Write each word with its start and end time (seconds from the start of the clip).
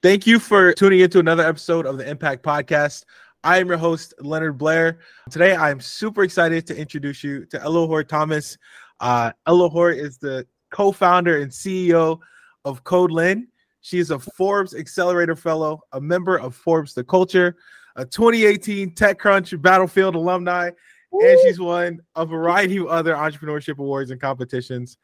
Thank 0.00 0.28
you 0.28 0.38
for 0.38 0.72
tuning 0.74 1.00
into 1.00 1.18
another 1.18 1.44
episode 1.44 1.84
of 1.84 1.98
the 1.98 2.04
MPAKT 2.04 2.38
Podcast. 2.38 3.04
I 3.42 3.58
am 3.58 3.66
your 3.66 3.78
host, 3.78 4.14
Leonard 4.20 4.56
Blair. 4.56 5.00
Today, 5.28 5.56
I'm 5.56 5.80
super 5.80 6.22
excited 6.22 6.68
to 6.68 6.76
introduce 6.76 7.24
you 7.24 7.44
to 7.46 7.58
Elohor 7.58 8.06
Thomas. 8.06 8.56
Uh, 9.00 9.32
Elohor 9.48 9.92
is 9.92 10.16
the 10.16 10.46
co 10.70 10.92
founder 10.92 11.38
and 11.38 11.50
CEO 11.50 12.20
of 12.64 12.84
CodeLn. 12.84 13.48
She 13.80 13.98
is 13.98 14.12
a 14.12 14.20
Forbes 14.20 14.72
Accelerator 14.72 15.34
Fellow, 15.34 15.80
a 15.90 16.00
member 16.00 16.38
of 16.38 16.54
Forbes 16.54 16.94
The 16.94 17.02
Culture, 17.02 17.56
a 17.96 18.04
2018 18.04 18.94
TechCrunch 18.94 19.60
Battlefield 19.60 20.14
alumni, 20.14 20.70
and 21.10 21.38
she's 21.42 21.58
won 21.58 21.98
a 22.14 22.24
variety 22.24 22.76
of 22.76 22.86
other 22.86 23.14
entrepreneurship 23.14 23.78
awards 23.80 24.12
and 24.12 24.20
competitions. 24.20 24.96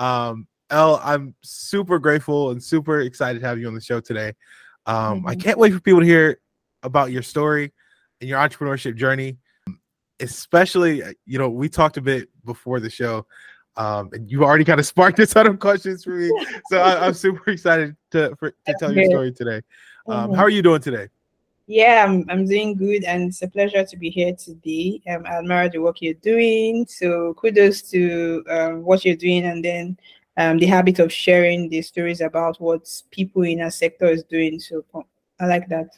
Um, 0.00 0.48
El, 0.70 1.00
I'm 1.02 1.34
super 1.42 1.98
grateful 1.98 2.50
and 2.50 2.62
super 2.62 3.00
excited 3.00 3.40
to 3.40 3.46
have 3.46 3.58
you 3.58 3.66
on 3.66 3.74
the 3.74 3.80
show 3.80 4.00
today. 4.00 4.34
Um, 4.86 5.18
mm-hmm. 5.18 5.28
I 5.28 5.34
can't 5.34 5.58
wait 5.58 5.72
for 5.72 5.80
people 5.80 6.00
to 6.00 6.06
hear 6.06 6.40
about 6.82 7.10
your 7.10 7.22
story 7.22 7.72
and 8.20 8.28
your 8.28 8.38
entrepreneurship 8.38 8.96
journey. 8.96 9.38
Especially, 10.20 11.02
you 11.24 11.38
know, 11.38 11.48
we 11.48 11.68
talked 11.68 11.96
a 11.96 12.02
bit 12.02 12.28
before 12.44 12.78
the 12.78 12.90
show, 12.90 13.26
um, 13.76 14.10
and 14.12 14.30
you 14.30 14.44
already 14.44 14.64
kind 14.64 14.78
of 14.78 14.84
sparked 14.84 15.18
a 15.18 15.26
ton 15.26 15.46
of 15.46 15.58
questions 15.58 16.04
for 16.04 16.10
me. 16.10 16.30
So 16.70 16.78
I, 16.78 17.06
am 17.06 17.14
super 17.14 17.50
excited 17.50 17.96
to 18.10 18.36
for, 18.36 18.50
to 18.50 18.74
tell 18.78 18.92
your 18.92 19.06
story 19.06 19.32
today. 19.32 19.62
Um, 20.06 20.26
mm-hmm. 20.26 20.34
How 20.34 20.42
are 20.42 20.50
you 20.50 20.60
doing 20.60 20.82
today? 20.82 21.08
Yeah, 21.66 22.04
I'm, 22.04 22.26
I'm 22.28 22.46
doing 22.46 22.74
good, 22.74 23.04
and 23.04 23.28
it's 23.28 23.42
a 23.42 23.48
pleasure 23.48 23.84
to 23.84 23.96
be 23.96 24.10
here 24.10 24.34
today. 24.34 25.00
Um, 25.08 25.22
I 25.24 25.38
admire 25.38 25.70
the 25.70 25.78
work 25.78 26.02
you're 26.02 26.14
doing. 26.14 26.84
So 26.86 27.32
kudos 27.34 27.80
to 27.92 28.44
um, 28.50 28.82
what 28.82 29.04
you're 29.04 29.16
doing, 29.16 29.44
and 29.44 29.64
then 29.64 29.96
um, 30.36 30.58
the 30.58 30.66
habit 30.66 30.98
of 30.98 31.12
sharing 31.12 31.68
the 31.68 31.82
stories 31.82 32.20
about 32.20 32.60
what 32.60 32.88
people 33.10 33.42
in 33.42 33.60
our 33.60 33.70
sector 33.70 34.06
is 34.06 34.22
doing. 34.24 34.58
So 34.60 34.84
I 35.38 35.46
like 35.46 35.68
that. 35.68 35.88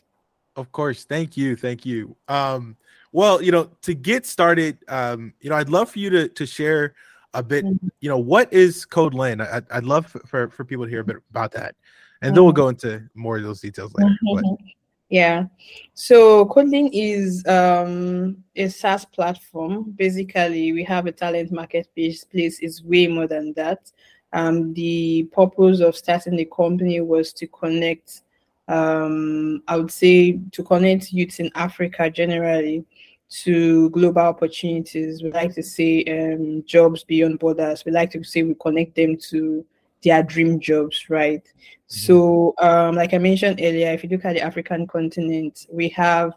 Of 0.56 0.70
course. 0.72 1.04
Thank 1.04 1.36
you. 1.36 1.56
Thank 1.56 1.86
you. 1.86 2.16
Um, 2.28 2.76
well, 3.12 3.42
you 3.42 3.52
know, 3.52 3.70
to 3.82 3.94
get 3.94 4.26
started, 4.26 4.78
um, 4.88 5.34
you 5.40 5.50
know, 5.50 5.56
I'd 5.56 5.68
love 5.68 5.90
for 5.90 5.98
you 5.98 6.10
to 6.10 6.28
to 6.28 6.46
share 6.46 6.94
a 7.34 7.42
bit, 7.42 7.64
mm-hmm. 7.64 7.88
you 8.00 8.08
know, 8.08 8.18
what 8.18 8.52
is 8.52 8.86
CodeLn? 8.86 9.40
I, 9.40 9.62
I'd 9.76 9.84
love 9.84 10.14
for, 10.26 10.48
for 10.48 10.64
people 10.64 10.84
to 10.84 10.90
hear 10.90 11.00
a 11.00 11.04
bit 11.04 11.16
about 11.30 11.52
that. 11.52 11.74
And 12.20 12.28
mm-hmm. 12.28 12.34
then 12.34 12.44
we'll 12.44 12.52
mm-hmm. 12.52 12.62
go 12.62 12.68
into 12.68 13.08
more 13.14 13.36
of 13.38 13.42
those 13.42 13.60
details 13.60 13.92
later. 13.94 14.16
Mm-hmm. 14.24 14.66
Yeah. 15.08 15.46
So 15.94 16.46
CodeLn 16.46 16.90
is 16.92 17.44
um, 17.46 18.38
a 18.56 18.68
SaaS 18.68 19.04
platform. 19.04 19.92
Basically, 19.96 20.72
we 20.72 20.84
have 20.84 21.06
a 21.06 21.12
talent 21.12 21.52
marketplace. 21.52 22.24
Place 22.24 22.60
is 22.60 22.82
way 22.82 23.08
more 23.08 23.26
than 23.26 23.52
that. 23.54 23.92
Um, 24.32 24.72
the 24.74 25.24
purpose 25.32 25.80
of 25.80 25.96
starting 25.96 26.36
the 26.36 26.46
company 26.46 27.00
was 27.00 27.32
to 27.34 27.46
connect, 27.46 28.22
um, 28.68 29.62
I 29.68 29.76
would 29.76 29.90
say, 29.90 30.38
to 30.52 30.62
connect 30.62 31.12
youths 31.12 31.38
in 31.38 31.50
Africa 31.54 32.10
generally 32.10 32.84
to 33.28 33.90
global 33.90 34.22
opportunities. 34.22 35.22
We 35.22 35.30
like 35.32 35.54
to 35.54 35.62
say 35.62 36.04
um, 36.04 36.64
jobs 36.66 37.04
beyond 37.04 37.38
borders. 37.38 37.84
We 37.84 37.92
like 37.92 38.10
to 38.12 38.22
say 38.24 38.42
we 38.42 38.54
connect 38.54 38.94
them 38.94 39.16
to 39.30 39.64
their 40.02 40.22
dream 40.22 40.60
jobs, 40.60 41.08
right? 41.08 41.42
Mm-hmm. 41.42 41.96
So, 42.06 42.54
um, 42.58 42.94
like 42.94 43.14
I 43.14 43.18
mentioned 43.18 43.60
earlier, 43.62 43.92
if 43.92 44.02
you 44.02 44.10
look 44.10 44.24
at 44.24 44.34
the 44.34 44.42
African 44.42 44.86
continent, 44.86 45.66
we 45.70 45.88
have 45.90 46.32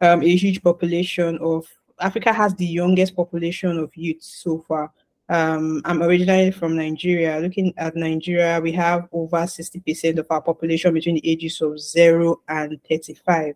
um, 0.00 0.22
a 0.22 0.36
huge 0.36 0.62
population 0.62 1.38
of 1.38 1.66
Africa 2.00 2.32
has 2.32 2.54
the 2.54 2.66
youngest 2.66 3.14
population 3.14 3.78
of 3.78 3.94
youth 3.94 4.22
so 4.22 4.64
far. 4.66 4.90
Um, 5.30 5.80
I'm 5.84 6.02
originally 6.02 6.50
from 6.50 6.76
Nigeria. 6.76 7.38
Looking 7.38 7.72
at 7.76 7.94
Nigeria, 7.94 8.60
we 8.60 8.72
have 8.72 9.08
over 9.12 9.36
60% 9.36 10.18
of 10.18 10.26
our 10.28 10.42
population 10.42 10.92
between 10.92 11.14
the 11.14 11.30
ages 11.30 11.60
of 11.60 11.78
0 11.78 12.40
and 12.48 12.80
35, 12.88 13.54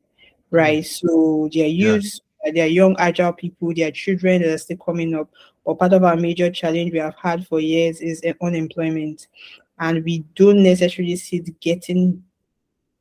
right? 0.52 0.84
Mm. 0.84 0.86
So 0.86 1.48
they 1.52 1.64
are 1.64 1.66
youth, 1.66 2.20
yeah. 2.44 2.52
they 2.52 2.60
are 2.60 2.66
young, 2.66 2.94
agile 3.00 3.32
people, 3.32 3.74
they 3.74 3.82
are 3.82 3.90
children 3.90 4.42
that 4.42 4.52
are 4.52 4.58
still 4.58 4.76
coming 4.76 5.16
up. 5.16 5.28
But 5.66 5.80
part 5.80 5.94
of 5.94 6.04
our 6.04 6.14
major 6.14 6.48
challenge 6.48 6.92
we 6.92 6.98
have 6.98 7.16
had 7.20 7.44
for 7.44 7.58
years 7.58 8.00
is 8.00 8.22
unemployment. 8.40 9.26
And 9.80 10.04
we 10.04 10.20
don't 10.36 10.62
necessarily 10.62 11.16
see 11.16 11.38
it 11.38 11.58
getting 11.58 12.22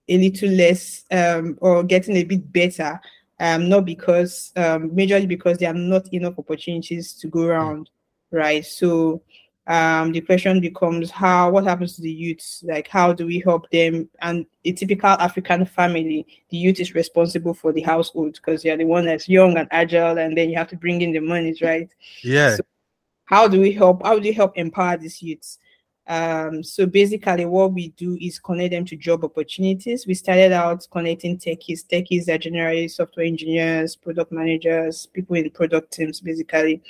a 0.09 0.17
little 0.17 0.49
less 0.49 1.03
um, 1.11 1.59
or 1.61 1.83
getting 1.83 2.17
a 2.17 2.23
bit 2.23 2.51
better, 2.51 2.99
um, 3.39 3.69
not 3.69 3.85
because, 3.85 4.51
um, 4.55 4.89
majorly 4.89 5.27
because 5.27 5.59
there 5.59 5.69
are 5.69 5.77
not 5.77 6.11
enough 6.11 6.39
opportunities 6.39 7.13
to 7.13 7.27
go 7.27 7.41
mm. 7.41 7.85
Right? 8.33 8.65
So 8.65 9.21
um, 9.65 10.11
the 10.11 10.19
question 10.19 10.59
becomes 10.59 11.09
how 11.09 11.51
what 11.51 11.63
happens 11.63 11.95
to 11.95 12.01
the 12.01 12.11
youths? 12.11 12.63
Like 12.67 12.87
how 12.89 13.13
do 13.13 13.25
we 13.25 13.39
help 13.39 13.69
them? 13.69 14.09
And 14.21 14.45
a 14.65 14.73
typical 14.73 15.09
african 15.09 15.65
family 15.65 16.25
the 16.49 16.57
youth 16.57 16.79
is 16.79 16.95
responsible 16.95 17.53
for 17.53 17.71
the 17.71 17.81
household 17.81 18.33
because 18.33 18.65
you're 18.65 18.77
the 18.77 18.85
one 18.85 19.05
that's 19.05 19.29
young 19.29 19.57
and 19.57 19.67
agile 19.71 20.17
and 20.17 20.37
then 20.37 20.49
you 20.49 20.57
have 20.57 20.67
to 20.69 20.75
bring 20.75 21.01
in 21.01 21.13
the 21.13 21.21
monies 21.21 21.61
right? 21.61 21.89
Yeah. 22.23 22.57
So 22.57 22.63
how 23.25 23.47
do 23.47 23.61
we 23.61 23.71
help 23.71 24.03
how 24.03 24.15
do 24.15 24.21
we 24.21 24.33
help 24.33 24.57
empower 24.57 24.97
these 24.97 25.21
youths? 25.21 25.59
Um, 26.05 26.61
so 26.61 26.85
basically 26.85 27.45
what 27.45 27.71
we 27.71 27.89
do 27.89 28.17
is 28.19 28.39
connect 28.39 28.71
them 28.71 28.83
to 28.83 28.97
job 28.97 29.23
opportunities. 29.23 30.05
We 30.05 30.15
started 30.15 30.51
out 30.51 30.85
connecting 30.91 31.37
techies. 31.37 31.87
Techies 31.87 32.27
are 32.27 32.37
generally 32.37 32.89
software 32.89 33.25
engineers 33.25 33.95
product 33.95 34.33
managers 34.33 35.05
people 35.05 35.37
in 35.37 35.49
product 35.51 35.93
teams 35.93 36.19
basically. 36.19 36.81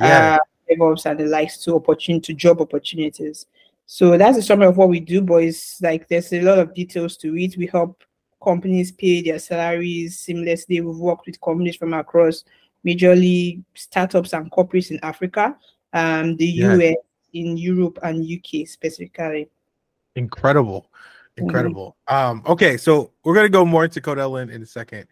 Yeah. 0.00 0.36
Uh, 0.36 0.44
DevOps 0.70 1.06
and 1.06 1.20
the 1.20 1.26
likes 1.26 1.58
to 1.64 1.74
opportunity 1.74 2.32
to 2.32 2.34
job 2.34 2.60
opportunities. 2.60 3.46
So 3.86 4.18
that's 4.18 4.38
a 4.38 4.42
summary 4.42 4.66
of 4.66 4.76
what 4.76 4.88
we 4.88 5.00
do, 5.00 5.20
boys. 5.22 5.78
Like 5.80 6.08
there's 6.08 6.32
a 6.32 6.40
lot 6.40 6.58
of 6.58 6.74
details 6.74 7.16
to 7.18 7.36
it. 7.36 7.56
We 7.56 7.66
help 7.66 8.02
companies 8.42 8.92
pay 8.92 9.22
their 9.22 9.38
salaries 9.38 10.18
seamlessly. 10.18 10.82
We've 10.82 10.96
worked 10.96 11.26
with 11.26 11.40
companies 11.40 11.76
from 11.76 11.94
across 11.94 12.44
majorly 12.84 13.62
startups 13.74 14.32
and 14.32 14.50
corporates 14.50 14.90
in 14.90 14.98
Africa, 15.02 15.56
um, 15.92 16.36
the 16.36 16.46
yeah. 16.46 16.74
US, 16.74 16.96
in 17.32 17.56
Europe 17.56 17.98
and 18.02 18.24
UK 18.24 18.66
specifically. 18.66 19.48
Incredible. 20.14 20.90
Incredible. 21.36 21.96
Mm-hmm. 22.08 22.30
Um, 22.30 22.42
okay, 22.46 22.76
so 22.76 23.12
we're 23.22 23.34
gonna 23.34 23.48
go 23.48 23.64
more 23.64 23.84
into 23.84 24.00
CodeLn 24.00 24.50
in 24.50 24.62
a 24.62 24.66
second. 24.66 25.06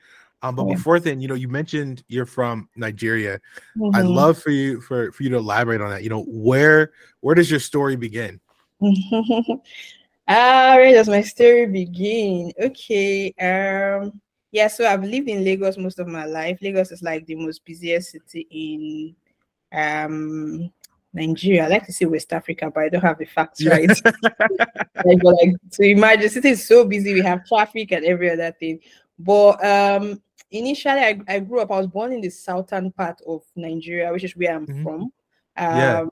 Um, 0.45 0.57
but 0.57 0.67
yeah. 0.67 0.75
before 0.75 1.01
then, 1.01 1.23
you 1.23 1.29
know, 1.29 1.35
you 1.35 1.49
mentioned 1.49 2.05
you're 2.07 2.27
from 2.27 2.69
Nigeria. 2.77 3.41
Mm-hmm. 3.79 3.97
I'd 3.97 4.05
love 4.05 4.39
for 4.39 4.51
you 4.51 4.79
for, 4.83 5.11
for 5.11 5.23
you 5.23 5.31
to 5.31 5.37
elaborate 5.37 5.81
on 5.81 5.89
that. 5.89 6.03
You 6.03 6.11
know, 6.11 6.25
where 6.29 6.93
where 7.21 7.35
does 7.35 7.51
your 7.51 7.61
story 7.61 7.97
begin? 7.97 8.39
ah, 8.83 10.75
where 10.77 10.93
does 10.93 11.09
my 11.09 11.23
story 11.23 11.65
begin? 11.67 12.53
Okay. 12.61 13.33
Um 13.41 14.21
yeah, 14.53 14.69
so 14.69 14.87
I've 14.87 15.03
lived 15.03 15.31
in 15.31 15.45
Lagos 15.45 15.79
most 15.79 15.99
of 15.99 16.09
my 16.09 16.27
life. 16.27 16.59
Lagos 16.61 16.93
is 16.93 17.03
like 17.03 17.25
the 17.25 17.37
most 17.37 17.65
busiest 17.65 18.13
city 18.13 18.47
in 18.51 19.17
um 19.73 20.71
Nigeria. 21.15 21.65
I 21.65 21.69
like 21.69 21.87
to 21.87 21.93
say 21.95 22.05
West 22.05 22.35
Africa, 22.35 22.71
but 22.71 22.85
I 22.85 22.89
don't 22.91 23.01
have 23.01 23.19
the 23.19 23.25
facts 23.25 23.65
right. 23.65 23.89
like, 24.23 25.23
but 25.23 25.37
like 25.37 25.55
to 25.73 25.83
imagine 25.85 26.25
the 26.25 26.29
city 26.29 26.51
is 26.51 26.69
so 26.69 26.85
busy, 26.85 27.15
we 27.15 27.23
have 27.23 27.47
traffic 27.47 27.93
and 27.93 28.05
every 28.05 28.29
other 28.29 28.53
thing. 28.61 28.81
But 29.19 29.65
um 29.65 30.21
initially 30.55 31.01
I, 31.01 31.21
I 31.29 31.41
grew 31.41 31.61
up, 31.61 31.71
I 31.71 31.79
was 31.79 31.89
born 31.89 32.13
in 32.13 32.21
the 32.21 32.31
southern 32.31 32.93
part 32.93 33.21
of 33.27 33.43
Nigeria, 33.57 34.13
which 34.13 34.25
is 34.25 34.37
where 34.37 34.55
I'm 34.55 34.67
mm-hmm. 34.67 34.83
from. 34.83 35.03
Um, 35.03 35.11
yeah. 35.57 36.05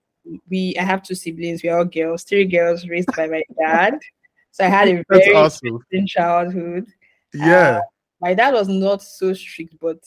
we 0.51 0.77
I 0.79 0.83
have 0.83 1.03
two 1.03 1.15
siblings, 1.15 1.63
we're 1.63 1.77
all 1.77 1.85
girls, 1.85 2.25
three 2.25 2.45
girls 2.45 2.87
raised 2.89 3.09
by 3.17 3.27
my 3.27 3.43
dad. 3.59 3.99
So 4.51 4.65
I 4.65 4.69
had 4.69 4.89
a 4.89 5.05
very 5.11 5.35
awesome. 5.35 5.81
childhood. 6.07 6.87
Yeah. 7.33 7.79
Uh, 7.79 7.81
my 8.21 8.35
dad 8.35 8.55
was 8.55 8.69
not 8.69 9.03
so 9.03 9.33
strict, 9.33 9.75
but 9.81 9.99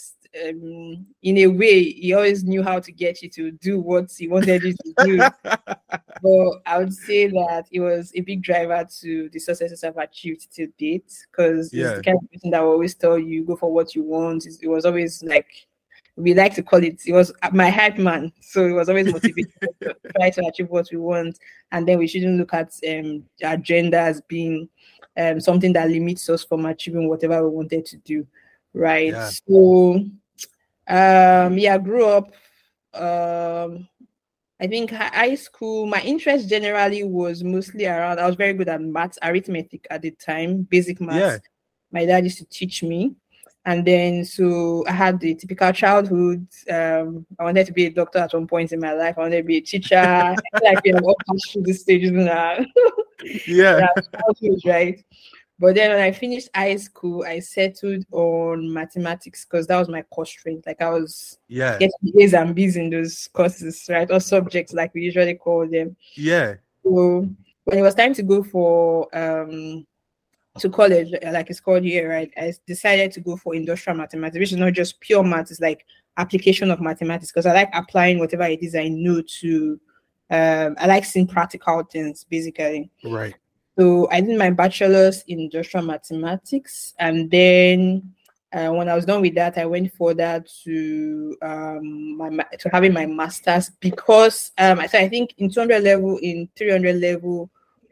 um, 0.43 1.05
in 1.21 1.37
a 1.37 1.47
way, 1.47 1.83
he 1.91 2.13
always 2.13 2.43
knew 2.43 2.63
how 2.63 2.79
to 2.79 2.91
get 2.91 3.21
you 3.21 3.29
to 3.29 3.51
do 3.51 3.79
what 3.79 4.11
he 4.17 4.27
wanted 4.27 4.63
you 4.63 4.73
to 4.73 4.93
do. 5.05 5.17
but 5.43 6.61
I 6.65 6.77
would 6.77 6.93
say 6.93 7.27
that 7.27 7.65
it 7.71 7.79
was 7.79 8.11
a 8.15 8.21
big 8.21 8.41
driver 8.41 8.85
to 9.01 9.29
the 9.29 9.39
successes 9.39 9.83
I've 9.83 9.97
achieved 9.97 10.53
to 10.55 10.67
date 10.77 11.13
because 11.31 11.73
yeah. 11.73 11.89
it's 11.89 11.97
the 11.97 12.03
kind 12.03 12.19
of 12.21 12.31
person 12.31 12.51
that 12.51 12.61
will 12.61 12.71
always 12.71 12.95
tell 12.95 13.17
you 13.17 13.43
go 13.43 13.55
for 13.55 13.71
what 13.71 13.95
you 13.95 14.03
want. 14.03 14.45
It 14.61 14.67
was 14.67 14.85
always 14.85 15.23
like 15.23 15.47
we 16.17 16.33
like 16.33 16.53
to 16.55 16.63
call 16.63 16.83
it. 16.83 17.01
It 17.05 17.13
was 17.13 17.31
my 17.51 17.69
hype 17.69 17.97
man, 17.97 18.31
so 18.39 18.65
it 18.65 18.71
was 18.71 18.89
always 18.89 19.11
motivated 19.11 19.53
to 19.81 19.95
try 20.15 20.29
to 20.29 20.45
achieve 20.47 20.69
what 20.69 20.87
we 20.91 20.97
want, 20.97 21.37
and 21.71 21.87
then 21.87 21.99
we 21.99 22.07
shouldn't 22.07 22.37
look 22.37 22.53
at 22.53 22.71
um, 22.89 23.25
agenda 23.43 23.99
as 23.99 24.21
being 24.21 24.69
um, 25.17 25.39
something 25.39 25.73
that 25.73 25.89
limits 25.89 26.29
us 26.29 26.43
from 26.43 26.65
achieving 26.65 27.09
whatever 27.09 27.47
we 27.47 27.55
wanted 27.55 27.85
to 27.85 27.97
do, 27.97 28.25
right? 28.73 29.11
Yeah. 29.11 29.29
So 29.47 30.05
um, 30.87 31.57
yeah, 31.57 31.77
grew 31.77 32.05
up. 32.05 32.31
Um, 32.93 33.87
I 34.59 34.67
think 34.67 34.91
high 34.91 35.35
school. 35.35 35.85
My 35.85 36.01
interest 36.01 36.49
generally 36.49 37.03
was 37.03 37.43
mostly 37.43 37.85
around. 37.85 38.19
I 38.19 38.27
was 38.27 38.35
very 38.35 38.53
good 38.53 38.69
at 38.69 38.81
maths, 38.81 39.19
arithmetic 39.21 39.85
at 39.89 40.01
the 40.01 40.11
time, 40.11 40.63
basic 40.63 41.01
maths. 41.01 41.19
Yeah. 41.19 41.37
My 41.91 42.05
dad 42.05 42.23
used 42.23 42.37
to 42.37 42.45
teach 42.45 42.81
me, 42.81 43.15
and 43.65 43.85
then 43.85 44.23
so 44.23 44.85
I 44.87 44.91
had 44.91 45.19
the 45.19 45.35
typical 45.35 45.71
childhood. 45.73 46.47
Um, 46.69 47.25
I 47.37 47.43
wanted 47.43 47.65
to 47.67 47.73
be 47.73 47.87
a 47.87 47.89
doctor 47.89 48.19
at 48.19 48.33
one 48.33 48.47
point 48.47 48.71
in 48.71 48.79
my 48.79 48.93
life. 48.93 49.17
I 49.17 49.21
wanted 49.21 49.37
to 49.37 49.43
be 49.43 49.57
a 49.57 49.61
teacher. 49.61 50.35
like 50.63 50.79
you 50.85 50.93
know, 50.93 50.99
all 50.99 51.15
through 51.51 51.63
the 51.63 51.73
stages 51.73 52.11
now. 52.11 52.57
yeah, 53.47 53.87
right. 54.65 55.03
But 55.57 55.75
then 55.75 55.91
when 55.91 56.01
I 56.01 56.11
finished 56.11 56.49
high 56.53 56.75
school, 56.75 57.23
I 57.23 57.39
settled 57.39 58.03
on 58.11 58.71
mathematics 58.73 59.45
because 59.45 59.67
that 59.67 59.79
was 59.79 59.87
my 59.87 60.01
course 60.03 60.29
strength. 60.29 60.65
Like 60.65 60.81
I 60.81 60.89
was 60.89 61.37
Yeah. 61.47 61.77
getting 61.79 62.19
A's 62.19 62.33
and 62.33 62.53
B's 62.53 62.75
in 62.75 62.89
those 62.89 63.29
courses, 63.33 63.85
right? 63.89 64.09
Or 64.11 64.19
subjects 64.19 64.73
like 64.73 64.93
we 64.93 65.01
usually 65.01 65.35
call 65.35 65.67
them. 65.67 65.95
Yeah. 66.15 66.55
So 66.83 67.29
when 67.63 67.79
it 67.79 67.81
was 67.81 67.95
time 67.95 68.13
to 68.15 68.23
go 68.23 68.43
for 68.43 69.07
um 69.17 69.85
to 70.59 70.69
college, 70.69 71.13
uh, 71.13 71.31
like 71.31 71.49
it's 71.49 71.59
called 71.59 71.83
here, 71.83 72.09
right? 72.09 72.31
I 72.37 72.53
decided 72.67 73.11
to 73.13 73.19
go 73.21 73.35
for 73.37 73.55
industrial 73.55 73.97
mathematics, 73.97 74.39
which 74.39 74.51
is 74.53 74.57
not 74.57 74.73
just 74.73 74.99
pure 75.01 75.23
math, 75.23 75.51
it's 75.51 75.59
like 75.59 75.85
application 76.17 76.71
of 76.71 76.79
mathematics 76.81 77.31
because 77.31 77.45
I 77.45 77.53
like 77.53 77.69
applying 77.73 78.19
whatever 78.19 78.43
it 78.43 78.63
is 78.63 78.75
I 78.75 78.89
know 78.89 79.21
to 79.41 79.79
um 80.31 80.75
I 80.79 80.87
like 80.87 81.05
seeing 81.05 81.27
practical 81.27 81.83
things 81.83 82.25
basically. 82.25 82.89
Right. 83.05 83.35
So 83.77 84.07
I 84.09 84.21
did 84.21 84.37
my 84.37 84.51
bachelor's 84.51 85.23
in 85.27 85.39
industrial 85.39 85.85
mathematics, 85.85 86.93
and 86.97 87.29
then 87.29 88.13
uh, 88.53 88.69
when 88.69 88.87
I 88.87 88.95
was 88.95 89.05
done 89.05 89.21
with 89.21 89.35
that, 89.35 89.57
I 89.57 89.65
went 89.65 89.93
further 89.93 90.43
to 90.63 91.37
um 91.41 92.17
my 92.17 92.45
to 92.59 92.69
having 92.71 92.93
my 92.93 93.05
master's 93.05 93.69
because 93.69 94.51
um 94.57 94.79
I 94.79 94.85
I 94.85 95.09
think 95.09 95.33
in 95.37 95.49
200 95.49 95.83
level, 95.83 96.17
in 96.19 96.47
300 96.55 96.95
level, 96.95 97.49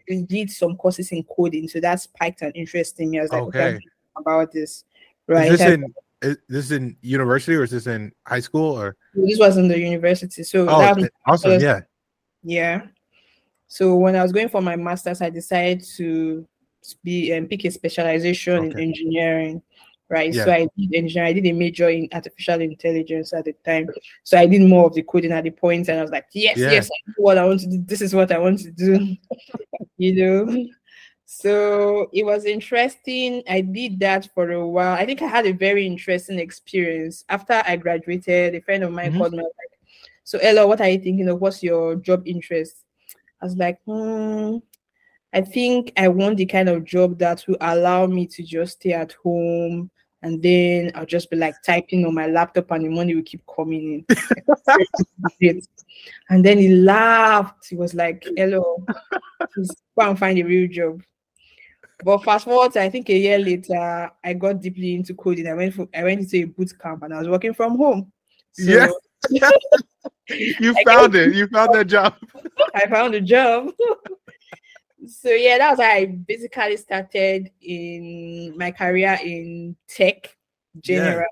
we 0.07 0.21
did 0.21 0.49
some 0.51 0.77
courses 0.77 1.11
in 1.11 1.23
coding, 1.23 1.67
so 1.67 1.81
that 1.81 1.99
spiked 1.99 2.41
an 2.43 2.51
interest 2.51 2.99
in 2.99 3.11
me. 3.11 3.19
I 3.19 3.23
was 3.23 3.31
like, 3.31 3.43
okay, 3.43 3.67
Okay. 3.75 3.79
About 4.15 4.53
this, 4.53 4.85
right? 5.27 5.51
Is 5.51 5.59
this 5.59 5.67
in 5.73 5.93
is 6.21 6.37
this 6.47 6.71
in 6.71 6.95
university 7.01 7.55
or 7.55 7.63
is 7.63 7.71
this 7.71 7.87
in 7.87 8.13
high 8.25 8.39
school 8.39 8.79
or 8.79 8.95
this 9.15 9.39
was 9.39 9.57
in 9.57 9.67
the 9.67 9.77
university, 9.77 10.43
so 10.43 10.69
oh 10.69 10.79
that 10.79 10.95
was 10.95 11.09
awesome 11.25 11.59
yeah 11.59 11.81
Yeah. 12.43 12.81
So 13.73 13.95
when 13.95 14.15
I 14.15 14.21
was 14.21 14.31
going 14.31 14.49
for 14.49 14.61
my 14.61 14.75
master's, 14.75 15.19
I 15.19 15.31
decided 15.31 15.83
to 15.97 16.47
be 17.03 17.31
and 17.31 17.49
pick 17.49 17.65
a 17.65 17.71
specialization 17.71 18.65
in 18.65 18.79
engineering. 18.79 19.63
Right. 20.09 20.31
So 20.35 20.51
I 20.51 20.67
did 20.77 20.93
engineering. 20.93 21.29
I 21.29 21.33
did 21.33 21.47
a 21.47 21.53
major 21.53 21.89
in 21.89 22.07
artificial 22.13 22.61
intelligence 22.61 23.33
at 23.33 23.45
the 23.45 23.53
time. 23.65 23.89
So 24.23 24.37
I 24.37 24.45
did 24.45 24.61
more 24.61 24.85
of 24.85 24.93
the 24.93 25.01
coding 25.01 25.31
at 25.31 25.45
the 25.45 25.49
point, 25.49 25.89
and 25.89 25.97
I 25.97 26.03
was 26.03 26.11
like, 26.11 26.27
yes, 26.33 26.59
Yeah. 26.59 26.69
yes, 26.69 26.85
I 26.87 26.97
know 27.07 27.13
what 27.17 27.39
I 27.39 27.45
want 27.45 27.61
to 27.61 27.65
do. 27.67 27.83
This 27.83 28.01
is 28.01 28.13
what 28.13 28.31
I 28.31 28.37
want 28.37 28.59
to 28.59 28.69
do. 28.69 29.17
you 29.97 30.13
know. 30.17 30.67
So 31.25 32.11
it 32.13 32.23
was 32.27 32.45
interesting. 32.45 33.41
I 33.49 33.61
did 33.61 33.99
that 34.01 34.29
for 34.35 34.51
a 34.51 34.67
while. 34.67 34.93
I 34.93 35.07
think 35.07 35.23
I 35.23 35.27
had 35.27 35.47
a 35.47 35.51
very 35.51 35.87
interesting 35.87 36.37
experience. 36.37 37.25
After 37.27 37.63
I 37.65 37.77
graduated, 37.77 38.53
a 38.53 38.61
friend 38.61 38.83
of 38.83 38.91
mine 38.91 39.13
Mhm. 39.13 39.17
called 39.17 39.31
me 39.31 39.39
like, 39.39 39.79
So 40.25 40.37
Ella, 40.37 40.67
what 40.67 40.79
are 40.79 40.89
you 40.89 40.99
thinking 40.99 41.27
of? 41.27 41.41
What's 41.41 41.63
your 41.63 41.95
job 41.95 42.27
interest? 42.27 42.75
I 43.43 43.45
was 43.45 43.57
like, 43.57 43.77
hmm, 43.85 44.59
I 45.33 45.41
think 45.41 45.91
I 45.97 46.07
want 46.07 46.37
the 46.37 46.45
kind 46.45 46.69
of 46.69 46.85
job 46.85 47.19
that 47.19 47.43
will 47.45 47.57
allow 47.59 48.07
me 48.07 48.25
to 48.27 48.41
just 48.41 48.75
stay 48.79 48.93
at 48.93 49.11
home 49.21 49.91
and 50.21 50.41
then 50.41 50.93
I'll 50.95 51.05
just 51.05 51.29
be 51.29 51.35
like 51.35 51.55
typing 51.61 52.05
on 52.05 52.15
my 52.15 52.27
laptop 52.27 52.71
and 52.71 52.85
the 52.85 52.89
money 52.89 53.15
will 53.15 53.23
keep 53.23 53.43
coming 53.53 54.05
in. 55.41 55.61
and 56.29 56.45
then 56.45 56.57
he 56.57 56.69
laughed. 56.69 57.67
He 57.67 57.75
was 57.75 57.93
like, 57.93 58.25
Hello, 58.37 58.81
please 59.53 59.75
go 59.99 60.09
and 60.09 60.17
find 60.17 60.39
a 60.39 60.43
real 60.43 60.69
job. 60.71 61.03
But 62.01 62.23
fast 62.23 62.45
forward, 62.45 62.77
I 62.77 62.89
think 62.89 63.09
a 63.09 63.17
year 63.17 63.39
later, 63.39 64.09
I 64.23 64.33
got 64.35 64.61
deeply 64.61 64.95
into 64.95 65.15
coding. 65.15 65.47
I 65.47 65.53
went 65.53 65.73
for 65.73 65.89
I 65.93 66.03
went 66.03 66.21
into 66.21 66.37
a 66.37 66.45
boot 66.45 66.71
camp 66.79 67.03
and 67.03 67.13
I 67.13 67.19
was 67.19 67.27
working 67.27 67.53
from 67.53 67.75
home. 67.75 68.09
So 68.53 68.97
Yeah. 69.29 69.49
you 70.29 70.73
found 70.85 71.15
it 71.15 71.35
you 71.35 71.47
found 71.47 71.73
that 71.73 71.85
job 71.85 72.15
I 72.75 72.87
found 72.87 73.15
a 73.15 73.21
job. 73.21 73.69
so 75.05 75.29
yeah, 75.29 75.57
that 75.57 75.71
was 75.71 75.79
how 75.79 75.91
I 75.91 76.05
basically 76.05 76.77
started 76.77 77.51
in 77.61 78.55
my 78.57 78.71
career 78.71 79.17
in 79.23 79.75
tech 79.87 80.35
generally. 80.79 81.27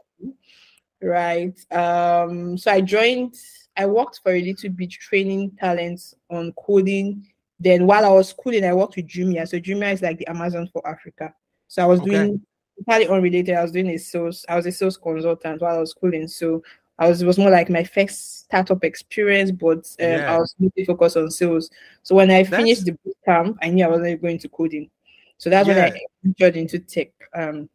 Right. 1.01 1.57
Um, 1.73 2.57
so 2.57 2.71
I 2.71 2.81
joined, 2.81 3.35
I 3.75 3.87
worked 3.87 4.19
for 4.21 4.33
a 4.33 4.41
little 4.41 4.69
bit 4.69 4.91
training 4.91 5.51
talents 5.59 6.13
on 6.29 6.53
coding. 6.53 7.25
Then 7.59 7.87
while 7.87 8.05
I 8.05 8.09
was 8.09 8.33
coding, 8.33 8.63
I 8.63 8.73
worked 8.73 8.95
with 8.97 9.07
Jumia. 9.07 9.47
So 9.47 9.57
Jumia 9.57 9.93
is 9.93 10.01
like 10.01 10.19
the 10.19 10.27
Amazon 10.27 10.69
for 10.71 10.87
Africa. 10.87 11.33
So 11.67 11.81
I 11.83 11.85
was 11.85 12.01
Okay. 12.01 12.11
doing 12.11 12.45
entirely 12.77 13.07
unrelated. 13.07 13.55
I 13.55 13.63
was 13.63 13.71
doing 13.71 13.89
a 13.89 13.97
sales, 13.97 14.45
I 14.47 14.55
was 14.55 14.65
a 14.67 14.71
sales 14.71 14.97
consultant 14.97 15.61
while 15.61 15.77
I 15.77 15.79
was 15.79 15.93
coding. 15.93 16.27
So 16.27 16.61
I 17.01 17.09
was 17.09 17.21
it 17.21 17.25
was 17.25 17.39
more 17.39 17.49
like 17.49 17.69
my 17.69 17.83
first 17.83 18.45
startup 18.45 18.83
experience, 18.83 19.49
but 19.51 19.79
um, 19.99 20.07
Yeah. 20.07 20.35
I 20.35 20.37
was 20.37 20.55
mostly 20.59 20.85
focused 20.85 21.17
on 21.17 21.31
sales. 21.31 21.69
So 22.03 22.15
when 22.15 22.29
I 22.29 22.43
That's- 22.43 22.61
finished 22.61 22.85
the 22.85 22.91
boot 22.91 23.17
camp, 23.25 23.57
I 23.61 23.69
knew 23.69 23.83
I 23.83 23.87
wasn't 23.87 24.21
going 24.21 24.37
to 24.37 24.49
coding. 24.49 24.89
So 25.37 25.49
that's 25.49 25.67
when 25.67 25.79
I 25.79 25.99
ventured 26.23 26.57
into 26.57 26.79
tech. 26.79 27.09
Um, 27.35 27.69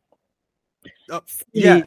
Oh, 1.11 1.20
yeah 1.52 1.82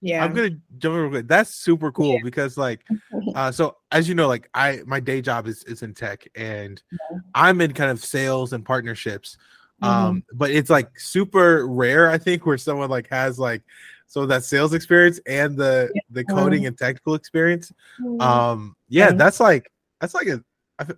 yeah, 0.00 0.24
I'm 0.24 0.34
gonna 0.34 0.50
jump 0.78 0.94
in 0.94 1.00
real 1.00 1.10
quick. 1.10 1.26
That's 1.28 1.50
super 1.54 1.90
cool 1.90 2.20
because 2.22 2.56
like 2.56 2.84
uh 3.34 3.50
so 3.50 3.76
as 3.90 4.08
you 4.08 4.14
know, 4.14 4.28
like 4.28 4.48
I 4.54 4.80
my 4.86 5.00
day 5.00 5.20
job 5.20 5.46
is 5.48 5.64
is 5.64 5.82
in 5.82 5.94
tech 5.94 6.28
and 6.36 6.80
I'm 7.34 7.60
in 7.60 7.72
kind 7.72 7.90
of 7.90 8.04
sales 8.04 8.52
and 8.52 8.64
partnerships. 8.64 9.36
Mm-hmm. 9.82 9.92
Um, 9.92 10.24
but 10.32 10.50
it's 10.50 10.70
like 10.70 10.98
super 10.98 11.66
rare, 11.66 12.08
I 12.10 12.18
think, 12.18 12.46
where 12.46 12.58
someone 12.58 12.88
like 12.90 13.08
has 13.10 13.38
like 13.38 13.62
so 14.06 14.24
that 14.26 14.44
sales 14.44 14.72
experience 14.74 15.20
and 15.26 15.56
the 15.56 15.92
the 16.10 16.24
coding 16.24 16.66
and 16.66 16.76
technical 16.78 17.14
experience. 17.14 17.72
Mhm. 18.00 18.20
Um, 18.20 18.76
yeah, 18.88 19.12
that's 19.12 19.40
like 19.40 19.70
that's 20.00 20.14
like 20.14 20.28
a 20.28 20.42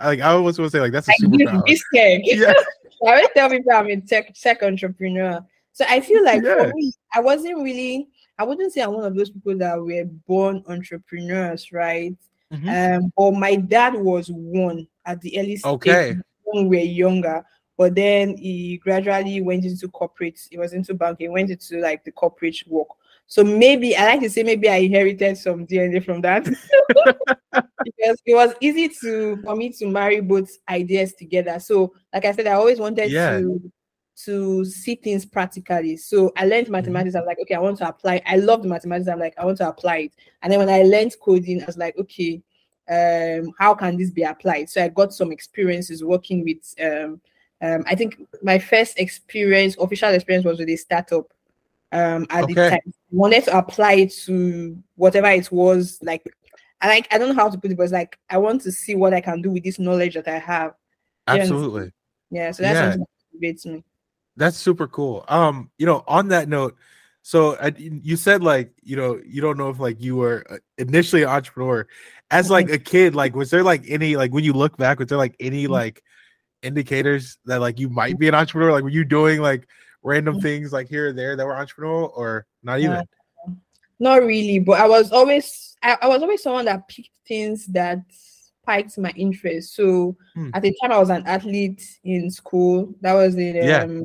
like 0.01 0.21
I 0.21 0.33
almost 0.33 0.59
want 0.59 0.71
to 0.71 0.77
say 0.77 0.81
like 0.81 0.93
that's 0.93 1.09
a 1.09 1.13
I 1.13 1.17
super 1.19 1.37
give 1.37 1.49
power. 1.49 1.63
this 1.67 1.83
tech. 1.95 2.21
Yeah, 2.25 2.53
I 3.07 3.11
always 3.11 3.29
tell 3.35 3.49
people 3.51 3.73
I'm 3.73 3.87
a 3.87 4.01
tech 4.01 4.35
tech 4.35 4.63
entrepreneur. 4.63 5.45
So 5.73 5.85
I 5.89 6.01
feel 6.01 6.25
like 6.25 6.43
Yeah. 6.43 6.57
for 6.65 6.73
me, 6.75 6.93
I 7.15 7.21
wasn't 7.21 7.59
really, 7.63 8.09
I 8.39 8.45
wouldn't 8.45 8.73
say 8.73 8.83
I'm 8.83 8.93
one 8.95 9.05
of 9.05 9.15
those 9.15 9.31
people 9.31 9.57
that 9.59 9.81
were 9.81 10.05
born 10.27 10.65
entrepreneurs, 10.67 11.73
right? 11.73 12.15
Mhm. 12.53 12.97
Um, 12.97 13.13
but 13.17 13.33
my 13.33 13.57
dad 13.57 13.95
was 13.95 14.29
one 14.31 14.89
at 15.07 15.21
the 15.21 15.39
early 15.39 15.57
stage 15.57 15.73
Okay. 15.73 16.17
when 16.45 16.69
we 16.69 16.79
were 16.79 16.83
younger. 16.83 17.45
But 17.77 17.95
then 17.95 18.37
he 18.37 18.79
gradually 18.79 19.41
went 19.41 19.65
into 19.65 19.87
corporate, 19.87 20.41
he 20.51 20.59
was 20.59 20.73
into 20.73 20.95
banking, 20.95 21.31
went 21.31 21.51
into 21.51 21.79
like 21.79 22.03
the 22.05 22.11
corporate 22.11 22.57
work. 22.67 22.89
So 23.29 23.45
maybe 23.45 23.95
I 23.95 24.07
like 24.07 24.21
to 24.21 24.31
say 24.31 24.43
maybe 24.43 24.69
I 24.69 24.77
inherited 24.77 25.37
some 25.39 25.67
DNA 25.67 26.05
from 26.05 26.23
that. 26.23 26.45
because 27.85 28.21
it 28.25 28.35
was 28.35 28.55
easy 28.61 28.89
to 29.03 29.37
for 29.43 29.55
me 29.55 29.71
to 29.71 29.87
marry 29.87 30.21
both 30.21 30.51
ideas 30.69 31.13
together. 31.13 31.61
So, 31.61 31.93
like 32.13 32.25
I 32.25 32.33
said, 32.33 32.47
I 32.47 32.53
always 32.53 32.79
wanted 32.79 33.13
Yeah. 33.13 33.39
to 33.39 33.73
to 34.25 34.65
see 34.65 34.97
things 34.97 35.25
practically. 35.25 35.97
So 35.97 36.33
I 36.37 36.47
learned 36.47 36.71
mathematics. 36.71 37.15
I'm 37.15 37.25
like, 37.25 37.39
okay, 37.43 37.55
I 37.55 37.61
want 37.61 37.79
to 37.79 37.89
apply. 37.89 38.21
I 38.27 38.37
love 38.37 38.63
the 38.63 38.69
mathematics. 38.69 39.09
I'm 39.09 39.21
like, 39.21 39.35
I 39.39 39.45
want 39.45 39.59
to 39.59 39.69
apply 39.69 39.97
it. 39.99 40.13
And 40.43 40.53
then 40.53 40.59
when 40.59 40.69
I 40.69 40.83
learned 40.83 41.15
coding, 41.23 41.63
I 41.63 41.67
was 41.67 41.79
like, 41.79 41.97
okay, 41.99 42.43
um, 42.91 43.53
how 43.59 43.75
can 43.75 43.97
this 43.97 44.11
be 44.11 44.25
applied? 44.25 44.71
So 44.71 44.83
I 44.83 44.89
got 44.89 45.13
some 45.13 45.31
experiences 45.31 46.03
working 46.03 46.43
with 46.43 46.75
um, 46.83 47.21
um, 47.61 47.85
I 47.87 47.95
think 47.95 48.21
my 48.43 48.59
first 48.59 48.99
experience, 48.99 49.77
official 49.79 50.11
experience, 50.11 50.45
was 50.45 50.59
with 50.59 50.69
a 50.69 50.77
startup. 50.77 51.33
Um, 51.93 52.27
at 52.31 52.47
the 52.47 52.55
time, 52.55 52.81
I 52.87 52.93
wanted 53.11 53.45
to 53.45 53.57
apply 53.59 53.93
it 53.95 54.13
to 54.27 54.79
whatever 54.97 55.29
it 55.29 55.51
was. 55.51 55.99
Like, 56.03 56.23
I 56.81 56.89
like, 56.89 57.09
I 57.13 57.19
don't 57.19 57.29
know 57.29 57.35
how 57.43 57.49
to 57.49 57.59
put 57.59 57.71
it, 57.71 57.77
but 57.77 57.85
it's 57.85 57.93
like 57.93 58.19
I 58.29 58.39
want 58.39 58.63
to 58.63 58.73
see 58.73 58.95
what 58.95 59.15
I 59.15 59.21
can 59.21 59.43
do 59.43 59.51
with 59.51 59.65
this 59.65 59.79
knowledge 59.79 60.15
that 60.15 60.29
I 60.29 60.39
have. 60.39 60.75
Absolutely. 61.27 61.93
Yeah, 62.31 62.51
so 62.53 62.63
that's 62.63 62.79
Yeah. 62.79 62.93
something 62.93 63.01
that 63.01 63.09
motivates 63.41 63.67
me. 63.67 63.85
That's 64.37 64.57
super 64.57 64.87
cool. 64.87 65.25
Um, 65.29 65.71
you 65.79 65.87
know, 65.87 66.05
on 66.07 66.29
that 66.29 66.49
note, 66.49 66.77
so 67.23 67.57
I, 67.57 67.75
you 67.77 68.17
said 68.17 68.43
like, 68.43 68.73
you 68.83 68.97
know, 68.97 69.21
you 69.27 69.41
don't 69.41 69.59
know 69.59 69.69
if 69.71 69.81
like 69.81 70.01
you 70.01 70.17
were 70.17 70.45
uh, 70.49 70.59
initially 70.79 71.23
an 71.23 71.29
entrepreneur. 71.29 71.87
As 72.31 72.51
like 72.51 72.71
a 72.71 72.79
kid, 72.79 73.15
like 73.15 73.35
was 73.35 73.51
there 73.51 73.63
like 73.63 73.85
any 73.89 74.17
like 74.17 74.33
when 74.33 74.45
you 74.45 74.53
look 74.53 74.77
back, 74.77 74.99
was 74.99 75.09
there 75.09 75.19
like 75.19 75.35
any 75.41 75.67
Mm-hmm. 75.69 75.73
like 75.73 76.03
indicators 76.63 77.39
that 77.47 77.61
like 77.61 77.79
you 77.81 77.89
might 77.89 78.19
be 78.19 78.29
an 78.29 78.35
entrepreneur? 78.35 78.73
Like 78.73 78.85
were 78.85 78.91
you 78.91 79.05
doing 79.05 79.41
like 79.41 79.67
random 80.03 80.35
Mm-hmm. 80.35 80.43
things 80.43 80.73
like 80.73 80.89
here 80.89 81.09
or 81.09 81.13
there 81.13 81.37
that 81.37 81.47
were 81.47 81.55
entrepreneurial 81.55 82.11
or 82.17 82.47
not 82.63 82.81
even? 82.81 83.03
Not 84.01 84.23
really, 84.23 84.59
but 84.61 84.81
I 84.81 84.87
was 84.87 85.11
always 85.13 85.77
I, 85.83 85.97
I 86.03 86.09
was 86.09 86.23
always 86.23 86.43
someone 86.43 86.65
that 86.67 86.87
picked 86.89 87.11
things 87.27 87.67
that 87.67 87.99
spiked 88.11 88.97
my 88.99 89.11
interest. 89.17 89.75
So 89.75 90.17
Hmm. 90.35 90.51
at 90.55 90.63
the 90.63 90.77
time 90.81 90.93
I 90.93 90.99
was 90.99 91.11
an 91.11 91.27
athlete 91.27 91.83
in 92.05 92.31
school. 92.31 92.95
That 93.01 93.15
was 93.15 93.37
in 93.37 93.57
Yeah. 93.57 93.83
um 93.83 94.05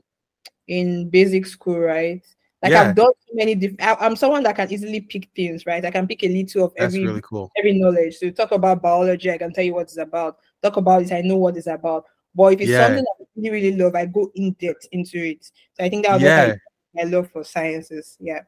in 0.67 1.09
basic 1.09 1.45
school, 1.45 1.79
right? 1.79 2.25
Like 2.61 2.71
Yeah. 2.71 2.89
I've 2.89 2.95
done 2.95 3.11
many 3.33 3.55
different 3.55 3.81
I'm 4.01 4.15
someone 4.15 4.43
that 4.43 4.55
can 4.55 4.71
easily 4.71 5.01
pick 5.01 5.29
things, 5.35 5.65
right? 5.65 5.83
I 5.85 5.91
can 5.91 6.07
pick 6.07 6.23
a 6.23 6.27
little 6.29 6.65
of 6.65 6.73
That's 6.77 6.95
every 6.95 7.05
really 7.05 7.21
cool. 7.21 7.51
every 7.57 7.79
knowledge. 7.79 8.15
So 8.17 8.31
talk 8.31 8.51
about 8.51 8.81
biology, 8.81 9.29
I 9.31 9.37
can 9.37 9.53
tell 9.53 9.63
you 9.63 9.73
what 9.75 9.83
it's 9.83 9.97
about. 9.97 10.37
Talk 10.61 10.77
about 10.77 11.03
it, 11.03 11.11
I 11.11 11.21
know 11.21 11.37
what 11.37 11.57
it's 11.57 11.67
about. 11.67 12.05
But 12.35 12.53
if 12.53 12.61
it's 12.61 12.71
Yeah. 12.71 12.87
something 12.87 13.03
that 13.03 13.15
I 13.19 13.25
really, 13.35 13.49
really 13.49 13.77
love, 13.77 13.95
I 13.95 14.05
go 14.05 14.31
in 14.35 14.53
depth 14.53 14.87
into 14.91 15.17
it. 15.17 15.43
So 15.73 15.83
I 15.83 15.89
think 15.89 16.05
that 16.05 16.13
was 16.13 16.23
Yeah. 16.23 16.55
my 16.93 17.03
love 17.03 17.29
for 17.31 17.43
sciences. 17.43 18.17
Yeah. 18.19 18.41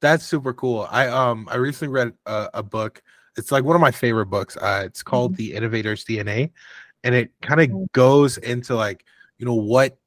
That's 0.00 0.24
super 0.24 0.52
cool. 0.52 0.86
I 0.90 1.08
um 1.08 1.48
I 1.50 1.56
recently 1.56 1.92
read 1.92 2.12
a, 2.26 2.48
a 2.54 2.62
book. 2.62 3.02
It's 3.36 3.52
like 3.52 3.64
one 3.64 3.76
of 3.76 3.80
my 3.80 3.90
favorite 3.90 4.26
books. 4.26 4.56
Uh, 4.56 4.82
it's 4.84 5.02
called 5.02 5.36
The 5.36 5.54
Innovator's 5.54 6.04
DNA, 6.04 6.50
and 7.04 7.14
it 7.14 7.30
kind 7.42 7.60
of 7.60 7.92
goes 7.92 8.38
into 8.38 8.74
like 8.74 9.04
you 9.38 9.46
know 9.46 9.54
what 9.54 9.98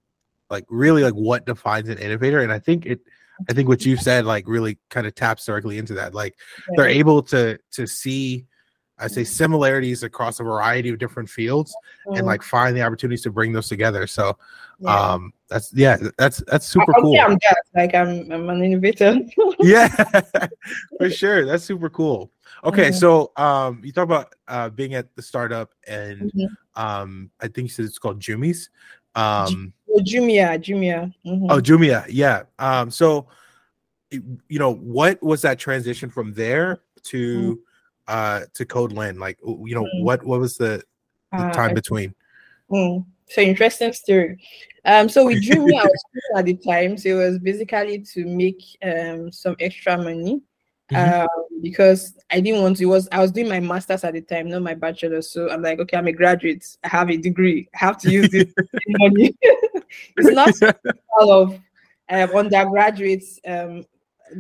like 0.50 0.65
really 0.70 1.03
like 1.03 1.13
what 1.13 1.46
defines 1.46 1.89
an 1.89 1.98
innovator. 2.00 2.42
And 2.42 2.51
I 2.51 2.60
think 2.60 2.86
it 2.86 3.01
I 3.50 3.53
think 3.53 3.68
what 3.70 3.86
you 3.86 3.98
said 3.98 4.25
like 4.25 4.48
really 4.48 4.77
kind 4.89 5.08
of 5.08 5.15
taps 5.15 5.46
directly 5.46 5.77
into 5.77 5.94
that. 5.96 6.13
Like 6.13 6.36
yeah. 6.70 6.74
they're 6.77 6.89
able 6.89 7.22
to 7.24 7.60
to 7.72 7.88
see 7.88 8.46
I 9.00 9.07
say 9.07 9.23
similarities 9.23 10.03
across 10.03 10.39
a 10.39 10.43
variety 10.43 10.89
of 10.89 11.00
different 11.00 11.29
fields 11.29 11.75
mm-hmm. 12.07 12.17
and 12.17 12.27
like 12.27 12.43
find 12.43 12.75
the 12.75 12.83
opportunities 12.83 13.23
to 13.23 13.31
bring 13.31 13.51
those 13.51 13.67
together. 13.67 14.05
So 14.07 14.38
yeah. 14.79 15.13
um 15.13 15.33
that's 15.50 15.73
yeah, 15.73 15.97
that's 16.17 16.43
that's 16.47 16.67
super 16.67 16.95
I, 16.95 17.01
cool. 17.01 17.19
I'm 17.19 17.31
that. 17.31 17.57
Like 17.75 17.95
I'm 17.95 18.31
I'm 18.31 18.50
an 18.50 18.63
innovator. 18.63 19.19
yeah, 19.59 19.88
for 20.97 21.09
sure. 21.09 21.45
That's 21.45 21.63
super 21.63 21.89
cool. 21.89 22.31
Okay, 22.63 22.89
mm-hmm. 22.89 22.97
so 22.97 23.31
um 23.35 23.81
you 23.83 23.91
talk 23.91 24.05
about 24.05 24.33
uh 24.47 24.69
being 24.69 24.93
at 24.93 25.15
the 25.15 25.21
startup 25.21 25.71
and 25.88 26.31
mm-hmm. 26.31 26.81
um 26.81 27.31
I 27.41 27.47
think 27.47 27.67
you 27.67 27.69
said 27.69 27.85
it's 27.85 28.00
called 28.00 28.19
Jumi's. 28.19 28.69
Um 29.15 29.73
oh, 29.89 30.00
Jumia, 30.00 30.57
Jumia. 30.59 31.13
Mm-hmm. 31.25 31.47
Oh, 31.50 31.59
Jumia, 31.59 32.05
yeah. 32.09 32.43
Um 32.59 32.91
so 32.91 33.27
you 34.12 34.59
know, 34.59 34.75
what 34.75 35.21
was 35.23 35.41
that 35.41 35.57
transition 35.57 36.12
from 36.12 36.33
there 36.33 36.81
to 37.05 37.38
mm-hmm 37.38 37.53
uh 38.07 38.41
to 38.53 38.65
CodeLn? 38.65 39.19
Like 39.19 39.39
you 39.43 39.75
know, 39.75 39.83
mm. 39.83 40.03
what 40.03 40.24
what 40.24 40.39
was 40.39 40.55
the, 40.57 40.83
the 41.31 41.38
uh, 41.38 41.53
time 41.53 41.74
between? 41.74 42.13
Mm. 42.72 43.05
So 43.29 43.41
interesting 43.41 43.93
story. 43.93 44.39
Um, 44.86 45.07
so 45.10 45.25
we 45.25 45.39
drew 45.39 45.65
me 45.65 45.77
out 45.77 45.88
at 46.36 46.45
the 46.45 46.55
time. 46.55 46.98
So 46.98 47.10
it 47.10 47.29
was 47.29 47.39
basically 47.39 48.00
to 48.00 48.25
make 48.25 48.62
um 48.83 49.31
some 49.31 49.55
extra 49.60 49.98
money. 49.98 50.41
Mm-hmm. 50.91 51.22
Um, 51.22 51.62
because 51.62 52.17
I 52.29 52.41
didn't 52.41 52.62
want 52.62 52.77
to. 52.77 52.83
It 52.83 52.88
was 52.88 53.07
I 53.12 53.19
was 53.19 53.31
doing 53.31 53.48
my 53.48 53.60
masters 53.60 54.03
at 54.03 54.13
the 54.13 54.22
time, 54.22 54.50
not 54.50 54.62
my 54.62 54.74
bachelor. 54.74 55.22
So 55.22 55.50
I'm 55.50 55.62
like, 55.62 55.79
okay, 55.79 55.98
I'm 55.98 56.07
a 56.07 56.12
graduate. 56.12 56.65
I 56.83 56.89
have 56.89 57.10
a 57.10 57.17
degree. 57.17 57.69
I 57.74 57.77
have 57.77 57.98
to 58.00 58.12
use 58.12 58.29
this 58.29 58.53
money. 58.88 59.36
it's 59.41 60.62
not 60.62 60.75
all 61.17 61.31
of 61.31 61.60
um, 62.10 62.29
undergraduates 62.36 63.39
um, 63.48 63.86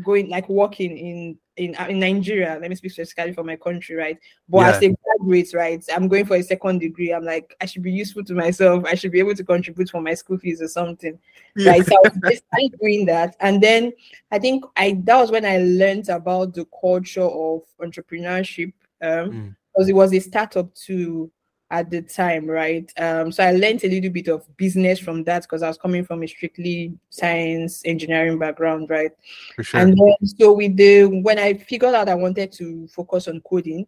going 0.03 0.29
like 0.29 0.49
working 0.49 0.97
in 0.97 1.37
in 1.57 1.75
uh, 1.75 1.87
in 1.89 1.99
Nigeria, 1.99 2.57
let 2.59 2.69
me 2.69 2.75
speak 2.75 2.91
specifically 2.91 3.33
for 3.33 3.43
my 3.43 3.55
country, 3.55 3.95
right? 3.95 4.17
But 4.49 4.59
yeah. 4.59 4.69
as 4.69 4.83
a 4.83 4.95
graduate, 5.03 5.53
right, 5.53 5.83
I'm 5.93 6.07
going 6.07 6.25
for 6.25 6.35
a 6.35 6.43
second 6.43 6.79
degree. 6.79 7.13
I'm 7.13 7.23
like, 7.23 7.55
I 7.61 7.65
should 7.65 7.83
be 7.83 7.91
useful 7.91 8.23
to 8.25 8.33
myself. 8.33 8.85
I 8.85 8.95
should 8.95 9.11
be 9.11 9.19
able 9.19 9.35
to 9.35 9.43
contribute 9.43 9.89
for 9.89 10.01
my 10.01 10.13
school 10.15 10.37
fees 10.37 10.61
or 10.61 10.67
something, 10.67 11.19
yeah. 11.55 11.71
right? 11.71 11.85
So 11.85 11.95
I 12.03 12.09
was 12.23 12.41
doing 12.81 13.05
that, 13.05 13.35
and 13.39 13.61
then 13.61 13.93
I 14.31 14.39
think 14.39 14.65
I 14.75 14.99
that 15.03 15.17
was 15.17 15.31
when 15.31 15.45
I 15.45 15.57
learned 15.57 16.09
about 16.09 16.53
the 16.53 16.65
culture 16.81 17.21
of 17.21 17.61
entrepreneurship, 17.81 18.73
um, 19.01 19.31
mm. 19.31 19.55
because 19.73 19.89
it 19.89 19.95
was 19.95 20.13
a 20.13 20.19
startup 20.19 20.73
too 20.73 21.31
at 21.73 21.89
the 21.89 22.03
time, 22.03 22.45
right? 22.45 22.89
Um, 22.99 23.31
so 23.31 23.43
I 23.43 23.51
learned 23.51 23.83
a 23.83 23.89
little 23.89 24.11
bit 24.11 24.27
of 24.27 24.45
business 24.57 24.99
from 24.99 25.23
that 25.23 25.41
because 25.41 25.63
I 25.63 25.67
was 25.67 25.77
coming 25.77 26.05
from 26.05 26.21
a 26.21 26.27
strictly 26.27 26.93
science 27.09 27.81
engineering 27.83 28.37
background, 28.37 28.91
right? 28.91 29.09
Sure. 29.59 29.79
And 29.79 29.97
then 29.97 30.27
so 30.27 30.53
with 30.53 30.77
the 30.77 31.05
when 31.05 31.39
I 31.39 31.55
figured 31.55 31.95
out 31.95 32.09
I 32.09 32.13
wanted 32.13 32.51
to 32.53 32.87
focus 32.89 33.27
on 33.27 33.41
coding, 33.41 33.87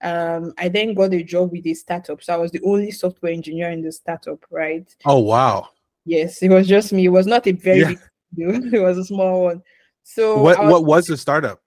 um, 0.00 0.54
I 0.56 0.70
then 0.70 0.94
got 0.94 1.12
a 1.12 1.22
job 1.22 1.52
with 1.52 1.66
a 1.66 1.74
startup. 1.74 2.22
So 2.22 2.32
I 2.32 2.38
was 2.38 2.52
the 2.52 2.62
only 2.64 2.90
software 2.90 3.32
engineer 3.32 3.68
in 3.68 3.82
the 3.82 3.92
startup, 3.92 4.42
right? 4.50 4.88
Oh 5.04 5.18
wow. 5.18 5.68
Yes, 6.06 6.42
it 6.42 6.48
was 6.48 6.66
just 6.66 6.90
me. 6.94 7.04
It 7.04 7.10
was 7.10 7.26
not 7.26 7.46
a 7.46 7.52
very 7.52 7.80
yeah. 7.80 7.88
big 7.88 7.98
deal. 8.34 8.74
it 8.74 8.82
was 8.82 8.96
a 8.96 9.04
small 9.04 9.42
one. 9.42 9.62
So 10.04 10.40
what 10.40 10.58
was, 10.58 10.72
what 10.72 10.84
was 10.86 11.04
the 11.04 11.18
startup? 11.18 11.60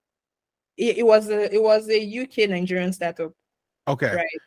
It, 0.76 0.98
it 0.98 1.06
was 1.06 1.28
a 1.28 1.54
it 1.54 1.62
was 1.62 1.88
a 1.88 2.22
UK 2.22 2.50
Nigerian 2.50 2.92
startup. 2.92 3.32
Okay. 3.86 4.16
Right. 4.16 4.40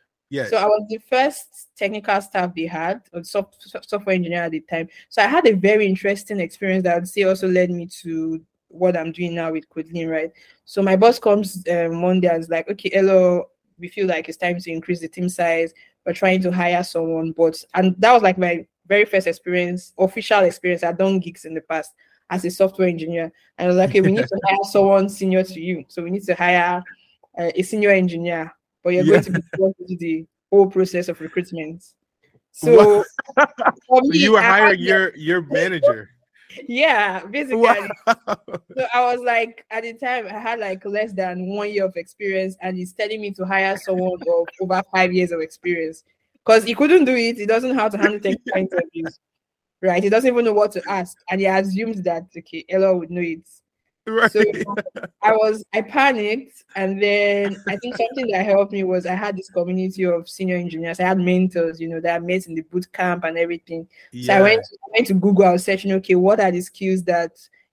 So 0.50 0.58
I 0.58 0.66
was 0.66 0.88
the 0.90 0.98
first 0.98 1.70
technical 1.78 2.20
staff 2.20 2.56
they 2.56 2.66
had, 2.66 3.02
or 3.14 3.24
software 3.24 4.16
engineer 4.16 4.42
at 4.44 4.52
the 4.52 4.62
time. 4.62 4.90
So 5.10 5.22
I 5.22 5.28
had 5.28 5.46
a 5.48 5.54
very 5.54 5.86
interesting 5.86 6.40
experience 6.40 6.84
that 6.86 6.94
I 6.96 6.98
would 6.98 7.08
say 7.08 7.22
also 7.22 7.48
led 7.48 7.70
me 7.70 7.86
to 8.02 8.44
what 8.68 8.98
I'm 8.98 9.12
doing 9.12 9.36
now 9.36 9.52
with 9.52 9.70
CodeLn, 9.70 10.10
right? 10.10 10.32
So 10.66 10.82
my 10.82 10.96
boss 10.96 11.20
comes 11.20 11.64
um, 11.70 12.02
Monday 12.02 12.30
and 12.30 12.42
is 12.42 12.50
like, 12.50 12.68
okay, 12.68 12.90
hello, 12.92 13.50
we 13.78 13.90
feel 13.90 14.08
like 14.08 14.28
it's 14.28 14.40
time 14.40 14.60
to 14.60 14.72
increase 14.72 15.02
the 15.02 15.08
team 15.08 15.30
size. 15.30 15.72
We're 16.04 16.14
trying 16.14 16.42
to 16.42 16.52
hire 16.52 16.84
someone, 16.84 17.32
but 17.34 17.64
and 17.76 17.94
that 18.00 18.12
was 18.12 18.24
like 18.24 18.40
my 18.40 18.66
very 18.88 19.06
first 19.06 19.28
experience, 19.28 19.94
official 20.00 20.40
experience. 20.40 20.84
I'd 20.84 20.98
done 20.98 21.20
gigs 21.20 21.46
in 21.46 21.54
the 21.54 21.62
past 21.62 21.94
as 22.32 22.44
a 22.44 22.50
software 22.50 22.88
engineer, 22.88 23.32
and 23.60 23.66
I 23.66 23.68
was 23.68 23.78
like, 23.78 23.92
okay, 23.92 24.02
we 24.02 24.14
need 24.14 24.28
to 24.28 24.40
hire 24.48 24.58
someone 24.64 25.10
senior 25.10 25.44
to 25.44 25.62
you, 25.62 25.86
so 25.90 26.02
we 26.02 26.10
need 26.10 26.24
to 26.24 26.34
hire 26.34 26.84
uh, 27.38 27.52
a 27.56 27.62
senior 27.62 27.92
engineer 27.92 28.52
but 28.84 28.94
you're 28.94 29.04
yeah. 29.04 29.22
going 29.22 29.24
to 29.24 29.32
be 29.32 29.42
through 29.56 29.98
the 29.98 30.26
whole 30.52 30.68
process 30.68 31.10
of 31.10 31.20
recruitment. 31.22 31.84
So 32.52 33.04
me, 33.90 34.20
you 34.20 34.34
were 34.34 34.42
hiring 34.42 34.80
your 34.80 35.16
your 35.16 35.42
manager. 35.42 36.10
Yeah, 36.68 37.26
basically. 37.26 37.56
Wow. 37.56 37.88
So 38.06 38.86
I 38.94 39.12
was 39.12 39.22
like, 39.22 39.66
at 39.72 39.82
the 39.82 39.94
time, 39.94 40.28
I 40.28 40.38
had 40.38 40.60
like 40.60 40.86
less 40.86 41.12
than 41.12 41.48
one 41.48 41.72
year 41.72 41.86
of 41.86 41.96
experience, 41.96 42.56
and 42.62 42.78
he's 42.78 42.94
telling 42.94 43.22
me 43.22 43.32
to 43.32 43.44
hire 43.44 43.76
someone 43.78 44.20
of 44.22 44.48
over 44.62 44.84
five 44.94 45.12
years 45.12 45.32
of 45.32 45.42
experience 45.42 46.04
because 46.46 46.64
he 46.64 46.76
couldn't 46.76 47.06
do 47.06 47.16
it. 47.16 47.38
He 47.38 47.48
doesn't 47.48 47.70
know 47.72 47.82
how 47.82 47.90
to 47.90 47.98
handle 47.98 48.20
technical 48.20 48.56
interviews, 48.56 49.20
right? 49.82 50.04
He 50.04 50.10
doesn't 50.10 50.32
even 50.32 50.46
know 50.46 50.54
what 50.54 50.72
to 50.74 50.84
ask, 50.88 51.18
and 51.28 51.42
he 51.42 51.48
assumes 51.48 52.04
that 52.04 52.26
okay, 52.38 52.64
Ella 52.70 52.96
would 52.96 53.10
know 53.10 53.22
it. 53.22 53.50
Right. 54.08 54.30
So 54.30 54.44
I 55.22 55.32
was 55.32 55.64
I 55.74 55.82
panicked 55.82 56.66
and 56.76 57.02
then 57.02 57.56
I 57.70 57.78
think 57.78 57.96
something 57.96 58.28
that 58.32 58.46
helped 58.46 58.74
me 58.74 58.84
was 58.84 59.06
I 59.06 59.16
had 59.16 59.38
this 59.38 59.50
community 59.50 60.04
of 60.04 60.28
senior 60.28 60.58
engineers. 60.58 61.00
I 61.00 61.04
had 61.08 61.20
mentors, 61.20 61.80
you 61.80 61.88
know, 61.88 62.02
that 62.02 62.16
I 62.16 62.20
met 62.20 62.48
in 62.48 62.56
the 62.56 62.64
boot 62.64 62.92
camp 62.92 63.24
and 63.24 63.38
everything. 63.38 63.88
Yeah. 64.12 64.26
So 64.26 64.34
I 64.34 64.42
went 64.42 64.64
to, 64.66 64.78
I 64.86 64.90
went 64.98 65.08
to 65.08 65.14
Google, 65.14 65.46
I 65.46 65.54
was 65.54 65.64
searching, 65.64 65.94
okay, 65.94 66.16
what 66.16 66.42
are 66.42 66.52
the 66.52 66.60
skills 66.60 67.04
that 67.04 67.32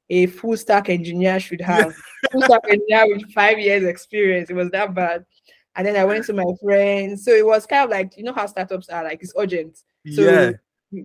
a 0.08 0.26
full 0.26 0.56
stack 0.56 0.88
engineer 0.88 1.40
should 1.40 1.60
have? 1.62 1.92
full 2.30 2.42
stack 2.42 2.62
engineer 2.68 3.06
with 3.08 3.32
five 3.32 3.58
years 3.58 3.82
experience. 3.82 4.50
It 4.50 4.54
was 4.54 4.70
that 4.70 4.94
bad. 4.94 5.26
And 5.75 5.84
then 5.84 5.96
I 5.96 6.04
went 6.04 6.26
to 6.26 6.32
my 6.32 6.44
friends. 6.62 7.25
So 7.25 7.32
it 7.32 7.44
was 7.44 7.66
kind 7.66 7.84
of 7.84 7.90
like, 7.90 8.16
you 8.16 8.22
know 8.22 8.34
how 8.34 8.46
startups 8.46 8.88
are 8.88 9.02
like 9.02 9.20
it's 9.20 9.32
urgent. 9.37 9.78
So 10.14 10.22
yeah 10.22 10.52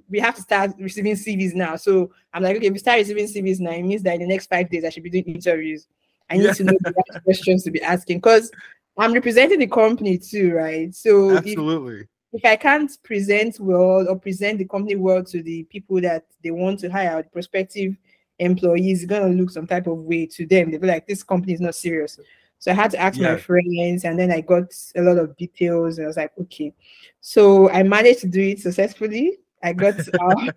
we 0.10 0.20
have 0.20 0.36
to 0.36 0.42
start 0.42 0.72
receiving 0.80 1.14
CVs 1.14 1.54
now. 1.54 1.76
So 1.76 2.12
I'm 2.34 2.44
like, 2.44 2.58
okay, 2.58 2.68
if 2.68 2.74
we 2.74 2.80
start 2.80 3.00
receiving 3.00 3.28
CVs 3.28 3.60
now, 3.60 3.72
it 3.72 3.84
means 3.84 4.04
that 4.04 4.16
in 4.16 4.22
the 4.22 4.28
next 4.28 4.48
five 4.48 4.70
days 4.70 4.84
I 4.84 4.90
should 4.90 5.04
be 5.04 5.10
doing 5.10 5.26
interviews. 5.26 5.88
I 6.30 6.38
need 6.38 6.46
yeah. 6.46 6.54
to 6.54 6.64
know 6.64 6.78
the 6.80 6.92
right 6.92 7.24
questions 7.24 7.64
to 7.64 7.72
be 7.72 7.82
asking 7.82 8.18
because 8.18 8.52
I'm 8.98 9.14
representing 9.14 9.60
the 9.60 9.68
company 9.68 10.18
too, 10.18 10.54
right? 10.54 10.94
So 10.96 11.38
absolutely. 11.38 12.02
If, 12.32 12.44
if, 12.44 12.46
I 12.46 12.56
can't 12.56 12.92
present 13.04 13.60
well 13.60 14.08
or 14.10 14.18
present 14.18 14.58
the 14.58 14.66
company 14.66 14.96
well 14.96 15.24
to 15.24 15.44
the 15.44 15.64
people 15.64 16.02
that 16.02 16.26
they 16.44 16.52
want 16.52 16.80
to 16.80 16.90
hire, 16.90 17.22
the 17.22 17.30
prospective 17.30 17.96
employees, 18.40 19.04
it's 19.04 19.10
gonna 19.10 19.34
look 19.34 19.52
some 19.52 19.68
type 19.68 19.88
of 19.88 19.98
way 19.98 20.26
to 20.28 20.46
them. 20.48 20.72
They'll 20.72 20.80
be 20.80 20.88
like, 20.88 21.08
this 21.08 21.24
company 21.24 21.54
is 21.54 21.62
not 21.62 21.76
serious. 21.76 22.20
So 22.58 22.72
I 22.72 22.74
had 22.74 22.92
to 22.92 22.98
ask 22.98 23.20
yeah. 23.20 23.34
my 23.34 23.38
friends, 23.38 24.06
and 24.06 24.18
then 24.18 24.32
I 24.32 24.42
got 24.42 24.74
a 24.96 25.02
lot 25.02 25.18
of 25.18 25.36
details. 25.38 25.98
And 25.98 26.06
I 26.06 26.08
was 26.08 26.18
like, 26.18 26.32
okay. 26.42 26.74
So 27.22 27.70
I 27.70 27.84
managed 27.84 28.22
to 28.22 28.28
do 28.28 28.42
it 28.42 28.60
successfully. 28.60 29.38
I 29.64 29.74
got 29.74 29.96
our, 30.20 30.36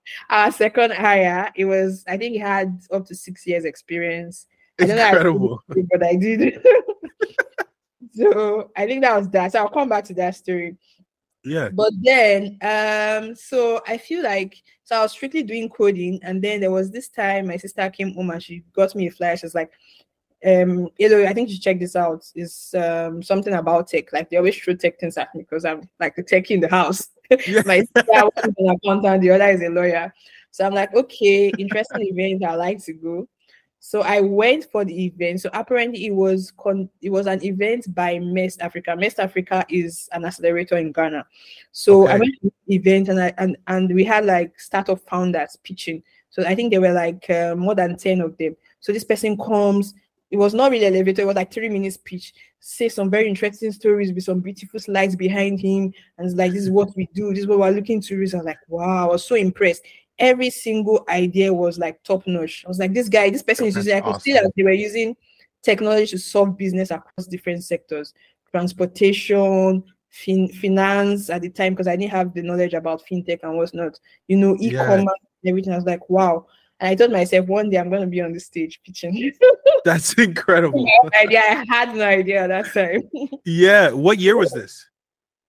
our 0.30 0.52
second 0.52 0.92
hire. 0.92 1.50
It 1.54 1.64
was, 1.64 2.04
I 2.08 2.16
think 2.16 2.32
he 2.34 2.38
had 2.38 2.80
up 2.92 3.06
to 3.06 3.14
six 3.14 3.46
years 3.46 3.64
experience. 3.64 4.46
Incredible. 4.78 5.62
I 5.70 5.74
but 5.90 6.02
I 6.04 6.14
did. 6.14 6.62
so 8.12 8.70
I 8.76 8.86
think 8.86 9.02
that 9.02 9.16
was 9.16 9.28
that. 9.30 9.52
So 9.52 9.60
I'll 9.60 9.68
come 9.68 9.88
back 9.88 10.04
to 10.04 10.14
that 10.14 10.36
story. 10.36 10.76
Yeah. 11.44 11.68
But 11.70 11.92
then, 12.00 12.58
um, 12.62 13.34
so 13.34 13.80
I 13.86 13.98
feel 13.98 14.22
like 14.22 14.56
so 14.84 14.96
I 14.96 15.02
was 15.02 15.12
strictly 15.12 15.42
doing 15.42 15.68
coding, 15.68 16.20
and 16.22 16.42
then 16.42 16.60
there 16.60 16.70
was 16.70 16.90
this 16.90 17.08
time 17.08 17.46
my 17.46 17.56
sister 17.56 17.88
came 17.90 18.14
home 18.14 18.30
and 18.30 18.42
she 18.42 18.64
got 18.72 18.94
me 18.94 19.06
a 19.06 19.10
flash. 19.10 19.40
She's 19.40 19.54
like, 19.54 19.70
um, 20.46 20.88
you 20.98 21.08
know, 21.08 21.24
I 21.24 21.32
think 21.32 21.48
you 21.48 21.54
should 21.54 21.64
check 21.64 21.80
this 21.80 21.96
out. 21.96 22.24
Is 22.34 22.74
um 22.78 23.22
something 23.22 23.54
about 23.54 23.88
tech. 23.88 24.12
Like 24.12 24.30
they 24.30 24.36
always 24.36 24.56
throw 24.56 24.74
tech 24.74 24.98
things 24.98 25.16
at 25.16 25.34
me 25.34 25.42
because 25.42 25.64
I'm 25.64 25.88
like 25.98 26.14
the 26.16 26.22
tech 26.22 26.50
in 26.50 26.60
the 26.60 26.68
house. 26.68 27.08
My 27.30 27.80
sister 27.80 28.04
is 28.44 28.54
an 28.56 28.70
accountant, 28.70 29.22
the 29.22 29.30
other 29.30 29.48
is 29.48 29.62
a 29.62 29.68
lawyer. 29.68 30.12
So 30.50 30.64
I'm 30.64 30.74
like, 30.74 30.94
okay, 30.94 31.48
interesting 31.58 32.02
event. 32.16 32.44
I 32.44 32.54
like 32.54 32.82
to 32.84 32.92
go. 32.92 33.28
So 33.80 34.02
I 34.02 34.20
went 34.20 34.66
for 34.70 34.84
the 34.84 35.06
event. 35.06 35.40
So 35.40 35.50
apparently 35.52 36.06
it 36.06 36.14
was 36.14 36.52
con- 36.56 36.90
it 37.00 37.10
was 37.10 37.26
an 37.26 37.44
event 37.44 37.94
by 37.94 38.18
MEST 38.18 38.60
Africa. 38.60 38.96
MEST 38.96 39.20
Africa 39.20 39.64
is 39.68 40.08
an 40.12 40.24
accelerator 40.24 40.76
in 40.76 40.92
Ghana. 40.92 41.26
So 41.72 42.04
okay. 42.04 42.12
I 42.12 42.18
went 42.18 42.34
to 42.42 42.52
the 42.66 42.74
event 42.74 43.08
and 43.08 43.20
I 43.20 43.32
and, 43.38 43.56
and 43.66 43.94
we 43.94 44.04
had 44.04 44.24
like 44.24 44.58
startup 44.58 45.00
founders 45.08 45.56
pitching. 45.62 46.02
So 46.30 46.44
I 46.44 46.54
think 46.54 46.70
there 46.70 46.80
were 46.80 46.92
like 46.92 47.28
uh, 47.30 47.54
more 47.56 47.74
than 47.74 47.96
10 47.96 48.20
of 48.20 48.36
them. 48.36 48.56
So 48.80 48.92
this 48.92 49.04
person 49.04 49.36
comes, 49.36 49.94
it 50.30 50.36
was 50.36 50.54
not 50.54 50.70
really 50.70 50.86
elevated, 50.86 51.20
it 51.20 51.26
was 51.26 51.36
like 51.36 51.52
three 51.52 51.68
minutes 51.68 51.96
pitch, 51.96 52.34
say 52.60 52.88
some 52.88 53.10
very 53.10 53.28
interesting 53.28 53.72
stories 53.72 54.12
with 54.12 54.24
some 54.24 54.40
beautiful 54.40 54.78
slides 54.78 55.16
behind 55.16 55.60
him. 55.60 55.92
And 56.16 56.26
it's 56.26 56.36
like, 56.36 56.52
this 56.52 56.62
is 56.62 56.70
what 56.70 56.94
we 56.96 57.08
do, 57.14 57.30
this 57.30 57.40
is 57.40 57.46
what 57.46 57.58
we're 57.58 57.70
looking 57.70 58.00
to 58.02 58.16
reach. 58.16 58.34
I 58.34 58.38
was 58.38 58.46
like, 58.46 58.58
wow, 58.68 59.08
I 59.08 59.12
was 59.12 59.26
so 59.26 59.34
impressed. 59.34 59.82
Every 60.18 60.50
single 60.50 61.04
idea 61.08 61.54
was 61.54 61.78
like 61.78 62.02
top 62.02 62.26
notch. 62.26 62.64
I 62.64 62.68
was 62.68 62.78
like, 62.78 62.92
this 62.92 63.08
guy, 63.08 63.30
this 63.30 63.42
person 63.42 63.66
is 63.66 63.76
using, 63.76 63.94
I 63.94 64.00
could 64.00 64.20
see 64.20 64.32
that 64.32 64.50
they 64.56 64.62
were 64.64 64.72
using 64.72 65.16
technology 65.62 66.06
to 66.08 66.18
solve 66.18 66.56
business 66.58 66.90
across 66.90 67.26
different 67.26 67.64
sectors, 67.64 68.14
transportation, 68.50 69.84
fin- 70.08 70.52
finance 70.52 71.30
at 71.30 71.42
the 71.42 71.50
time, 71.50 71.72
because 71.72 71.86
I 71.86 71.96
didn't 71.96 72.10
have 72.10 72.34
the 72.34 72.42
knowledge 72.42 72.74
about 72.74 73.02
fintech 73.06 73.40
and 73.44 73.56
what's 73.56 73.74
not, 73.74 73.98
you 74.26 74.36
know, 74.36 74.56
e-commerce. 74.60 75.04
Yeah 75.06 75.24
everything. 75.46 75.72
I 75.72 75.76
was 75.76 75.84
like, 75.84 76.10
wow. 76.10 76.46
And 76.80 76.90
I 76.90 76.94
told 76.94 77.12
myself 77.12 77.46
one 77.46 77.70
day 77.70 77.78
I'm 77.78 77.90
gonna 77.90 78.06
be 78.06 78.20
on 78.20 78.32
the 78.32 78.40
stage 78.40 78.80
pitching. 78.84 79.32
That's 79.84 80.12
incredible. 80.14 80.86
idea. 81.20 81.40
I 81.40 81.64
had 81.68 81.94
no 81.94 82.04
idea 82.04 82.44
at 82.44 82.48
that 82.48 82.72
time. 82.72 83.02
yeah. 83.44 83.90
What 83.90 84.18
year 84.18 84.36
was 84.36 84.52
this? 84.52 84.88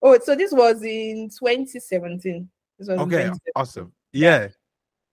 Oh, 0.02 0.18
so 0.22 0.34
this 0.34 0.52
was 0.52 0.82
in 0.82 1.28
2017. 1.28 2.48
This 2.78 2.88
was 2.88 2.98
okay, 3.00 3.30
awesome. 3.54 3.92
Yeah. 4.12 4.48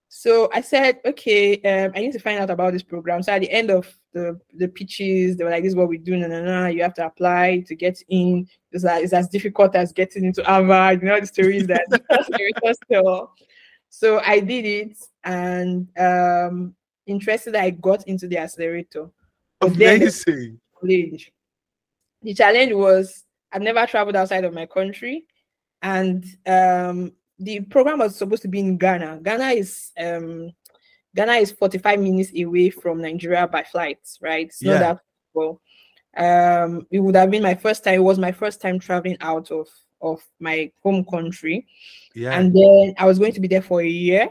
So 0.09 0.49
I 0.53 0.61
said, 0.61 0.99
okay, 1.05 1.61
um, 1.63 1.91
I 1.93 1.99
need 1.99 2.13
to 2.13 2.19
find 2.19 2.39
out 2.39 2.49
about 2.49 2.71
this 2.71 2.83
program. 2.83 3.21
So 3.21 3.33
at 3.33 3.41
the 3.41 3.51
end 3.51 3.69
of 3.69 3.93
the 4.13 4.39
the 4.53 4.69
pitches, 4.69 5.35
they 5.35 5.43
were 5.43 5.49
like, 5.49 5.63
"This 5.63 5.71
is 5.71 5.75
what 5.75 5.89
we 5.89 5.97
do." 5.97 6.15
No, 6.15 6.27
no, 6.27 6.43
no. 6.43 6.67
You 6.67 6.81
have 6.83 6.93
to 6.95 7.05
apply 7.05 7.65
to 7.67 7.75
get 7.75 8.01
in. 8.07 8.47
It's 8.71 8.85
like 8.85 9.03
it's 9.03 9.13
as 9.13 9.27
difficult 9.27 9.75
as 9.75 9.91
getting 9.91 10.23
into 10.23 10.43
Harvard. 10.43 11.01
You 11.01 11.09
know 11.09 11.19
the 11.19 11.27
stories 11.27 11.67
that 11.67 11.85
tell. 12.91 13.33
So 13.89 14.19
I 14.25 14.39
did 14.39 14.65
it, 14.65 14.97
and 15.27 15.89
um, 15.99 16.73
interested, 17.05 17.55
I 17.55 17.69
got 17.71 18.07
into 18.07 18.27
the 18.27 18.37
accelerator. 18.37 19.09
Amazing. 19.61 20.59
The 20.81 21.19
the 22.21 22.33
challenge 22.33 22.73
was 22.73 23.25
I've 23.51 23.61
never 23.61 23.85
traveled 23.85 24.15
outside 24.15 24.45
of 24.45 24.53
my 24.53 24.65
country, 24.65 25.25
and 25.81 26.23
um, 26.45 27.11
the 27.37 27.59
program 27.61 27.99
was 27.99 28.15
supposed 28.15 28.41
to 28.43 28.47
be 28.47 28.59
in 28.59 28.77
Ghana. 28.77 29.19
Ghana 29.21 29.49
is 29.49 29.91
um, 29.99 30.51
Ghana 31.15 31.33
is 31.33 31.51
45 31.51 31.99
minutes 31.99 32.31
away 32.39 32.69
from 32.69 33.01
Nigeria 33.01 33.47
by 33.47 33.63
flight, 33.63 33.99
right? 34.21 34.45
It's 34.45 34.61
yeah. 34.61 34.79
that 34.79 34.99
well. 35.33 35.61
Um, 36.15 36.87
it 36.89 36.99
would 36.99 37.15
have 37.15 37.29
been 37.29 37.43
my 37.43 37.55
first 37.55 37.83
time. 37.83 37.95
It 37.95 38.03
was 38.03 38.17
my 38.17 38.31
first 38.31 38.61
time 38.61 38.79
traveling 38.79 39.17
out 39.19 39.51
of 39.51 39.67
of 40.01 40.21
my 40.39 40.71
home 40.83 41.03
country. 41.03 41.67
Yeah. 42.15 42.39
And 42.39 42.55
then 42.55 42.93
I 42.97 43.05
was 43.05 43.19
going 43.19 43.33
to 43.33 43.39
be 43.39 43.47
there 43.47 43.61
for 43.61 43.81
a 43.81 43.87
year 43.87 44.29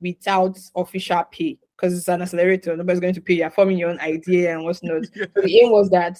without 0.00 0.58
official 0.74 1.24
pay 1.30 1.58
because 1.76 1.96
it's 1.96 2.08
an 2.08 2.22
accelerator. 2.22 2.76
Nobody's 2.76 3.00
going 3.00 3.14
to 3.14 3.20
pay. 3.20 3.34
You're 3.34 3.50
forming 3.50 3.78
your 3.78 3.90
own 3.90 4.00
idea 4.00 4.54
and 4.54 4.64
what's 4.64 4.82
not. 4.82 5.02
yeah. 5.14 5.26
The 5.34 5.60
aim 5.60 5.72
was 5.72 5.90
that 5.90 6.18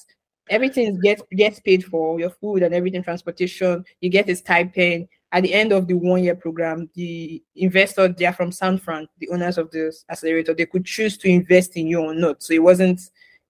everything 0.48 0.98
gets 1.00 1.22
gets 1.32 1.60
paid 1.60 1.84
for 1.84 2.18
your 2.18 2.30
food 2.30 2.62
and 2.62 2.74
everything, 2.74 3.02
transportation. 3.02 3.84
You 4.00 4.10
get 4.10 4.28
a 4.28 4.36
stipend. 4.36 5.08
At 5.32 5.44
the 5.44 5.54
end 5.54 5.70
of 5.70 5.86
the 5.86 5.94
one 5.94 6.24
year 6.24 6.34
program, 6.34 6.90
the 6.94 7.40
investor 7.54 8.08
they 8.08 8.26
are 8.26 8.32
from 8.32 8.50
San 8.50 8.78
Fran, 8.78 9.06
the 9.18 9.28
owners 9.28 9.58
of 9.58 9.70
this 9.70 10.04
accelerator, 10.10 10.54
they 10.54 10.66
could 10.66 10.84
choose 10.84 11.16
to 11.18 11.28
invest 11.28 11.76
in 11.76 11.86
you 11.86 12.00
or 12.00 12.14
not. 12.14 12.42
So 12.42 12.52
it 12.52 12.62
wasn't 12.62 13.00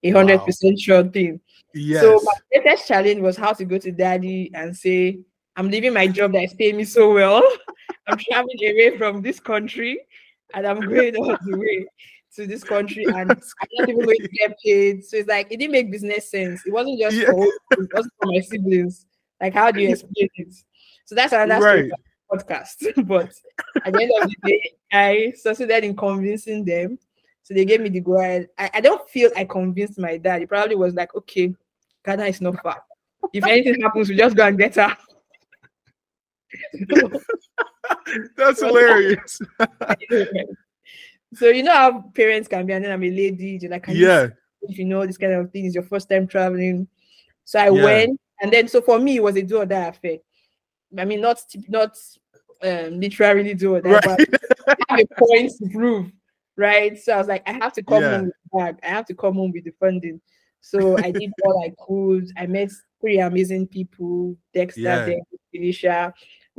a 0.02 0.10
hundred 0.10 0.40
percent 0.40 0.78
sure 0.78 1.04
thing. 1.04 1.40
Yes. 1.72 2.02
So 2.02 2.20
my 2.22 2.32
greatest 2.52 2.86
challenge 2.86 3.20
was 3.20 3.36
how 3.36 3.54
to 3.54 3.64
go 3.64 3.78
to 3.78 3.92
daddy 3.92 4.50
and 4.52 4.76
say, 4.76 5.20
I'm 5.56 5.70
leaving 5.70 5.94
my 5.94 6.06
job 6.06 6.32
that 6.32 6.42
is 6.42 6.54
paying 6.54 6.76
me 6.76 6.84
so 6.84 7.14
well. 7.14 7.42
I'm 8.06 8.18
traveling 8.18 8.58
away 8.62 8.98
from 8.98 9.22
this 9.22 9.40
country 9.40 10.00
and 10.54 10.66
I'm 10.66 10.80
going 10.80 11.16
all 11.16 11.36
the 11.42 11.58
way 11.58 11.86
to 12.36 12.46
this 12.46 12.64
country 12.64 13.04
and 13.04 13.16
I'm 13.32 13.68
not 13.78 13.88
even 13.88 14.04
going 14.04 14.16
to 14.18 14.28
get 14.28 14.56
paid. 14.64 15.04
So 15.04 15.16
it's 15.16 15.28
like 15.28 15.48
it 15.50 15.58
didn't 15.58 15.72
make 15.72 15.90
business 15.90 16.30
sense. 16.30 16.64
It 16.66 16.72
wasn't 16.72 17.00
just 17.00 17.16
yeah. 17.16 17.30
for 17.30 17.44
it 17.44 17.88
wasn't 17.92 18.14
for 18.20 18.26
my 18.32 18.40
siblings. 18.40 19.06
Like 19.40 19.54
how 19.54 19.70
do 19.70 19.80
you 19.80 19.88
explain 19.90 20.28
it? 20.34 20.54
So 21.06 21.14
that's 21.14 21.32
another 21.32 21.64
right. 21.64 21.90
podcast. 22.30 23.06
but 23.06 23.32
at 23.84 23.92
the 23.92 24.02
end 24.02 24.12
of 24.22 24.30
the 24.30 24.36
day, 24.44 24.70
I 24.92 25.32
succeeded 25.36 25.84
in 25.84 25.96
convincing 25.96 26.64
them. 26.64 26.98
So 27.42 27.54
they 27.54 27.64
gave 27.64 27.80
me 27.80 27.88
the 27.88 28.00
go 28.00 28.20
ahead. 28.20 28.48
I, 28.58 28.70
I 28.74 28.80
don't 28.80 29.08
feel 29.10 29.30
I 29.36 29.44
convinced 29.44 29.98
my 29.98 30.18
dad. 30.18 30.40
He 30.40 30.46
probably 30.46 30.76
was 30.76 30.94
like, 30.94 31.14
okay, 31.16 31.52
Ghana 32.04 32.26
is 32.26 32.40
not 32.40 32.62
far. 32.62 32.82
If 33.32 33.44
anything 33.44 33.80
happens, 33.82 34.08
we 34.08 34.16
just 34.16 34.36
go 34.36 34.46
and 34.46 34.56
get 34.58 34.76
her. 34.76 34.96
That's 38.36 38.62
hilarious. 38.62 39.40
so 41.34 41.48
you 41.48 41.62
know 41.62 41.72
how 41.72 42.00
parents 42.14 42.48
can 42.48 42.66
be, 42.66 42.72
and 42.72 42.84
then 42.84 42.92
I'm 42.92 43.02
a 43.02 43.10
lady, 43.10 43.58
like 43.68 43.86
yeah. 43.88 44.28
if 44.62 44.78
you 44.78 44.84
know 44.84 45.06
this 45.06 45.18
kind 45.18 45.32
of 45.32 45.50
thing, 45.50 45.66
is 45.66 45.74
your 45.74 45.84
first 45.84 46.08
time 46.08 46.26
traveling. 46.26 46.88
So 47.44 47.58
I 47.58 47.70
yeah. 47.70 47.84
went, 47.84 48.20
and 48.42 48.52
then 48.52 48.68
so 48.68 48.80
for 48.80 48.98
me 48.98 49.16
it 49.16 49.22
was 49.22 49.36
a 49.36 49.42
do 49.42 49.58
or 49.58 49.66
die 49.66 49.88
affair. 49.88 50.18
I 50.98 51.04
mean, 51.04 51.20
not 51.20 51.42
not 51.68 51.96
um, 52.62 53.00
literally 53.00 53.54
do 53.54 53.74
or 53.74 53.80
die, 53.80 53.92
right. 53.92 54.04
but 54.04 54.76
I 54.88 54.96
have 54.96 55.00
a 55.00 55.14
point 55.18 55.52
to 55.58 55.68
prove, 55.72 56.12
right? 56.56 56.98
So 56.98 57.14
I 57.14 57.18
was 57.18 57.28
like, 57.28 57.48
I 57.48 57.52
have 57.52 57.72
to 57.74 57.82
come 57.82 58.02
yeah. 58.02 58.16
home 58.16 58.24
with 58.26 58.34
the 58.44 58.58
bag. 58.58 58.78
I 58.82 58.88
have 58.88 59.06
to 59.06 59.14
come 59.14 59.34
home 59.34 59.52
with 59.52 59.64
the 59.64 59.72
funding. 59.78 60.20
So 60.60 60.98
I 60.98 61.10
did 61.10 61.32
all 61.44 61.64
I 61.64 61.72
could. 61.86 62.30
I 62.36 62.46
met 62.46 62.70
pretty 63.00 63.18
amazing 63.18 63.66
people, 63.68 64.36
Dexter, 64.52 64.82
yeah. 64.82 65.16
Felicia, 65.50 66.14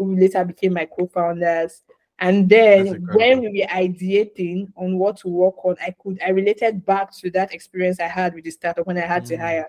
who 0.06 0.16
later 0.16 0.44
became 0.44 0.74
my 0.74 0.86
co-founders. 0.86 1.84
And 2.20 2.48
then 2.48 3.04
when 3.14 3.42
we 3.42 3.62
were 3.62 3.76
ideating 3.76 4.72
on 4.76 4.98
what 4.98 5.18
to 5.18 5.28
work 5.28 5.66
on, 5.66 5.76
I 5.82 5.96
could 6.00 6.20
I 6.24 6.30
related 6.30 6.86
back 6.86 7.12
to 7.18 7.32
that 7.32 7.54
experience 7.54 8.00
I 8.00 8.08
had 8.08 8.36
with 8.36 8.44
the 8.44 8.52
startup 8.52 8.86
when 8.86 8.98
I 8.98 9.08
had 9.08 9.24
mm. 9.24 9.30
to 9.30 9.38
hire. 9.38 9.68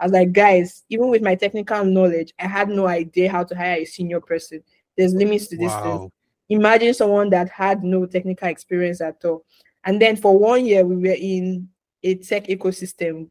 I 0.00 0.04
was 0.06 0.12
like, 0.12 0.32
guys, 0.32 0.82
even 0.88 1.10
with 1.10 1.22
my 1.22 1.36
technical 1.36 1.84
knowledge, 1.84 2.32
I 2.40 2.48
had 2.48 2.68
no 2.68 2.88
idea 2.88 3.30
how 3.30 3.44
to 3.44 3.54
hire 3.54 3.78
a 3.78 3.84
senior 3.84 4.20
person. 4.20 4.64
There's 4.96 5.14
limits 5.14 5.46
to 5.48 5.56
this 5.56 5.70
wow. 5.70 5.98
thing. 5.98 6.12
Imagine 6.48 6.92
someone 6.92 7.30
that 7.30 7.48
had 7.48 7.84
no 7.84 8.04
technical 8.06 8.48
experience 8.48 9.00
at 9.00 9.24
all. 9.24 9.44
And 9.84 10.02
then 10.02 10.16
for 10.16 10.36
one 10.36 10.66
year, 10.66 10.84
we 10.84 10.96
were 10.96 11.16
in 11.16 11.68
a 12.02 12.16
tech 12.16 12.48
ecosystem 12.48 13.30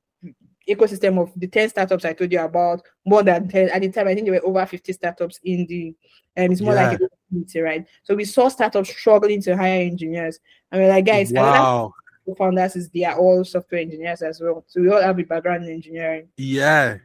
ecosystem 0.75 1.21
of 1.21 1.31
the 1.35 1.47
10 1.47 1.69
startups 1.69 2.05
I 2.05 2.13
told 2.13 2.31
you 2.31 2.39
about, 2.39 2.81
more 3.05 3.23
than 3.23 3.47
10. 3.47 3.69
At 3.69 3.81
the 3.81 3.91
time, 3.91 4.07
I 4.07 4.13
think 4.13 4.25
there 4.27 4.39
were 4.39 4.47
over 4.47 4.65
50 4.65 4.93
startups 4.93 5.39
in 5.43 5.65
the, 5.67 5.95
and 6.35 6.47
um, 6.47 6.51
it's 6.51 6.61
more 6.61 6.75
yeah. 6.75 6.89
like 6.89 7.01
a 7.01 7.09
community, 7.27 7.59
right? 7.59 7.87
So 8.03 8.15
we 8.15 8.25
saw 8.25 8.47
startups 8.47 8.89
struggling 8.89 9.41
to 9.43 9.57
hire 9.57 9.81
engineers. 9.81 10.39
And 10.71 10.81
we're 10.81 10.89
like, 10.89 11.05
guys, 11.05 11.31
wow. 11.31 11.93
founders 12.37 12.75
is 12.75 12.89
they 12.89 13.05
are 13.05 13.17
all 13.17 13.43
software 13.43 13.81
engineers 13.81 14.21
as 14.21 14.39
well. 14.39 14.63
So 14.67 14.81
we 14.81 14.89
all 14.89 15.01
have 15.01 15.19
a 15.19 15.23
background 15.23 15.65
in 15.65 15.71
engineering. 15.71 16.29
Yeah. 16.37 16.97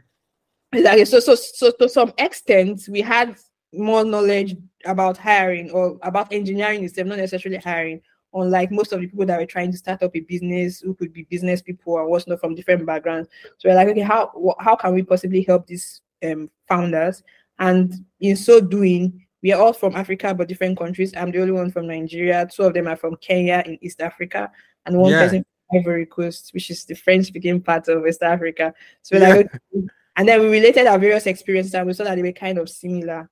Exactly. 0.73 1.05
So, 1.05 1.21
so, 1.21 1.35
so 1.35 1.71
to 1.73 1.89
some 1.89 2.13
extent, 2.19 2.83
we 2.89 3.01
had 3.01 3.37
more 3.73 4.05
knowledge 4.05 4.57
about 4.85 5.17
hiring 5.17 5.71
or 5.71 5.99
about 6.03 6.33
engineering 6.33 6.83
instead, 6.83 7.07
not 7.07 7.19
necessarily 7.19 7.61
hiring, 7.61 8.01
unlike 8.41 8.71
most 8.71 8.93
of 8.93 9.01
the 9.01 9.07
people 9.07 9.27
that 9.27 9.41
were 9.41 9.47
trying 9.47 9.73
to 9.73 9.79
start 9.79 10.03
up 10.03 10.15
a 10.15 10.21
business 10.21 10.81
who 10.81 10.95
could 10.95 11.13
be 11.13 11.23
business 11.25 11.63
people 11.63 11.99
and 11.99 12.09
what's 12.09 12.27
not 12.27 12.41
from 12.41 12.55
different 12.55 12.87
backgrounds. 12.87 13.29
So 13.59 13.69
we're 13.69 13.75
like, 13.75 13.89
okay, 13.89 14.01
how 14.01 14.57
how 14.61 14.77
can 14.77 14.95
we 14.95 15.03
possibly 15.03 15.43
help 15.43 15.67
these 15.67 16.03
um, 16.25 16.51
founders? 16.69 17.23
And 17.59 17.95
in 18.21 18.37
so 18.37 18.61
doing, 18.61 19.27
we 19.43 19.53
are 19.53 19.61
all 19.61 19.73
from 19.73 19.97
Africa, 19.97 20.35
but 20.35 20.49
different 20.49 20.79
countries. 20.79 21.15
I'm 21.17 21.31
the 21.31 21.41
only 21.41 21.53
one 21.53 21.71
from 21.71 21.87
Nigeria. 21.87 22.47
Two 22.47 22.65
of 22.65 22.75
them 22.75 22.87
are 22.87 22.97
from 22.97 23.17
Kenya 23.17 23.63
in 23.65 23.79
East 23.81 24.01
Africa, 24.01 24.51
and 24.85 24.99
one 24.99 25.13
yeah. 25.13 25.23
person 25.23 25.45
from 25.71 25.81
Ivory 25.81 26.07
Coast, 26.07 26.51
which 26.53 26.71
is 26.71 26.85
the 26.85 26.95
French-speaking 26.95 27.63
part 27.63 27.89
of 27.89 28.03
West 28.03 28.23
Africa. 28.23 28.75
So 29.03 29.17
we're 29.17 29.27
yeah. 29.27 29.35
like, 29.35 29.47
okay. 29.47 29.87
and 30.17 30.29
then 30.29 30.41
we 30.41 30.49
related 30.49 30.87
our 30.87 30.99
various 30.99 31.27
experiences, 31.27 31.75
and 31.75 31.87
we 31.87 31.95
saw 31.95 32.05
that 32.05 32.17
they 32.17 32.23
were 32.23 32.33
kind 32.33 32.59
of 32.59 32.69
similar, 32.69 33.31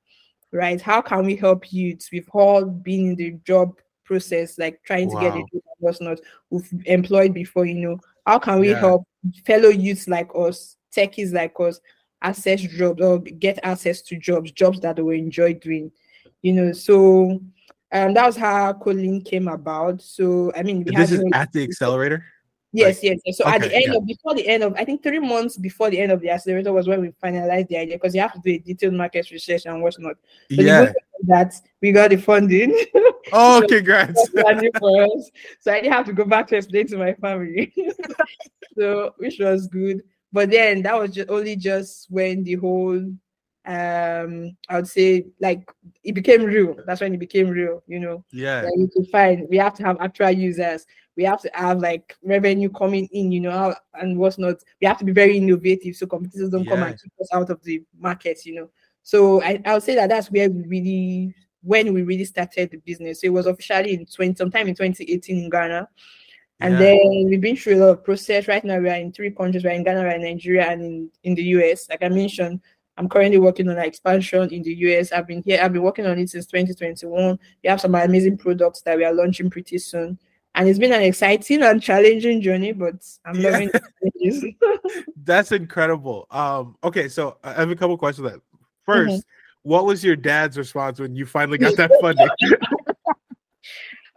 right? 0.53 0.81
How 0.81 1.03
can 1.03 1.27
we 1.27 1.37
help 1.37 1.73
youths? 1.73 2.11
We've 2.11 2.29
all 2.33 2.64
been 2.64 3.11
in 3.11 3.17
the 3.17 3.33
job 3.47 3.79
process, 4.05 4.59
like 4.59 4.83
trying 4.85 5.09
wow. 5.09 5.21
to 5.21 5.27
get 5.27 5.37
a 5.37 5.40
job 5.40 5.62
was 5.81 6.01
not 6.01 6.19
we've 6.51 6.73
employed 6.87 7.35
before, 7.35 7.67
you 7.67 7.75
know. 7.75 7.99
How 8.27 8.38
can 8.38 8.61
we 8.61 8.71
yeah. 8.71 8.81
help 8.81 9.07
fellow 9.47 9.69
youths 9.69 10.09
like 10.09 10.31
us, 10.35 10.77
techies 10.95 11.33
like 11.33 11.55
us, 11.61 11.81
access 12.23 12.61
jobs 12.61 13.03
or 13.03 13.19
get 13.19 13.59
access 13.62 14.01
to 14.03 14.17
jobs, 14.17 14.51
jobs 14.53 14.81
that 14.81 14.97
they 14.97 15.03
will 15.03 15.12
enjoy 15.12 15.55
doing, 15.55 15.93
you 16.43 16.53
know? 16.53 16.73
So 16.73 17.40
um, 17.93 18.14
that 18.14 18.27
was 18.27 18.37
how 18.37 18.73
CodeLn 18.73 19.25
came 19.25 19.49
about. 19.49 20.03
So 20.03 20.53
I 20.57 20.62
mean, 20.62 20.85
this 20.85 21.12
is 21.12 21.25
at 21.33 21.53
the 21.53 21.62
accelerator. 21.64 22.25
Yes, 22.73 22.97
like, 22.97 23.03
yes, 23.05 23.21
yes. 23.25 23.38
So 23.38 23.45
okay, 23.45 23.55
at 23.55 23.61
the 23.61 23.75
end 23.75 23.85
yeah. 23.87 23.97
of 23.99 24.07
before 24.07 24.35
the 24.35 24.49
end 24.49 24.62
of 24.64 24.75
I 24.77 24.85
think 24.85 25.03
three 25.03 25.21
months 25.21 25.57
before 25.57 25.90
the 25.90 26.01
end 26.01 26.11
of 26.11 26.21
the 26.21 26.31
accelerator 26.31 26.73
was 26.73 26.88
when 26.88 27.03
we 27.03 27.12
finalized 27.23 27.69
the 27.69 27.77
idea 27.77 27.97
because 27.97 28.17
you 28.17 28.21
have 28.21 28.33
to 28.33 28.40
do 28.40 28.51
a 28.51 28.59
detailed 28.59 28.95
market 28.95 29.31
research 29.31 29.67
and 29.67 29.81
whatnot. 29.81 30.17
So 30.51 30.61
yeah. 30.61 30.93
that 31.29 31.55
we 31.81 31.93
got 31.93 32.11
the 32.11 32.17
funding. 32.17 32.75
Oh, 33.33 33.61
so 33.61 33.67
congrats. 33.69 34.31
So 34.33 35.73
I 35.73 35.81
didn't 35.81 35.93
have 35.93 36.07
to 36.07 36.13
go 36.13 36.25
back 36.25 36.47
to 36.49 36.57
explain 36.57 36.87
to 36.89 36.99
my 36.99 37.15
family. 37.15 37.73
so 38.79 39.15
which 39.19 39.39
was 39.39 39.67
good. 39.67 40.03
But 40.33 40.51
then 40.51 40.83
that 40.83 40.99
was 40.99 41.13
just 41.13 41.31
only 41.31 41.57
just 41.57 42.11
when 42.11 42.45
the 42.45 42.55
whole 42.55 42.99
um 43.67 44.57
I 44.69 44.77
would 44.77 44.89
say 44.89 45.27
like 45.41 45.71
it 46.03 46.13
became 46.13 46.43
real. 46.43 46.77
That's 46.87 47.01
when 47.01 47.15
it 47.15 47.21
became 47.21 47.49
real, 47.49 47.83
you 47.87 48.01
know. 48.01 48.25
Yeah. 48.33 48.63
Like 48.63 48.75
you 48.77 48.91
could 48.95 49.09
find 49.11 49.47
we 49.49 49.57
have 49.59 49.75
to 49.75 49.85
have 49.85 49.97
actual 50.01 50.31
users 50.31 50.87
we 51.17 51.25
have 51.25 51.41
to 51.43 51.51
have 51.55 51.79
like 51.79 52.17
revenue 52.23 52.69
coming 52.71 53.09
in, 53.13 53.31
you 53.31 53.41
know, 53.41 53.75
and 53.95 54.19
what's 54.19 54.39
not. 54.39 54.57
We 54.81 54.87
have 54.87 54.99
to 54.99 55.05
be 55.05 55.13
very 55.13 55.37
innovative 55.37 55.97
so 55.97 56.07
competitors 56.07 56.51
don't 56.51 56.65
yeah. 56.65 56.71
come 56.71 56.83
and 56.83 57.01
keep 57.01 57.13
us 57.21 57.29
out 57.33 57.51
of 57.51 57.63
the 57.63 57.83
market, 57.99 58.45
you 58.45 58.55
know. 58.55 58.71
So 59.03 59.43
I, 59.43 59.61
I 59.65 59.75
would 59.75 59.83
say 59.83 59.95
that 59.97 60.09
that's 60.09 60.31
where 60.31 60.51
we 60.51 60.63
really, 60.67 61.35
when 61.64 61.92
we 61.94 62.03
really 62.03 62.24
started 62.24 62.70
the 62.70 62.77
business. 62.79 63.20
So 63.20 63.27
it 63.27 63.33
was 63.33 63.46
officially 63.46 63.94
in 63.94 64.07
20, 64.07 64.37
sometime 64.37 64.68
in 64.68 64.74
2018 64.74 65.44
in 65.44 65.50
Ghana. 65.50 65.88
And 66.61 66.74
yeah. 66.74 66.81
then 66.81 67.27
we've 67.29 67.40
been 67.40 67.57
through 67.57 67.77
a 67.77 67.81
lot 67.85 67.90
of 67.90 68.05
process. 68.05 68.46
Right 68.46 68.64
now, 68.64 68.79
we 68.79 68.88
are 68.88 68.96
in 68.96 69.12
three 69.12 69.31
countries. 69.31 69.64
We're 69.64 69.70
in 69.70 69.83
Ghana, 69.83 70.00
we're 70.00 70.11
in 70.11 70.22
Nigeria, 70.22 70.70
and 70.70 70.83
in, 70.83 71.11
in 71.24 71.35
the 71.35 71.42
US. 71.42 71.88
Like 71.88 72.03
I 72.03 72.09
mentioned, 72.09 72.61
I'm 72.96 73.09
currently 73.09 73.38
working 73.38 73.68
on 73.68 73.77
an 73.77 73.85
expansion 73.85 74.53
in 74.53 74.62
the 74.62 74.74
US. 74.74 75.11
I've 75.11 75.27
been 75.27 75.42
here, 75.42 75.59
I've 75.61 75.72
been 75.72 75.83
working 75.83 76.07
on 76.07 76.18
it 76.18 76.31
since 76.31 76.46
2021. 76.46 77.38
We 77.62 77.68
have 77.68 77.81
some 77.81 77.94
amazing 77.94 78.38
products 78.38 78.83
that 78.83 78.96
we 78.96 79.05
are 79.05 79.12
launching 79.12 79.50
pretty 79.50 79.79
soon. 79.79 80.18
And 80.55 80.68
it's 80.68 80.79
been 80.79 80.92
an 80.92 81.03
exciting 81.03 81.64
and 81.64 81.83
challenging 81.83 82.40
journey, 82.40 82.72
but 82.72 82.94
I'm 83.24 83.35
yeah. 83.35 83.50
loving 83.50 83.70
it. 84.14 84.55
That's 85.24 85.50
incredible. 85.50 86.29
Um, 86.31 86.77
okay, 86.85 87.09
so 87.09 87.38
I 87.42 87.55
have 87.55 87.70
a 87.70 87.74
couple 87.74 87.98
questions. 87.98 88.31
That 88.31 88.40
1st 88.87 89.09
mm-hmm. 89.09 89.16
What 89.64 89.87
was 89.87 90.05
your 90.05 90.14
dad's 90.14 90.57
response 90.57 91.00
when 91.00 91.16
you 91.16 91.27
finally 91.27 91.59
got 91.59 91.77
that 91.77 91.90
funding? 92.00 92.29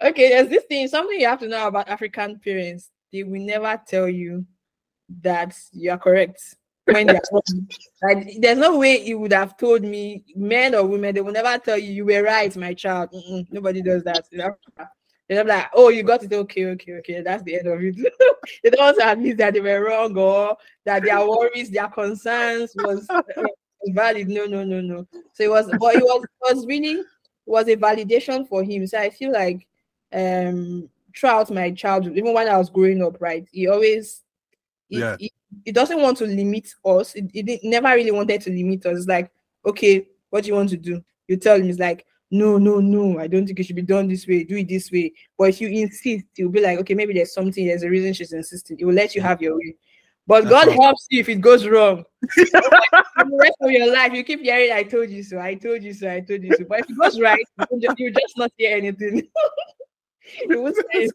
okay, 0.03 0.29
there's 0.29 0.49
this 0.49 0.65
thing, 0.65 0.87
something 0.87 1.19
you 1.19 1.25
have 1.27 1.39
to 1.39 1.47
know 1.47 1.67
about 1.67 1.87
African 1.87 2.39
parents. 2.39 2.91
They 3.11 3.23
will 3.23 3.41
never 3.41 3.81
tell 3.87 4.07
you 4.07 4.45
that 5.21 5.57
you 5.71 5.89
are 5.89 5.97
correct 5.97 6.55
when 6.83 7.07
like, 8.03 8.37
there's 8.39 8.57
no 8.57 8.77
way 8.77 9.03
he 9.03 9.15
would 9.15 9.31
have 9.31 9.57
told 9.57 9.83
me, 9.83 10.25
men 10.35 10.75
or 10.75 10.85
women, 10.85 11.15
they 11.15 11.21
will 11.21 11.31
never 11.31 11.57
tell 11.57 11.77
you 11.77 11.91
you 11.93 12.05
were 12.05 12.23
right, 12.23 12.55
my 12.57 12.73
child. 12.73 13.11
Mm-mm, 13.13 13.47
nobody 13.49 13.81
does 13.81 14.03
that. 14.03 14.25
They're 14.31 15.43
like, 15.43 15.67
oh, 15.73 15.89
you 15.89 16.03
got 16.03 16.23
it. 16.23 16.31
Okay, 16.31 16.65
okay, 16.65 16.93
okay. 16.95 17.21
That's 17.21 17.43
the 17.43 17.59
end 17.59 17.67
of 17.67 17.81
it. 17.81 17.95
they 18.63 18.69
don't 18.69 18.79
want 18.79 18.97
to 18.99 19.11
admit 19.11 19.37
that 19.37 19.53
they 19.53 19.61
were 19.61 19.85
wrong 19.85 20.17
or 20.17 20.57
that 20.85 21.03
their 21.03 21.25
worries, 21.25 21.69
their 21.69 21.87
concerns 21.87 22.73
was 22.75 23.07
valid. 23.93 24.27
No, 24.27 24.45
no, 24.45 24.63
no, 24.63 24.81
no. 24.81 25.07
So 25.33 25.43
it 25.43 25.49
was, 25.49 25.67
but 25.79 25.95
it 25.95 26.03
was, 26.03 26.23
it 26.23 26.55
was 26.55 26.65
really 26.65 27.03
was 27.45 27.67
a 27.67 27.75
validation 27.75 28.47
for 28.47 28.63
him. 28.63 28.85
So 28.87 28.99
I 28.99 29.09
feel 29.09 29.31
like 29.31 29.65
um 30.13 30.89
throughout 31.15 31.49
my 31.51 31.71
childhood, 31.71 32.17
even 32.17 32.33
when 32.33 32.47
I 32.47 32.57
was 32.57 32.69
growing 32.69 33.01
up, 33.01 33.19
right, 33.19 33.47
he 33.51 33.67
always 33.67 34.23
it, 34.89 34.99
yeah. 34.99 35.15
it, 35.19 35.31
it 35.65 35.75
doesn't 35.75 36.01
want 36.01 36.17
to 36.19 36.25
limit 36.25 36.73
us. 36.85 37.15
It, 37.15 37.29
it 37.33 37.61
never 37.63 37.89
really 37.89 38.11
wanted 38.11 38.41
to 38.41 38.49
limit 38.49 38.85
us. 38.85 38.99
It's 38.99 39.07
like, 39.07 39.31
okay, 39.65 40.07
what 40.29 40.43
do 40.43 40.49
you 40.49 40.55
want 40.55 40.69
to 40.69 40.77
do? 40.77 41.03
You 41.27 41.37
tell 41.37 41.57
him, 41.59 41.69
it's 41.69 41.79
like, 41.79 42.05
no, 42.29 42.57
no, 42.57 42.79
no, 42.79 43.19
I 43.19 43.27
don't 43.27 43.45
think 43.45 43.59
it 43.59 43.65
should 43.65 43.75
be 43.75 43.81
done 43.81 44.07
this 44.07 44.27
way. 44.27 44.43
Do 44.43 44.57
it 44.57 44.67
this 44.67 44.91
way. 44.91 45.13
But 45.37 45.49
if 45.49 45.61
you 45.61 45.69
insist, 45.69 46.25
he'll 46.35 46.49
be 46.49 46.61
like, 46.61 46.79
okay, 46.79 46.93
maybe 46.93 47.13
there's 47.13 47.33
something, 47.33 47.65
there's 47.65 47.83
a 47.83 47.89
reason 47.89 48.13
she's 48.13 48.33
insisting. 48.33 48.77
He 48.77 48.85
will 48.85 48.93
let 48.93 49.15
you 49.15 49.21
have 49.21 49.41
your 49.41 49.55
way. 49.55 49.75
But 50.27 50.43
That's 50.43 50.65
God 50.65 50.75
helps 50.75 51.07
you 51.09 51.21
if 51.21 51.29
it 51.29 51.39
goes 51.39 51.65
wrong. 51.65 52.03
the 52.21 53.29
rest 53.31 53.55
of 53.61 53.71
your 53.71 53.93
life, 53.93 54.11
you 54.13 54.23
keep 54.25 54.41
hearing, 54.41 54.73
I 54.73 54.83
told 54.83 55.09
you 55.09 55.23
so, 55.23 55.39
I 55.39 55.55
told 55.55 55.81
you 55.83 55.93
so, 55.93 56.11
I 56.11 56.19
told 56.19 56.43
you 56.43 56.51
so. 56.57 56.65
But 56.67 56.81
if 56.81 56.89
it 56.89 56.97
goes 56.97 57.19
right, 57.19 57.39
you 57.71 57.79
just, 57.79 57.97
you 57.97 58.11
just 58.11 58.37
not 58.37 58.51
hear 58.57 58.75
anything. 58.75 59.19
it 60.23 60.59
was 60.59 60.75
That's, 60.93 61.11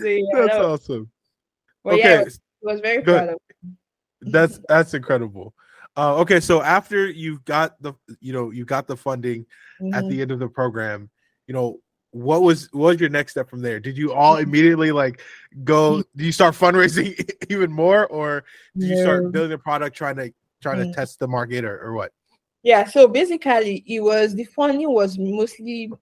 so, 0.00 0.06
yeah, 0.06 0.22
That's 0.32 0.54
awesome. 0.54 1.10
But 1.82 1.94
okay. 1.94 2.02
yeah, 2.02 2.24
was 2.62 2.80
very 2.80 3.02
proud 3.02 3.30
of. 3.30 3.38
That's 4.20 4.60
that's 4.68 4.94
incredible. 4.94 5.54
Uh, 5.96 6.16
okay, 6.16 6.40
so 6.40 6.62
after 6.62 7.08
you've 7.08 7.44
got 7.44 7.80
the 7.80 7.94
you 8.20 8.32
know 8.32 8.50
you 8.50 8.64
got 8.64 8.86
the 8.86 8.96
funding 8.96 9.46
mm-hmm. 9.80 9.94
at 9.94 10.08
the 10.08 10.20
end 10.20 10.30
of 10.30 10.38
the 10.38 10.48
program, 10.48 11.08
you 11.46 11.54
know 11.54 11.78
what 12.10 12.42
was 12.42 12.68
what 12.72 12.92
was 12.92 13.00
your 13.00 13.10
next 13.10 13.32
step 13.32 13.48
from 13.48 13.60
there? 13.60 13.80
Did 13.80 13.96
you 13.96 14.12
all 14.12 14.36
immediately 14.46 14.92
like 14.92 15.20
go? 15.64 16.02
Do 16.16 16.24
you 16.24 16.32
start 16.32 16.54
fundraising 16.54 17.28
even 17.50 17.72
more, 17.72 18.06
or 18.06 18.44
did 18.76 18.90
you 18.90 19.02
start 19.02 19.32
building 19.32 19.52
a 19.52 19.58
product 19.58 19.96
trying 19.96 20.16
to 20.16 20.32
trying 20.60 20.78
to 20.78 20.92
test 20.92 21.18
the 21.18 21.28
market 21.28 21.64
or, 21.64 21.80
or 21.80 21.92
what? 21.92 22.12
Yeah, 22.62 22.84
so 22.84 23.06
basically, 23.06 23.84
it 23.86 24.00
was 24.00 24.34
the 24.34 24.44
funding 24.44 24.90
was 24.90 25.18
mostly 25.18 25.92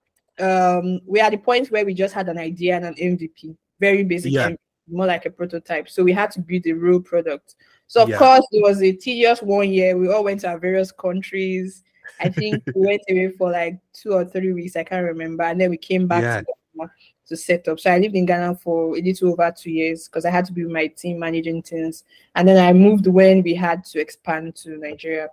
um 0.41 1.01
we 1.07 1.21
are 1.21 1.31
the 1.31 1.37
point 1.37 1.71
where 1.71 1.85
we 1.85 1.95
just 1.95 2.15
had 2.15 2.29
an 2.29 2.39
idea 2.39 2.77
and 2.77 2.85
an 2.85 2.95
MVP, 2.95 3.57
very 3.81 4.03
basic 4.05 4.33
yeah. 4.33 4.51
MVP 4.51 4.59
more 4.89 5.07
like 5.07 5.27
a 5.27 5.31
prototype. 5.31 5.89
So 5.89 6.03
we 6.03 6.13
had 6.13 6.31
to 6.33 6.41
build 6.41 6.67
a 6.67 6.73
real 6.73 7.01
product. 7.01 7.55
So 7.87 8.03
of 8.03 8.09
yeah. 8.09 8.19
course 8.19 8.47
it 8.51 8.63
was 8.63 8.83
a 8.83 8.93
tedious 8.93 9.43
one 9.43 9.71
year. 9.71 9.97
We 9.97 10.13
all 10.13 10.25
went 10.25 10.41
to 10.41 10.49
our 10.49 10.59
various 10.59 10.93
countries. 10.93 11.83
I 12.21 12.29
think 12.29 12.63
we 12.75 12.87
went 12.87 13.03
away 13.09 13.31
for 13.31 13.51
like 13.51 13.79
two 13.93 14.13
or 14.13 14.25
three 14.25 14.53
weeks. 14.53 14.77
I 14.77 14.85
can't 14.85 15.05
remember. 15.05 15.45
And 15.45 15.61
then 15.61 15.71
we 15.71 15.77
came 15.77 16.07
back 16.07 16.23
yeah. 16.23 16.41
to, 16.41 16.91
to 17.29 17.37
set 17.37 17.67
up. 17.69 17.81
So 17.81 17.91
I 17.91 17.99
lived 17.99 18.15
in 18.15 18.27
Ghana 18.27 18.57
for 18.57 18.97
a 18.97 19.01
little 19.01 19.33
over 19.33 19.53
two 19.57 19.71
years 19.71 20.09
because 20.09 20.25
I 20.25 20.31
had 20.31 20.45
to 20.47 20.53
be 20.53 20.65
with 20.65 20.73
my 20.73 20.87
team 20.89 21.19
managing 21.19 21.63
things. 21.63 22.05
And 22.35 22.47
then 22.49 22.63
I 22.63 22.73
moved 22.73 23.07
when 23.07 23.43
we 23.43 23.55
had 23.55 23.85
to 23.87 24.01
expand 24.01 24.57
to 24.57 24.77
Nigeria. 24.79 25.29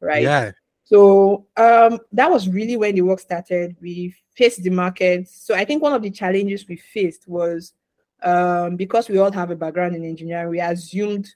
Right. 0.00 0.22
Yeah. 0.22 0.52
So 0.84 1.46
um, 1.56 2.00
that 2.12 2.30
was 2.30 2.48
really 2.48 2.76
when 2.76 2.96
the 2.96 3.02
work 3.02 3.20
started. 3.20 3.76
We 3.80 4.14
faced 4.34 4.62
the 4.62 4.70
market. 4.70 5.28
So 5.28 5.54
I 5.54 5.64
think 5.64 5.82
one 5.82 5.92
of 5.92 6.02
the 6.02 6.10
challenges 6.10 6.66
we 6.66 6.76
faced 6.76 7.28
was 7.28 7.74
um, 8.22 8.76
because 8.76 9.08
we 9.08 9.18
all 9.18 9.32
have 9.32 9.50
a 9.50 9.56
background 9.56 9.94
in 9.94 10.04
engineering, 10.04 10.50
we 10.50 10.60
assumed 10.60 11.28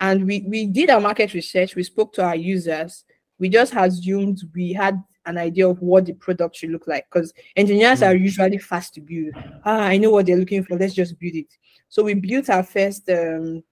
and 0.00 0.26
we, 0.26 0.44
we 0.46 0.66
did 0.66 0.90
our 0.90 1.00
market 1.00 1.34
research, 1.34 1.74
we 1.74 1.82
spoke 1.82 2.12
to 2.14 2.22
our 2.22 2.36
users, 2.36 3.04
we 3.44 3.50
just 3.50 3.74
assumed 3.76 4.40
we 4.54 4.72
had 4.72 4.98
an 5.26 5.36
idea 5.36 5.68
of 5.68 5.78
what 5.82 6.06
the 6.06 6.14
product 6.14 6.56
should 6.56 6.70
look 6.70 6.86
like 6.86 7.04
because 7.12 7.30
engineers 7.56 8.00
mm. 8.00 8.06
are 8.06 8.16
usually 8.16 8.56
fast 8.56 8.94
to 8.94 9.02
build. 9.02 9.34
Ah, 9.66 9.82
I 9.82 9.98
know 9.98 10.08
what 10.08 10.24
they're 10.24 10.38
looking 10.38 10.64
for, 10.64 10.78
let's 10.78 10.94
just 10.94 11.20
build 11.20 11.34
it. 11.34 11.52
So 11.90 12.04
we 12.04 12.14
built 12.14 12.48
our 12.48 12.62
first, 12.62 13.06
um, 13.10 13.62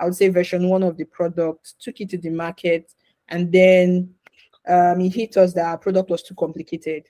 I 0.00 0.06
would 0.06 0.16
say, 0.16 0.30
version 0.30 0.68
one 0.68 0.82
of 0.82 0.96
the 0.96 1.04
product, 1.04 1.74
took 1.80 2.00
it 2.00 2.10
to 2.10 2.18
the 2.18 2.30
market, 2.30 2.92
and 3.28 3.52
then 3.52 4.14
um, 4.68 5.00
it 5.00 5.14
hit 5.14 5.36
us 5.36 5.52
that 5.54 5.66
our 5.66 5.78
product 5.78 6.10
was 6.10 6.24
too 6.24 6.34
complicated, 6.34 7.04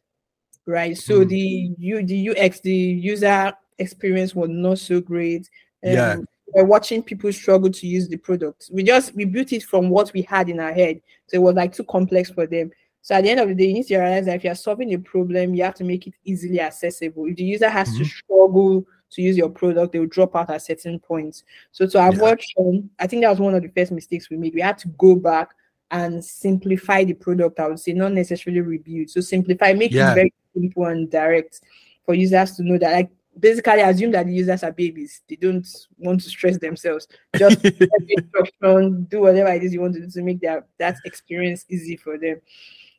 right? 0.67 0.99
So 0.99 1.21
mm. 1.21 1.29
the 1.31 1.75
U, 1.79 2.05
the 2.05 2.29
UX, 2.37 2.61
the 2.61 2.71
user 2.71 3.51
experience 3.79 4.35
was 4.35 4.51
not 4.51 4.79
so 4.79 5.01
great. 5.01 5.49
Um, 5.87 5.93
yeah. 5.95 6.17
We're 6.55 6.65
watching 6.65 7.03
people 7.03 7.33
struggle 7.33 7.71
to 7.71 7.87
use 7.87 8.09
the 8.09 8.17
product. 8.17 8.71
We 8.73 8.83
just 8.83 9.15
we 9.15 9.25
built 9.25 9.53
it 9.53 9.63
from 9.63 9.89
what 9.89 10.13
we 10.13 10.23
had 10.23 10.49
in 10.49 10.61
our 10.61 10.73
head. 10.73 11.01
So 11.27 11.37
it 11.37 11.43
was 11.43 11.55
like 11.55 11.75
too 11.75 11.85
complex 11.85 12.31
for 12.31 12.47
them. 12.47 12.71
So 13.03 13.15
at 13.15 13.23
the 13.23 13.31
end 13.31 13.41
of 13.41 13.49
the 13.49 13.55
day, 13.55 13.67
you 13.67 13.75
need 13.75 13.87
to 13.87 13.99
realize 13.99 14.27
that 14.27 14.37
if 14.37 14.45
you're 14.45 14.55
solving 14.55 14.93
a 14.93 14.99
problem, 14.99 15.55
you 15.55 15.63
have 15.65 15.75
to 15.77 15.85
make 15.85 16.07
it 16.07 16.15
easily 16.25 16.61
accessible. 16.61 17.27
If 17.27 17.37
the 17.37 17.45
user 17.45 17.69
has 17.69 17.89
mm-hmm. 17.89 17.99
to 17.99 18.05
struggle 18.05 18.87
to 19.13 19.23
use 19.23 19.37
your 19.37 19.49
product, 19.49 19.93
they 19.93 19.99
will 19.99 20.07
drop 20.07 20.37
out 20.37 20.51
at 20.51 20.63
certain 20.63 20.99
points. 20.99 21.45
So 21.73 21.87
to 21.87 22.09
avoid, 22.09 22.41
yeah. 22.59 22.81
I 22.99 23.07
think 23.07 23.23
that 23.23 23.31
was 23.31 23.41
one 23.41 23.55
of 23.55 23.63
the 23.63 23.69
first 23.69 23.93
mistakes 23.93 24.29
we 24.29 24.37
made. 24.37 24.55
We 24.55 24.61
had 24.61 24.79
to 24.79 24.89
go 24.89 25.17
back 25.17 25.55
and 25.91 26.25
simplify 26.25 27.05
the 27.05 27.15
product. 27.15 27.59
I 27.59 27.69
would 27.69 27.81
say 27.81 27.93
not 27.93 28.13
necessarily 28.13 28.61
rebuild. 28.61 29.11
So 29.11 29.21
simplify, 29.21 29.73
make 29.73 29.93
yeah. 29.93 30.13
it 30.13 30.15
very 30.15 30.35
simple 30.55 30.85
and 30.85 31.11
direct 31.11 31.61
for 32.05 32.15
users 32.15 32.53
to 32.57 32.63
know 32.63 32.79
that 32.79 32.93
like 32.93 33.11
basically 33.41 33.81
assume 33.81 34.13
that 34.13 34.27
the 34.27 34.33
users 34.33 34.63
are 34.63 34.73
babies. 34.73 35.23
They 35.29 35.37
don't 35.37 35.67
want 35.99 36.21
to 36.21 36.29
stress 36.29 36.59
themselves. 36.59 37.09
Just 37.37 37.65
instruction, 38.09 39.05
do 39.05 39.21
whatever 39.21 39.51
it 39.51 39.63
is 39.63 39.73
you 39.73 39.81
want 39.81 39.95
to 39.95 40.01
do 40.01 40.11
to 40.11 40.23
make 40.23 40.41
that 40.41 40.69
that 40.79 40.97
experience 41.05 41.65
easy 41.69 41.97
for 41.97 42.19
them. 42.19 42.41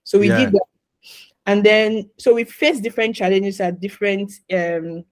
So 0.03 0.19
we 0.19 0.29
yeah. 0.29 0.39
did 0.39 0.51
that. 0.53 0.65
And 1.45 1.63
then 1.63 2.09
so 2.17 2.33
we 2.33 2.43
faced 2.43 2.83
different 2.83 3.15
challenges 3.15 3.59
at 3.59 3.79
different 3.79 4.31
um 4.53 5.05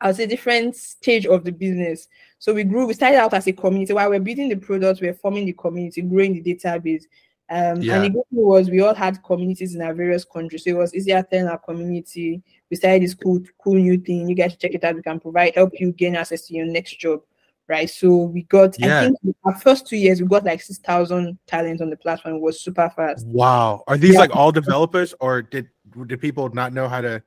I'll 0.00 0.14
say 0.14 0.26
different 0.26 0.76
stage 0.76 1.26
of 1.26 1.44
the 1.44 1.52
business. 1.52 2.08
So 2.38 2.54
we 2.54 2.64
grew, 2.64 2.86
we 2.86 2.94
started 2.94 3.18
out 3.18 3.34
as 3.34 3.46
a 3.46 3.52
community 3.52 3.92
while 3.92 4.08
we're 4.08 4.20
building 4.20 4.48
the 4.48 4.56
product, 4.56 5.00
we're 5.00 5.14
forming 5.14 5.46
the 5.46 5.52
community, 5.52 6.02
growing 6.02 6.40
the 6.40 6.54
database. 6.54 7.04
Um, 7.50 7.82
yeah. 7.82 7.96
and 7.96 8.04
the 8.04 8.10
good 8.10 8.22
thing 8.30 8.44
was 8.44 8.70
we 8.70 8.80
all 8.80 8.94
had 8.94 9.22
communities 9.22 9.74
in 9.74 9.82
our 9.82 9.92
various 9.92 10.24
countries. 10.24 10.64
So 10.64 10.70
it 10.70 10.76
was 10.76 10.94
easier 10.94 11.22
to 11.22 11.28
telling 11.28 11.48
our 11.48 11.58
community 11.58 12.42
we 12.70 12.76
started 12.76 13.02
this 13.02 13.14
cool, 13.14 13.40
cool 13.62 13.74
new 13.74 13.98
thing. 13.98 14.28
You 14.28 14.34
guys 14.34 14.56
check 14.56 14.72
it 14.74 14.82
out. 14.82 14.96
We 14.96 15.02
can 15.02 15.20
provide 15.20 15.54
help 15.54 15.78
you 15.78 15.92
gain 15.92 16.16
access 16.16 16.46
to 16.46 16.54
your 16.54 16.66
next 16.66 16.98
job. 16.98 17.20
Right. 17.66 17.88
So 17.88 18.24
we 18.24 18.42
got 18.42 18.78
yeah. 18.78 19.02
I 19.02 19.04
think 19.04 19.36
our 19.44 19.54
first 19.54 19.86
two 19.86 19.96
years 19.96 20.20
we 20.20 20.28
got 20.28 20.44
like 20.44 20.60
six 20.60 20.78
thousand 20.78 21.38
talents 21.46 21.80
on 21.80 21.88
the 21.88 21.96
platform. 21.96 22.34
It 22.34 22.40
was 22.40 22.60
super 22.60 22.90
fast. 22.94 23.26
Wow. 23.26 23.84
Are 23.86 23.96
these 23.96 24.14
yeah. 24.14 24.20
like 24.20 24.36
all 24.36 24.52
developers 24.52 25.14
or 25.20 25.42
did 25.42 25.68
did 26.06 26.20
people 26.20 26.48
not 26.50 26.72
know 26.72 26.88
how 26.88 27.00
to 27.00 27.22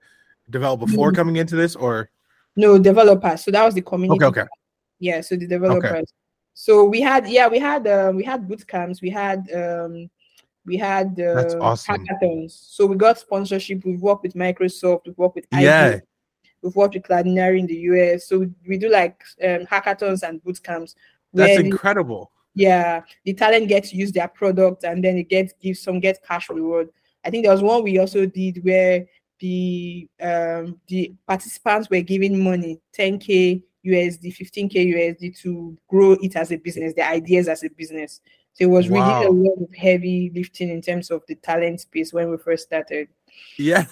develop 0.50 0.80
before 0.82 1.10
mm-hmm. 1.10 1.16
coming 1.16 1.36
into 1.38 1.56
this 1.56 1.76
or 1.76 2.12
no 2.56 2.78
developers? 2.78 3.44
So 3.44 3.52
that 3.52 3.64
was 3.64 3.74
the 3.74 3.82
community. 3.82 4.24
Okay, 4.24 4.42
okay. 4.42 4.50
Yeah, 5.00 5.22
so 5.22 5.36
the 5.36 5.48
developers. 5.48 5.92
Okay. 5.92 6.04
So 6.60 6.86
we 6.86 7.02
had 7.02 7.30
yeah, 7.30 7.48
we 7.48 7.60
had 7.60 7.86
um 7.88 8.16
we 8.16 8.24
had 8.24 8.48
boot 8.48 8.68
camps, 8.68 9.00
we 9.00 9.12
had 9.12 9.48
um 9.54 10.10
we 10.66 10.76
had 10.76 11.20
uh, 11.20 11.60
awesome. 11.62 12.04
hackathons. 12.04 12.52
So 12.76 12.88
we 12.88 12.96
got 12.96 13.20
sponsorship. 13.20 13.86
We've 13.86 14.02
worked 14.02 14.24
with 14.24 14.34
Microsoft. 14.34 15.02
We've 15.06 15.18
worked 15.20 15.36
with 15.36 15.46
yeah. 15.52 16.00
We've 16.64 16.76
worked 16.76 16.96
with 16.96 17.04
Cloudinary 17.04 17.60
in 17.60 17.68
the 17.68 17.76
US. 17.92 18.28
So 18.28 18.50
we 18.68 18.80
do 18.80 18.90
like 18.90 19.24
um, 19.44 19.68
hackathons 19.68 20.28
and 20.28 20.44
boot 20.44 20.64
camps. 20.64 20.96
That's 21.32 21.60
incredible. 21.60 22.32
Yeah, 22.56 23.04
the 23.24 23.36
talent 23.36 23.68
gets 23.68 23.92
to 23.92 23.96
use 23.96 24.12
their 24.12 24.28
product 24.28 24.84
and 24.84 25.04
then 25.04 25.16
it 25.20 25.30
gets 25.30 25.54
give 25.62 25.78
some 25.78 26.00
get 26.00 26.26
cash 26.28 26.50
reward. 26.50 26.90
I 27.24 27.30
think 27.30 27.44
there 27.44 27.54
was 27.54 27.62
one 27.62 27.84
we 27.84 28.00
also 28.00 28.26
did 28.26 28.66
where 28.66 29.06
the 29.40 30.10
um 30.20 30.82
the 30.88 31.14
participants 31.28 31.88
were 31.92 32.02
giving 32.02 32.44
money 32.44 32.82
10k 32.98 33.62
USD, 33.88 34.36
15k 34.36 34.94
USD 34.94 35.40
to 35.42 35.78
grow 35.88 36.14
it 36.14 36.36
as 36.36 36.52
a 36.52 36.58
business, 36.58 36.94
the 36.94 37.08
ideas 37.08 37.48
as 37.48 37.64
a 37.64 37.70
business. 37.70 38.22
So 38.54 38.64
it 38.64 38.70
was 38.70 38.90
wow. 38.90 39.22
really 39.22 39.28
a 39.28 39.50
lot 39.50 39.62
of 39.62 39.76
heavy 39.76 40.32
lifting 40.34 40.70
in 40.70 40.82
terms 40.82 41.12
of 41.12 41.22
the 41.28 41.36
talent 41.36 41.82
space 41.82 42.12
when 42.12 42.30
we 42.30 42.38
first 42.38 42.64
started. 42.64 43.08
Yeah. 43.58 43.86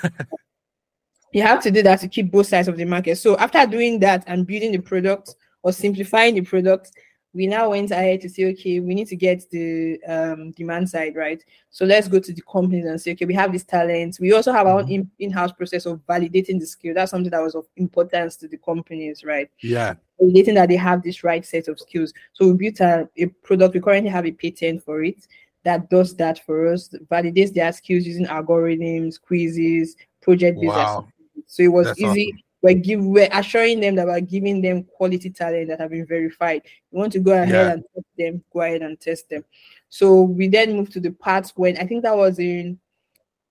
you 1.34 1.42
have 1.42 1.62
to 1.64 1.72
do 1.72 1.84
that 1.84 2.00
to 2.02 2.08
keep 2.08 2.32
both 2.32 2.48
sides 2.48 2.68
of 2.68 2.78
the 2.78 2.86
market. 2.86 3.18
So 3.18 3.38
after 3.38 3.66
doing 3.68 4.00
that 4.00 4.24
and 4.28 4.48
building 4.48 4.72
the 4.72 4.80
product 4.80 5.36
or 5.64 5.72
simplifying 5.72 6.36
the 6.36 6.42
product, 6.42 6.92
we 7.36 7.48
now 7.48 7.69
went 7.69 7.91
ahead 7.91 8.21
to 8.21 8.30
say, 8.30 8.45
okay, 8.45 8.80
we 8.80 8.95
need 8.95 9.08
to 9.10 9.15
get 9.15 9.48
the 9.50 10.02
um, 10.06 10.52
demand 10.52 10.89
side 10.89 11.15
right. 11.15 11.43
So 11.69 11.86
let's 11.86 12.08
go 12.08 12.19
to 12.19 12.34
the 12.34 12.41
companies 12.41 12.86
and 12.86 13.00
say, 13.00 13.12
okay, 13.12 13.26
we 13.26 13.34
have 13.34 13.52
this 13.52 13.65
talent. 13.65 14.17
We 14.21 14.32
also 14.32 14.54
have 14.54 14.65
our 14.65 14.80
own 14.80 14.86
mm-hmm. 14.88 15.04
in- 15.19 15.32
house 15.32 15.52
process 15.52 15.86
of 15.86 16.00
validating 16.08 16.60
the 16.60 16.65
skill. 16.65 16.93
That's 16.93 17.12
something 17.12 17.32
that 17.32 17.41
was 17.41 17.54
of 17.54 17.65
importance 17.76 18.38
to 18.38 18.48
the 18.48 18.58
companies, 18.58 19.26
right? 19.26 19.50
Yeah. 19.62 19.95
Validating 20.21 20.56
that 20.56 20.69
they 20.69 20.78
have 20.78 21.04
this 21.04 21.26
right 21.26 21.45
set 21.45 21.67
of 21.67 21.78
skills. 21.78 22.13
So 22.32 22.48
we 22.48 22.54
built 22.54 22.80
a, 22.80 23.10
a 23.17 23.26
product. 23.43 23.76
We 23.76 23.82
currently 23.82 24.10
have 24.10 24.26
a 24.26 24.32
patent 24.32 24.84
for 24.84 25.04
it 25.04 25.28
that 25.65 25.89
does 25.89 26.15
that 26.15 26.45
for 26.45 26.71
us, 26.71 26.89
validates 27.12 27.54
their 27.54 27.74
skills 27.74 28.06
using 28.06 28.28
algorithms, 28.28 29.19
quizzes, 29.19 29.95
project 30.21 30.62
based. 30.62 30.74
Wow. 30.74 31.08
So 31.48 31.63
it 31.63 31.67
was 31.67 31.88
That's 31.88 32.00
easy. 32.00 32.32
Awesome. 32.32 32.45
We're, 32.65 32.73
give, 32.73 33.06
we're 33.06 33.30
assuring 33.32 33.80
them 33.80 33.93
that 33.97 34.08
we're 34.08 34.21
giving 34.21 34.60
them 34.60 34.86
quality 34.86 35.30
talent 35.30 35.67
that 35.67 35.80
have 35.80 35.91
been 35.91 36.08
verified. 36.08 36.63
You 36.91 36.97
want 36.97 37.12
to 37.13 37.19
go 37.19 37.32
ahead 37.34 37.49
yeah. 37.49 37.71
and 37.73 37.84
test 37.93 38.08
them, 38.17 38.43
go 38.51 38.62
ahead 38.62 38.82
and 38.82 38.99
test 38.99 39.30
them. 39.30 39.45
So 39.89 40.23
we 40.23 40.47
then 40.47 40.75
moved 40.75 40.91
to 40.93 40.99
the 40.99 41.12
part 41.12 41.54
when 41.56 41.78
I 41.78 41.86
think 41.86 42.01
that 42.01 42.17
was 42.17 42.39
in 42.39 42.80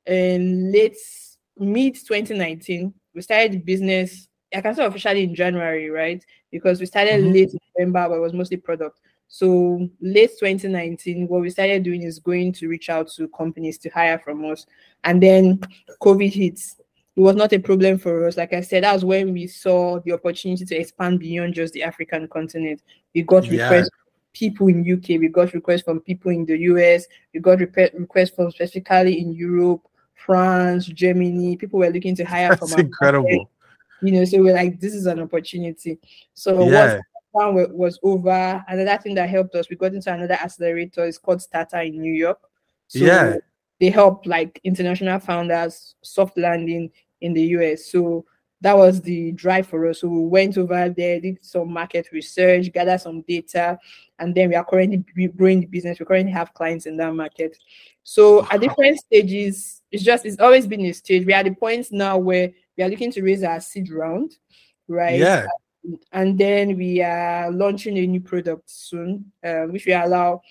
in 0.05 0.73
late 0.73 0.97
mid 1.57 1.95
2019. 1.95 2.93
We 3.15 3.23
started 3.23 3.53
the 3.53 3.59
business. 3.59 4.27
I 4.53 4.61
can 4.61 4.75
say 4.75 4.85
officially 4.85 5.23
in 5.23 5.37
January, 5.37 5.91
right? 5.91 6.21
Because 6.51 6.81
we 6.81 6.87
started 6.87 7.21
mm-hmm. 7.21 7.35
late 7.35 7.51
November, 7.79 8.09
but 8.09 8.17
it 8.17 8.21
was 8.21 8.33
mostly 8.33 8.57
product. 8.57 8.99
So 9.29 9.89
late 10.01 10.33
2019, 10.41 11.29
what 11.29 11.41
we 11.41 11.51
started 11.51 11.85
doing 11.85 12.03
is 12.03 12.19
going 12.19 12.53
to 12.55 12.67
reach 12.67 12.91
out 12.91 13.13
to 13.13 13.29
companies 13.29 13.79
to 13.79 13.91
hire 13.91 14.19
from 14.19 14.45
us. 14.51 14.67
And 15.05 15.23
then 15.23 15.61
COVID 16.03 16.33
hits. 16.33 16.81
It 17.17 17.21
was 17.21 17.37
not 17.37 17.53
a 17.53 17.59
problem 17.59 17.99
for 17.99 18.27
us. 18.27 18.37
Like 18.37 18.53
I 18.53 18.61
said, 18.61 18.83
that 18.83 18.93
was 18.93 19.05
when 19.05 19.33
we 19.33 19.47
saw 19.47 20.01
the 20.01 20.13
opportunity 20.13 20.65
to 20.65 20.77
expand 20.77 21.21
beyond 21.21 21.55
just 21.55 21.73
the 21.73 21.83
African 21.83 22.27
continent. 22.29 22.83
We 23.15 23.23
got 23.23 23.45
yeah. 23.47 23.65
requests 23.65 23.91
people 24.33 24.67
in 24.67 24.81
UK, 24.81 25.21
we 25.21 25.29
got 25.29 25.55
requests 25.55 25.83
from 25.83 26.01
people 26.01 26.33
in 26.33 26.45
the 26.45 26.59
US, 26.59 27.07
we 27.33 27.39
got 27.39 27.61
requests 27.61 28.31
from 28.31 28.51
specifically 28.51 29.21
in 29.21 29.33
Europe, 29.33 29.83
France, 30.15 30.87
Germany. 30.87 31.57
People 31.57 31.79
were 31.79 31.91
looking 31.91 32.17
to 32.17 32.25
hire 32.25 32.49
That's 32.49 32.73
from 32.73 32.81
incredible. 32.81 33.29
Market. 33.29 33.49
You 34.03 34.13
know, 34.13 34.25
so 34.25 34.43
we're 34.43 34.55
like, 34.55 34.81
this 34.81 34.93
is 34.93 35.07
an 35.07 35.21
opportunity. 35.21 35.99
So 36.35 36.69
yeah 36.69 36.99
one 37.35 37.77
was 37.77 37.99
over. 38.03 38.65
Another 38.69 39.03
thing 39.03 39.15
that 39.17 39.29
helped 39.29 39.55
us, 39.57 39.69
we 39.69 39.77
got 39.77 39.93
into 39.93 40.13
another 40.13 40.35
accelerator. 40.35 41.05
It's 41.05 41.19
called 41.19 41.41
Starta 41.41 41.87
in 41.87 42.01
New 42.01 42.13
York. 42.13 42.39
So 42.87 43.01
yeah. 43.01 43.37
They 43.81 43.91
help 43.91 44.27
like 44.27 44.61
international 44.65 45.19
founders 45.19 45.95
soft 46.03 46.39
landing 46.39 46.91
in 47.21 47.33
the 47.33 47.43
US. 47.59 47.87
So 47.87 48.25
that 48.61 48.77
was 48.77 49.01
the 49.03 49.33
drive 49.33 49.67
for 49.67 49.87
us. 49.89 50.01
So 50.01 50.09
we 50.09 50.27
went 50.27 50.57
over 50.57 50.89
there, 50.89 51.21
did 51.21 51.45
some 51.45 51.73
market 51.73 52.09
research, 52.13 52.73
gather 52.73 52.97
some 52.97 53.23
data, 53.23 53.79
and 54.19 54.35
then 54.35 54.49
we 54.49 54.55
are 54.55 54.65
currently 54.65 55.05
growing 55.37 55.61
the 55.61 55.67
business. 55.67 55.99
We 55.99 56.07
currently 56.07 56.33
have 56.33 56.55
clients 56.55 56.87
in 56.87 56.97
that 56.99 57.15
market. 57.15 57.59
So 58.05 58.41
wow. 58.41 58.49
at 58.51 58.61
different 58.61 58.99
stages, 58.99 59.83
it's 59.91 60.03
just 60.03 60.25
it's 60.25 60.41
always 60.41 60.67
been 60.67 60.87
a 60.87 60.93
stage. 60.93 61.27
We 61.27 61.35
are 61.35 61.39
at 61.39 61.45
the 61.45 61.55
point 61.55 61.89
now 61.91 62.17
where 62.17 62.53
we 62.77 62.85
are 62.85 62.89
looking 62.89 63.13
to 63.13 63.23
raise 63.23 63.43
our 63.43 63.61
seed 63.61 63.91
round, 63.91 64.37
right? 64.89 65.19
Yeah 65.19 65.47
and 66.13 66.39
then 66.39 66.77
we 66.77 67.03
are 67.03 67.51
launching 67.51 67.99
a 67.99 68.07
new 68.07 68.21
product 68.21 68.69
soon, 68.71 69.31
um, 69.45 69.73
which 69.73 69.87
will 69.87 70.05
allow 70.05 70.43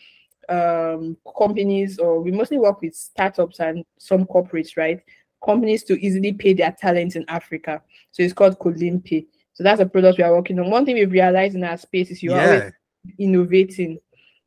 um, 0.49 1.17
companies, 1.37 1.99
or 1.99 2.21
we 2.21 2.31
mostly 2.31 2.57
work 2.57 2.81
with 2.81 2.95
startups 2.95 3.59
and 3.59 3.85
some 3.97 4.25
corporates, 4.25 4.77
right? 4.77 5.01
Companies 5.43 5.83
to 5.85 5.99
easily 5.99 6.33
pay 6.33 6.53
their 6.53 6.71
talents 6.71 7.15
in 7.15 7.25
Africa. 7.27 7.81
So 8.11 8.23
it's 8.23 8.33
called 8.33 8.57
Pay. 8.59 9.25
So 9.53 9.63
that's 9.63 9.81
a 9.81 9.85
product 9.85 10.17
we 10.17 10.23
are 10.23 10.33
working 10.33 10.59
on. 10.59 10.69
One 10.69 10.85
thing 10.85 10.95
we've 10.95 11.11
realized 11.11 11.55
in 11.55 11.63
our 11.63 11.77
space 11.77 12.09
is 12.09 12.23
you're 12.23 12.35
yeah. 12.35 12.45
always 12.45 12.73
innovating. 13.19 13.99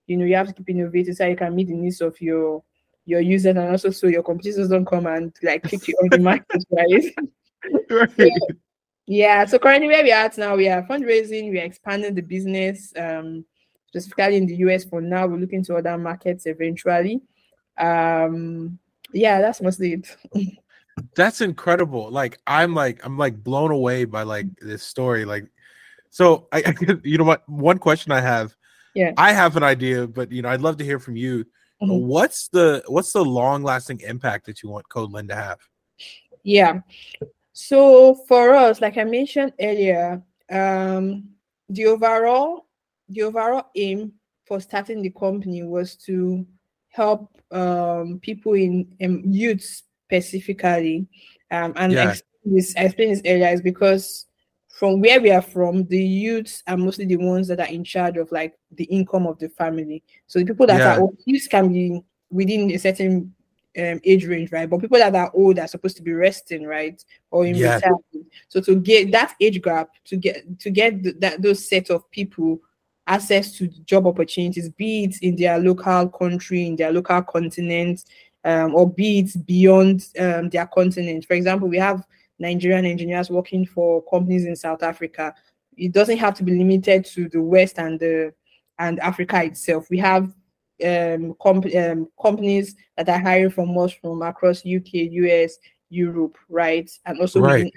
You 0.07 0.17
know, 0.17 0.25
you 0.25 0.37
have 0.37 0.49
to 0.49 0.53
keep 0.53 0.69
innovating 0.69 1.15
so 1.15 1.27
you 1.27 1.37
can 1.37 1.55
meet 1.55 1.69
the 1.69 1.75
needs 1.75 2.01
of 2.01 2.21
your 2.21 2.63
your 3.05 3.21
users 3.21 3.57
and 3.57 3.71
also 3.71 3.91
so 3.91 4.09
your 4.09 4.25
competitors 4.25 4.69
don't 4.69 4.85
come 4.85 5.07
and 5.07 5.33
like 5.43 5.63
kick 5.63 5.87
you 5.87 5.95
on 6.03 6.09
the 6.11 6.19
market, 6.23 6.65
right? 6.73 7.15
right. 7.91 8.11
Yeah. 8.19 8.55
Yeah, 9.09 9.45
so 9.45 9.61
currently 9.61 9.87
where 9.87 10.03
we 10.03 10.11
are 10.11 10.25
at 10.25 10.37
now, 10.37 10.57
we 10.57 10.69
are 10.69 10.83
fundraising, 10.83 11.51
we 11.51 11.61
are 11.61 11.65
expanding 11.65 12.15
the 12.15 12.23
business, 12.23 12.93
um, 12.97 13.45
specifically 13.97 14.37
in 14.37 14.47
the 14.47 14.57
US 14.57 14.85
for 14.85 15.01
now. 15.01 15.27
We're 15.27 15.39
looking 15.39 15.65
to 15.65 15.77
other 15.77 15.97
markets 15.97 16.47
eventually. 16.47 17.21
Um, 17.79 18.79
yeah, 19.13 19.41
that's 19.41 19.63
mostly 19.63 19.95
it. 19.95 20.17
that's 21.17 21.41
incredible. 21.41 22.11
Like 22.11 22.39
I'm 22.47 22.75
like 22.75 23.05
I'm 23.05 23.17
like 23.17 23.43
blown 23.43 23.71
away 23.71 24.05
by 24.05 24.23
like 24.23 24.47
this 24.61 24.83
story. 24.83 25.25
Like, 25.25 25.47
so 26.11 26.49
I, 26.53 26.63
I 26.67 26.75
you 27.05 27.19
know 27.19 27.25
what? 27.25 27.49
One 27.49 27.79
question 27.79 28.13
I 28.13 28.21
have. 28.21 28.55
Yeah. 28.95 29.13
I 29.17 29.33
have 29.33 29.57
an 29.57 29.63
idea, 29.63 30.07
but 30.07 30.33
you 30.33 30.43
know, 30.43 30.49
I'd 30.49 30.63
love 30.63 30.79
to 30.79 30.85
hear 30.85 30.99
from 30.99 31.17
you. 31.17 31.45
Mm-hmm. 31.83 32.07
What's 32.07 32.49
the 32.49 32.83
what's 32.87 33.13
the 33.13 33.25
long 33.25 33.63
lasting 33.63 34.01
impact 34.01 34.47
that 34.47 34.63
you 34.63 34.71
want 34.71 34.89
CodeLn 34.89 35.29
to 35.29 35.35
have? 35.35 35.59
Yeah. 36.43 36.81
So 37.53 38.15
for 38.29 38.55
us, 38.55 38.81
like 38.81 38.97
I 38.99 39.05
mentioned 39.05 39.53
earlier, 39.61 40.23
um, 40.51 41.31
the 41.69 41.87
overall 41.87 42.66
the 43.09 43.23
overall 43.23 43.71
aim 43.75 44.13
for 44.47 44.61
starting 44.61 45.03
the 45.03 45.11
company 45.11 45.63
was 45.63 45.97
to 45.97 46.47
help 46.89 47.31
um, 47.53 48.19
people 48.23 48.55
in 48.55 48.87
um, 49.03 49.23
youth 49.25 49.63
specifically. 49.63 51.07
Um, 51.51 51.73
and 51.77 51.93
yeah. 51.93 52.15
this, 52.45 52.75
I 52.77 52.85
explained 52.85 53.13
this 53.13 53.23
earlier 53.27 53.49
is 53.49 53.61
because 53.61 54.27
from 54.69 55.01
where 55.01 55.21
we 55.21 55.31
are 55.31 55.43
from, 55.43 55.85
the 55.87 56.03
youths 56.03 56.63
are 56.67 56.77
mostly 56.77 57.07
the 57.07 57.17
ones 57.17 57.49
that 57.49 57.61
are 57.61 57.67
in 57.67 57.83
charge 57.83 58.17
of 58.17 58.31
like 58.31 58.55
the 58.73 58.85
income 58.85 59.27
of 59.27 59.39
the 59.39 59.49
family. 59.49 60.03
So 60.27 60.39
the 60.39 60.45
people 60.45 60.67
that 60.67 60.79
yeah. 60.79 60.99
are 60.99 61.09
youths 61.25 61.49
can 61.49 61.73
be 61.73 62.01
within 62.31 62.71
a 62.71 62.79
certain 62.79 63.35
um, 63.79 64.01
age 64.05 64.27
range, 64.27 64.53
right? 64.53 64.69
But 64.69 64.81
people 64.81 64.99
that 64.99 65.15
are 65.15 65.31
old 65.35 65.59
are 65.59 65.67
supposed 65.67 65.97
to 65.99 66.03
be 66.03 66.13
resting, 66.13 66.65
right, 66.65 67.03
or 67.31 67.47
in 67.47 67.55
yeah. 67.55 67.77
retirement. 67.77 68.33
So 68.49 68.61
to 68.61 68.77
get 68.77 69.13
that 69.13 69.35
age 69.41 69.63
gap, 69.63 69.91
to 70.07 70.17
get 70.17 70.59
to 70.61 70.71
get 70.71 71.03
th- 71.03 71.17
that 71.21 71.43
those 71.43 71.69
set 71.69 71.91
of 71.91 72.11
people 72.11 72.61
access 73.07 73.53
to 73.53 73.69
job 73.69 74.07
opportunities, 74.07 74.69
be 74.71 75.05
it 75.05 75.17
in 75.23 75.37
their 75.37 75.59
local 75.59 76.09
country, 76.09 76.67
in 76.67 76.77
their 76.77 76.93
local 76.93 77.23
continent, 77.23 78.05
um, 78.45 78.75
or 78.75 78.89
be 78.91 79.21
it 79.21 79.47
beyond 79.47 80.07
um, 80.19 80.49
their 80.51 80.67
continent. 80.67 81.25
For 81.27 81.35
example, 81.35 81.69
we 81.69 81.79
have 81.79 82.05
Nigerian 82.39 82.85
engineers 82.85 83.31
working 83.31 83.67
for 83.67 84.03
companies 84.11 84.45
in 84.45 84.57
South 84.57 84.83
Africa. 84.83 85.35
It 85.77 85.93
doesn't 85.93 86.19
have 86.19 86.35
to 86.35 86.43
be 86.43 86.57
limited 86.57 87.05
to 87.07 87.29
the 87.29 87.41
West 87.41 87.79
and 87.79 87.99
the 87.99 88.33
and 88.79 89.01
Africa 89.01 89.43
itself. 89.43 89.89
We 89.89 89.99
have 89.99 90.35
um, 90.85 91.35
comp- 91.41 91.75
um, 91.75 92.09
companies 92.21 92.77
that 92.97 93.09
are 93.09 93.19
hiring 93.19 93.51
from 93.51 93.77
us 93.79 93.93
from 93.93 94.21
across 94.23 94.67
UK, 94.67 95.09
US, 95.11 95.59
Europe, 95.89 96.37
right? 96.49 96.91
And 97.07 97.19
also 97.21 97.41
right. 97.41 97.73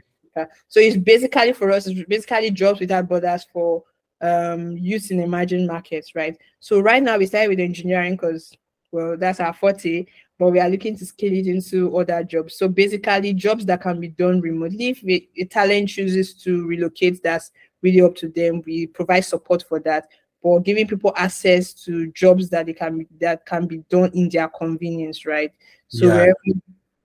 So 0.68 0.80
it's 0.80 0.98
basically 0.98 1.54
for 1.54 1.72
us, 1.72 1.88
it's 1.88 2.08
basically 2.08 2.52
jobs 2.52 2.80
without 2.80 3.10
borders 3.10 3.46
for 3.52 3.84
um 4.22 4.78
youth 4.78 5.12
in 5.12 5.22
emerging 5.22 5.66
markets, 5.66 6.16
right? 6.16 6.38
So 6.60 6.80
right 6.80 7.02
now 7.02 7.18
we 7.18 7.26
started 7.26 7.50
with 7.50 7.60
engineering 7.60 8.14
because 8.14 8.56
well 8.92 9.16
that's 9.18 9.40
our 9.40 9.54
forte, 9.54 10.06
but 10.38 10.50
we 10.50 10.60
are 10.60 10.70
looking 10.70 10.98
to 10.98 11.06
scale 11.06 11.34
it 11.34 11.48
into 11.48 11.98
other 11.98 12.24
jobs. 12.24 12.58
So 12.58 12.68
basically 12.68 13.34
jobs 13.34 13.66
that 13.66 13.82
can 13.82 14.00
be 14.00 14.10
done 14.10 14.42
remotely. 14.42 14.90
If 14.90 15.30
a 15.38 15.46
talent 15.46 15.90
chooses 15.90 16.34
to 16.44 16.66
relocate, 16.66 17.22
that's 17.24 17.52
really 17.82 18.02
up 18.02 18.16
to 18.16 18.30
them. 18.30 18.62
We 18.66 18.88
provide 18.88 19.22
support 19.22 19.64
for 19.68 19.80
that 19.82 20.08
but 20.44 20.60
giving 20.60 20.88
people 20.88 21.14
access 21.16 21.74
to 21.74 22.12
jobs 22.12 22.50
that 22.50 22.66
they 22.66 22.74
can 22.74 23.06
that 23.20 23.46
can 23.46 23.68
be 23.68 23.80
done 23.90 24.12
in 24.14 24.30
their 24.30 24.48
convenience, 24.48 25.26
right? 25.26 25.52
So 25.90 26.06
yeah. 26.06 26.32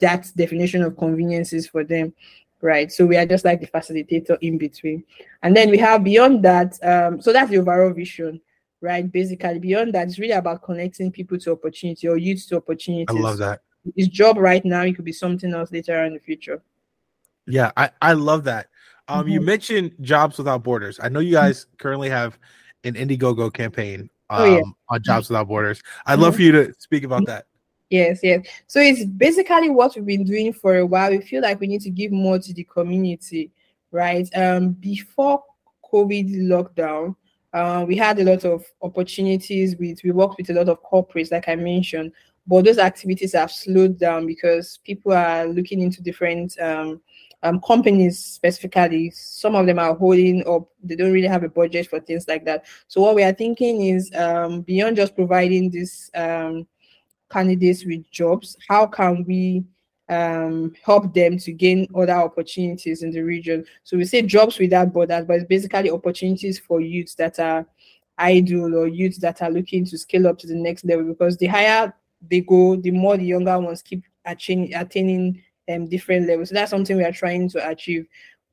that 0.00 0.30
definition 0.36 0.82
of 0.82 0.96
convenience 0.96 1.52
is 1.52 1.66
for 1.66 1.84
them, 1.84 2.14
right? 2.64 2.90
So 2.90 3.06
we 3.06 3.16
are 3.16 3.26
just 3.26 3.44
like 3.44 3.60
the 3.60 3.66
facilitator 3.66 4.38
in 4.40 4.58
between, 4.58 5.04
and 5.42 5.56
then 5.56 5.70
we 5.70 5.78
have 5.78 6.02
beyond 6.02 6.42
that. 6.44 6.78
Um, 6.82 7.20
so 7.20 7.32
that's 7.32 7.50
the 7.50 7.58
overall 7.58 7.92
vision, 7.92 8.40
right? 8.80 9.10
Basically, 9.10 9.58
beyond 9.58 9.92
that, 9.94 10.08
it's 10.08 10.18
really 10.18 10.32
about 10.32 10.62
connecting 10.62 11.12
people 11.12 11.38
to 11.38 11.52
opportunity 11.52 12.08
or 12.08 12.16
youth 12.16 12.46
to 12.48 12.56
opportunities. 12.56 13.06
I 13.14 13.20
love 13.20 13.38
that. 13.38 13.60
It's 13.94 14.08
job 14.08 14.38
right 14.38 14.64
now. 14.64 14.82
It 14.82 14.96
could 14.96 15.04
be 15.04 15.12
something 15.12 15.52
else 15.52 15.70
later 15.70 16.02
in 16.04 16.14
the 16.14 16.20
future. 16.20 16.62
Yeah, 17.46 17.70
I 17.76 17.90
I 18.00 18.14
love 18.14 18.44
that. 18.44 18.68
Um, 19.06 19.20
mm-hmm. 19.20 19.28
you 19.28 19.40
mentioned 19.42 19.92
jobs 20.00 20.38
without 20.38 20.62
borders. 20.62 20.98
I 21.02 21.10
know 21.10 21.20
you 21.20 21.32
guys 21.32 21.66
currently 21.76 22.08
have 22.08 22.38
an 22.84 22.94
Indiegogo 22.94 23.52
campaign 23.52 24.08
um, 24.30 24.40
oh, 24.40 24.44
yeah. 24.44 24.60
Um, 24.60 24.76
on 24.88 25.02
Jobs 25.02 25.28
Without 25.28 25.48
Borders. 25.48 25.82
I'd 26.06 26.18
love 26.18 26.32
mm-hmm. 26.32 26.36
for 26.36 26.42
you 26.42 26.52
to 26.52 26.74
speak 26.78 27.04
about 27.04 27.26
that. 27.26 27.46
Yes, 27.94 28.18
yes. 28.24 28.44
So 28.66 28.80
it's 28.80 29.04
basically 29.04 29.70
what 29.70 29.94
we've 29.94 30.04
been 30.04 30.24
doing 30.24 30.52
for 30.52 30.78
a 30.78 30.84
while. 30.84 31.12
We 31.12 31.20
feel 31.20 31.42
like 31.42 31.60
we 31.60 31.68
need 31.68 31.82
to 31.82 31.90
give 31.90 32.10
more 32.10 32.40
to 32.40 32.52
the 32.52 32.64
community, 32.64 33.52
right? 33.92 34.28
Um, 34.34 34.70
before 34.72 35.44
COVID 35.92 36.34
lockdown, 36.48 37.14
uh, 37.52 37.84
we 37.86 37.96
had 37.96 38.18
a 38.18 38.24
lot 38.24 38.44
of 38.44 38.64
opportunities 38.82 39.76
with 39.76 40.00
we 40.02 40.10
worked 40.10 40.38
with 40.38 40.50
a 40.50 40.54
lot 40.54 40.68
of 40.68 40.82
corporates, 40.82 41.30
like 41.30 41.48
I 41.48 41.54
mentioned, 41.54 42.10
but 42.48 42.64
those 42.64 42.78
activities 42.78 43.34
have 43.34 43.52
slowed 43.52 43.96
down 43.96 44.26
because 44.26 44.78
people 44.82 45.12
are 45.12 45.46
looking 45.46 45.80
into 45.80 46.02
different 46.02 46.58
um, 46.58 47.00
um, 47.44 47.60
companies 47.60 48.18
specifically, 48.18 49.10
some 49.10 49.54
of 49.54 49.66
them 49.66 49.78
are 49.78 49.94
holding 49.94 50.44
up, 50.48 50.66
they 50.82 50.96
don't 50.96 51.12
really 51.12 51.28
have 51.28 51.44
a 51.44 51.48
budget 51.48 51.86
for 51.86 52.00
things 52.00 52.26
like 52.26 52.44
that. 52.46 52.64
So, 52.88 53.02
what 53.02 53.14
we 53.14 53.22
are 53.22 53.32
thinking 53.32 53.82
is 53.82 54.10
um, 54.16 54.62
beyond 54.62 54.96
just 54.96 55.14
providing 55.14 55.70
this. 55.70 56.10
um, 56.16 56.66
candidates 57.34 57.84
with 57.84 58.08
jobs, 58.10 58.56
how 58.68 58.86
can 58.86 59.24
we 59.26 59.64
um, 60.08 60.72
help 60.84 61.12
them 61.12 61.38
to 61.38 61.52
gain 61.52 61.88
other 61.94 62.12
opportunities 62.12 63.02
in 63.02 63.10
the 63.10 63.22
region? 63.22 63.64
So, 63.82 63.96
we 63.96 64.04
say 64.04 64.22
jobs 64.22 64.58
without 64.58 64.92
borders, 64.92 65.24
but 65.26 65.36
it's 65.36 65.48
basically 65.48 65.90
opportunities 65.90 66.58
for 66.58 66.80
youths 66.80 67.14
that 67.16 67.38
are 67.38 67.66
idle 68.16 68.76
or 68.76 68.86
youths 68.86 69.18
that 69.18 69.42
are 69.42 69.50
looking 69.50 69.84
to 69.86 69.98
scale 69.98 70.28
up 70.28 70.38
to 70.38 70.46
the 70.46 70.54
next 70.54 70.84
level 70.84 71.04
because 71.04 71.36
the 71.36 71.46
higher 71.46 71.92
they 72.30 72.40
go, 72.40 72.76
the 72.76 72.90
more 72.90 73.16
the 73.16 73.24
younger 73.24 73.58
ones 73.58 73.82
keep 73.82 74.04
attaining, 74.24 74.74
attaining 74.74 75.42
um, 75.68 75.88
different 75.88 76.26
levels. 76.26 76.48
So 76.48 76.54
that's 76.54 76.70
something 76.70 76.96
we 76.96 77.04
are 77.04 77.12
trying 77.12 77.48
to 77.50 77.68
achieve. 77.68 78.06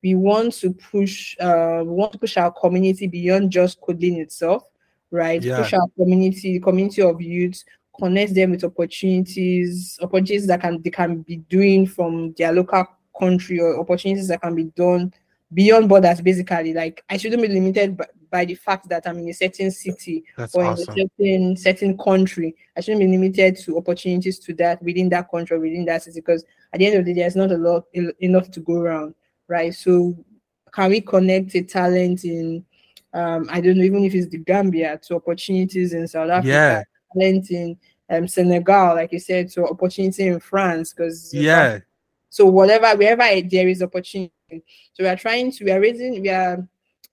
We 0.04 0.16
want 0.16 0.54
to 0.56 0.74
push, 0.74 1.38
uh, 1.40 1.84
we 1.86 1.92
want 1.92 2.14
to 2.14 2.18
push 2.18 2.38
our 2.38 2.52
community 2.52 3.08
beyond 3.08 3.52
just 3.52 3.80
coding 3.82 4.20
itself, 4.20 4.64
right? 5.12 5.42
Yeah. 5.42 5.58
Push 5.58 5.74
our 5.74 5.88
community, 5.96 6.54
the 6.54 6.60
community 6.60 7.02
of 7.02 7.22
youths, 7.22 7.64
connect 8.00 8.34
them 8.34 8.52
with 8.52 8.64
opportunities, 8.64 9.98
opportunities 10.02 10.48
that 10.48 10.62
can 10.62 10.82
they 10.82 10.90
can 10.90 11.22
be 11.22 11.38
doing 11.38 11.86
from 11.86 12.34
their 12.38 12.52
local 12.52 12.86
country 13.18 13.60
or 13.60 13.80
opportunities 13.80 14.28
that 14.28 14.42
can 14.42 14.56
be 14.56 14.66
done 14.76 15.14
beyond 15.54 15.90
borders. 15.90 16.22
Basically, 16.22 16.74
like 16.74 17.04
I 17.10 17.18
shouldn't 17.18 17.42
be 17.42 17.48
limited 17.48 17.98
by, 17.98 18.06
by 18.30 18.46
the 18.46 18.56
fact 18.56 18.88
that 18.90 19.06
I'm 19.06 19.20
in 19.20 19.30
a 19.30 19.34
certain 19.34 19.70
city 19.72 20.24
That's 20.38 20.56
or 20.56 20.64
awesome. 20.64 20.96
in 20.96 21.06
a 21.06 21.10
certain 21.18 21.58
certain 21.58 21.98
country. 21.98 22.56
I 22.76 22.82
shouldn't 22.82 23.02
be 23.02 23.08
limited 23.08 23.58
to 23.58 23.78
opportunities 23.78 24.40
to 24.40 24.54
that 24.56 24.82
within 24.82 25.10
that 25.10 25.30
country, 25.30 25.60
within 25.60 25.86
that 25.86 26.04
city, 26.04 26.22
because 26.22 26.46
at 26.74 26.80
the 26.80 26.88
end 26.88 26.96
of 26.98 27.06
the 27.06 27.14
day, 27.14 27.22
there's 27.22 27.36
not 27.36 27.52
a 27.52 27.58
lot 27.58 27.86
enough 28.22 28.50
to 28.52 28.60
go 28.62 28.76
around, 28.76 29.14
right? 29.48 29.74
So, 29.76 30.16
can 30.72 30.90
we 30.90 31.02
connect 31.02 31.54
a 31.56 31.64
talent 31.64 32.24
in, 32.24 32.64
um, 33.14 33.48
I 33.52 33.60
don't 33.60 33.78
know, 33.78 33.84
even 33.84 34.06
if 34.06 34.16
it's 34.16 34.30
the 34.30 34.38
Gambia, 34.38 34.98
to 35.08 35.16
opportunities 35.16 35.92
in 35.92 36.08
South 36.08 36.30
Africa, 36.30 36.48
yeah. 36.48 36.84
Talent 37.14 37.52
in 37.52 37.78
um, 38.10 38.28
Senegal, 38.28 38.96
like 38.96 39.12
you 39.12 39.20
said, 39.20 39.50
to 39.52 39.66
opportunity 39.66 40.28
in 40.28 40.40
France, 40.40 40.94
because 40.94 41.34
yeah. 41.34 41.80
So 42.30 42.46
whatever, 42.46 42.98
wherever 42.98 43.24
there 43.42 43.68
is 43.68 43.82
opportunity, 43.82 44.32
so 44.50 45.04
we 45.04 45.08
are 45.08 45.18
trying 45.18 45.52
to, 45.52 45.66
we 45.66 45.72
are 45.72 45.82
raising, 45.82 46.22
we 46.22 46.30
are 46.30 46.68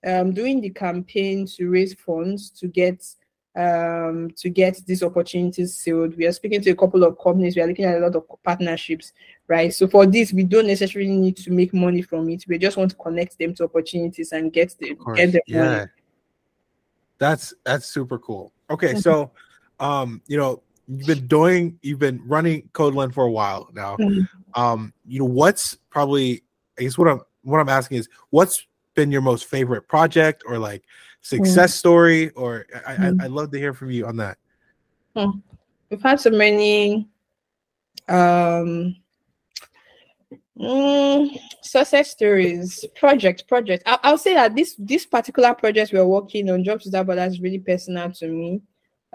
um, 0.05 0.31
doing 0.33 0.61
the 0.61 0.69
campaign 0.69 1.45
to 1.57 1.69
raise 1.69 1.93
funds 1.93 2.49
to 2.51 2.67
get 2.67 3.03
um, 3.55 4.29
to 4.37 4.49
get 4.49 4.77
these 4.85 5.03
opportunities 5.03 5.75
sealed. 5.75 6.15
We 6.15 6.25
are 6.25 6.31
speaking 6.31 6.61
to 6.61 6.69
a 6.69 6.75
couple 6.75 7.03
of 7.03 7.19
companies. 7.19 7.55
We 7.55 7.61
are 7.61 7.67
looking 7.67 7.85
at 7.85 7.97
a 7.97 7.99
lot 7.99 8.15
of 8.15 8.23
partnerships, 8.43 9.11
right? 9.47 9.73
So 9.73 9.87
for 9.87 10.05
this, 10.05 10.31
we 10.31 10.43
don't 10.43 10.67
necessarily 10.67 11.11
need 11.11 11.35
to 11.37 11.51
make 11.51 11.73
money 11.73 12.01
from 12.01 12.29
it. 12.29 12.45
We 12.47 12.57
just 12.57 12.77
want 12.77 12.91
to 12.91 12.97
connect 12.97 13.37
them 13.37 13.53
to 13.55 13.65
opportunities 13.65 14.31
and 14.31 14.53
get 14.53 14.75
them 14.79 14.97
get 15.15 15.31
them 15.33 15.41
yeah. 15.47 15.63
money. 15.63 15.85
That's 17.17 17.53
that's 17.65 17.87
super 17.87 18.17
cool. 18.19 18.53
Okay, 18.69 18.95
so 18.95 19.31
um, 19.79 20.21
you 20.27 20.37
know, 20.37 20.61
you've 20.87 21.07
been 21.07 21.27
doing 21.27 21.79
you've 21.81 21.99
been 21.99 22.21
running 22.25 22.69
CodeLn 22.73 23.13
for 23.13 23.25
a 23.25 23.31
while 23.31 23.69
now. 23.73 23.95
Mm-hmm. 23.97 24.59
Um, 24.59 24.93
you 25.07 25.19
know, 25.19 25.25
what's 25.25 25.75
probably 25.89 26.43
I 26.77 26.83
guess 26.83 26.97
what 26.97 27.07
I'm 27.07 27.21
what 27.43 27.59
I'm 27.59 27.69
asking 27.69 27.97
is 27.97 28.09
what's 28.29 28.65
been 28.95 29.11
your 29.11 29.21
most 29.21 29.45
favorite 29.45 29.87
project 29.87 30.43
or 30.45 30.57
like 30.57 30.83
success 31.21 31.73
mm. 31.73 31.77
story 31.77 32.29
or 32.31 32.65
I, 32.85 32.95
mm. 32.95 33.21
I, 33.21 33.23
would 33.23 33.31
love 33.31 33.51
to 33.51 33.57
hear 33.57 33.73
from 33.73 33.91
you 33.91 34.05
on 34.05 34.17
that 34.17 34.37
hmm. 35.15 35.39
we've 35.89 36.01
had 36.01 36.19
so 36.19 36.29
many 36.29 37.07
um 38.07 38.95
mm, 40.57 41.39
success 41.61 42.11
stories 42.11 42.85
project 42.95 43.47
project 43.47 43.83
I, 43.85 43.99
i'll 44.03 44.17
say 44.17 44.33
that 44.33 44.55
this 44.55 44.75
this 44.79 45.05
particular 45.05 45.53
project 45.53 45.91
we're 45.93 46.05
working 46.05 46.49
on 46.49 46.63
jobs 46.63 46.85
is 46.85 46.93
that 46.93 47.05
but 47.05 47.15
that's 47.15 47.39
really 47.39 47.59
personal 47.59 48.11
to 48.11 48.27
me 48.27 48.61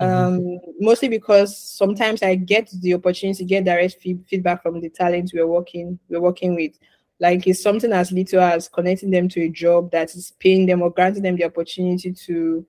mm-hmm. 0.01 0.37
um 0.37 0.59
mostly 0.81 1.09
because 1.09 1.57
sometimes 1.57 2.23
i 2.23 2.35
get 2.35 2.69
the 2.81 2.95
opportunity 2.95 3.39
to 3.39 3.45
get 3.45 3.65
direct 3.65 4.01
feedback 4.01 4.63
from 4.63 4.81
the 4.81 4.89
talent 4.89 5.31
we're 5.35 5.47
working 5.47 5.99
we're 6.09 6.21
working 6.21 6.55
with 6.55 6.73
like 7.21 7.47
it's 7.47 7.63
something 7.63 7.93
as 7.93 8.13
little 8.13 8.41
as 8.41 8.69
connecting 8.69 9.11
them 9.11 9.29
to 9.29 9.43
a 9.43 9.49
job 9.49 9.91
that 9.93 10.15
is 10.15 10.33
paying 10.41 10.67
them 10.67 10.83
or 10.83 10.91
granting 10.91 11.23
them 11.23 11.37
the 11.37 11.45
opportunity 11.45 12.13
to 12.13 12.67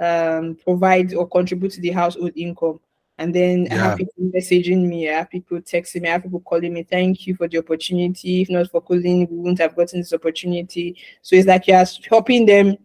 um, 0.00 0.56
provide 0.62 1.14
or 1.14 1.28
contribute 1.28 1.72
to 1.72 1.80
the 1.80 1.90
household 1.90 2.32
income. 2.36 2.80
And 3.20 3.34
then 3.34 3.64
yeah. 3.64 3.74
I 3.74 3.76
have 3.78 3.98
people 3.98 4.30
messaging 4.34 4.86
me, 4.86 5.10
I 5.10 5.18
have 5.18 5.30
people 5.30 5.58
texting 5.58 6.02
me, 6.02 6.08
I 6.08 6.12
have 6.12 6.22
people 6.22 6.40
CodeLn 6.40 6.70
me, 6.70 6.84
thank 6.84 7.26
you 7.26 7.34
for 7.34 7.48
the 7.48 7.58
opportunity. 7.58 8.42
If 8.42 8.50
not 8.50 8.70
for 8.70 8.80
calling, 8.80 9.26
we 9.28 9.36
wouldn't 9.36 9.58
have 9.58 9.74
gotten 9.74 9.98
this 9.98 10.12
opportunity. 10.12 10.96
So 11.22 11.34
it's 11.34 11.48
like 11.48 11.66
you're 11.66 11.84
helping 12.08 12.46
them, 12.46 12.76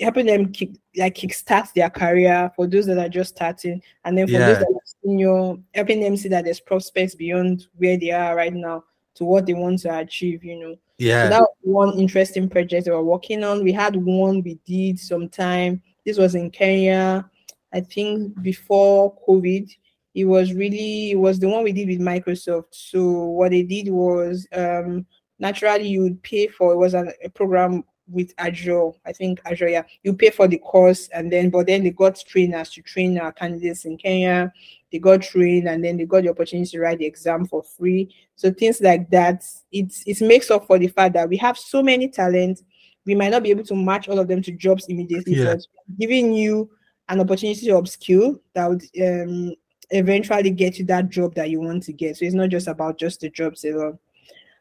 helping 0.00 0.26
them 0.26 0.52
kick, 0.52 0.70
like 0.96 1.14
kickstart 1.14 1.72
their 1.74 1.90
career 1.90 2.50
for 2.54 2.66
those 2.66 2.86
that 2.86 2.98
are 2.98 3.08
just 3.08 3.34
starting. 3.36 3.82
And 4.04 4.16
then 4.16 4.26
for 4.26 4.34
yeah. 4.34 4.46
those 4.46 4.58
that 4.58 4.68
are 4.68 5.02
senior, 5.02 5.56
helping 5.74 6.00
them 6.00 6.16
see 6.16 6.28
that 6.28 6.44
there's 6.44 6.60
prospects 6.60 7.14
beyond 7.14 7.66
where 7.76 7.96
they 7.96 8.10
are 8.10 8.36
right 8.36 8.52
now 8.52 8.84
to 9.14 9.24
what 9.24 9.46
they 9.46 9.54
want 9.54 9.80
to 9.80 9.98
achieve, 9.98 10.44
you 10.44 10.58
know. 10.58 10.76
Yeah. 10.98 11.24
So 11.24 11.30
that 11.30 11.40
was 11.40 11.56
one 11.62 11.98
interesting 11.98 12.48
project 12.48 12.86
we 12.86 12.92
were 12.92 13.02
working 13.02 13.44
on. 13.44 13.64
We 13.64 13.72
had 13.72 13.96
one 13.96 14.42
we 14.42 14.58
did 14.64 14.98
sometime. 14.98 15.82
This 16.04 16.18
was 16.18 16.34
in 16.34 16.50
Kenya, 16.50 17.28
I 17.72 17.80
think 17.80 18.40
before 18.42 19.16
COVID. 19.28 19.70
It 20.14 20.24
was 20.26 20.52
really 20.52 21.12
it 21.12 21.18
was 21.18 21.38
the 21.38 21.48
one 21.48 21.64
we 21.64 21.72
did 21.72 21.88
with 21.88 22.00
Microsoft. 22.00 22.66
So 22.72 23.02
what 23.02 23.50
they 23.50 23.62
did 23.62 23.88
was 23.88 24.46
um 24.52 25.06
naturally 25.38 25.88
you 25.88 26.02
would 26.02 26.22
pay 26.22 26.46
for 26.48 26.72
it 26.72 26.76
was 26.76 26.94
a, 26.94 27.12
a 27.24 27.30
program 27.30 27.82
with 28.12 28.32
Azure. 28.38 28.90
I 29.04 29.12
think 29.12 29.40
Azure, 29.44 29.68
yeah. 29.68 29.82
You 30.02 30.14
pay 30.14 30.30
for 30.30 30.46
the 30.46 30.58
course 30.58 31.08
and 31.08 31.32
then 31.32 31.50
but 31.50 31.66
then 31.66 31.82
they 31.82 31.90
got 31.90 32.22
trainers 32.26 32.70
to 32.70 32.82
train 32.82 33.18
our 33.18 33.32
candidates 33.32 33.84
in 33.84 33.96
Kenya 33.96 34.52
they 34.92 34.98
got 34.98 35.22
trained 35.22 35.68
and 35.68 35.82
then 35.82 35.96
they 35.96 36.04
got 36.04 36.22
the 36.22 36.28
opportunity 36.28 36.70
to 36.70 36.80
write 36.80 36.98
the 36.98 37.06
exam 37.06 37.46
for 37.46 37.62
free. 37.62 38.14
So 38.36 38.52
things 38.52 38.80
like 38.80 39.08
that, 39.10 39.42
it's 39.72 40.04
it 40.06 40.20
makes 40.20 40.50
up 40.50 40.66
for 40.66 40.78
the 40.78 40.88
fact 40.88 41.14
that 41.14 41.28
we 41.28 41.38
have 41.38 41.56
so 41.56 41.82
many 41.82 42.08
talents. 42.08 42.62
We 43.06 43.14
might 43.14 43.30
not 43.30 43.42
be 43.42 43.50
able 43.50 43.64
to 43.64 43.74
match 43.74 44.08
all 44.08 44.18
of 44.18 44.28
them 44.28 44.42
to 44.42 44.52
jobs 44.52 44.86
immediately, 44.88 45.34
yeah. 45.34 45.54
but 45.54 45.66
giving 45.98 46.32
you 46.32 46.70
an 47.08 47.20
opportunity 47.20 47.66
to 47.66 47.72
upskill 47.72 48.38
that 48.54 48.68
would 48.68 48.82
um, 49.02 49.54
eventually 49.90 50.50
get 50.50 50.78
you 50.78 50.84
that 50.84 51.08
job 51.08 51.34
that 51.34 51.50
you 51.50 51.60
want 51.60 51.82
to 51.84 51.92
get. 51.92 52.16
So 52.16 52.26
it's 52.26 52.34
not 52.34 52.50
just 52.50 52.68
about 52.68 52.98
just 52.98 53.20
the 53.20 53.30
jobs 53.30 53.64
alone. 53.64 53.98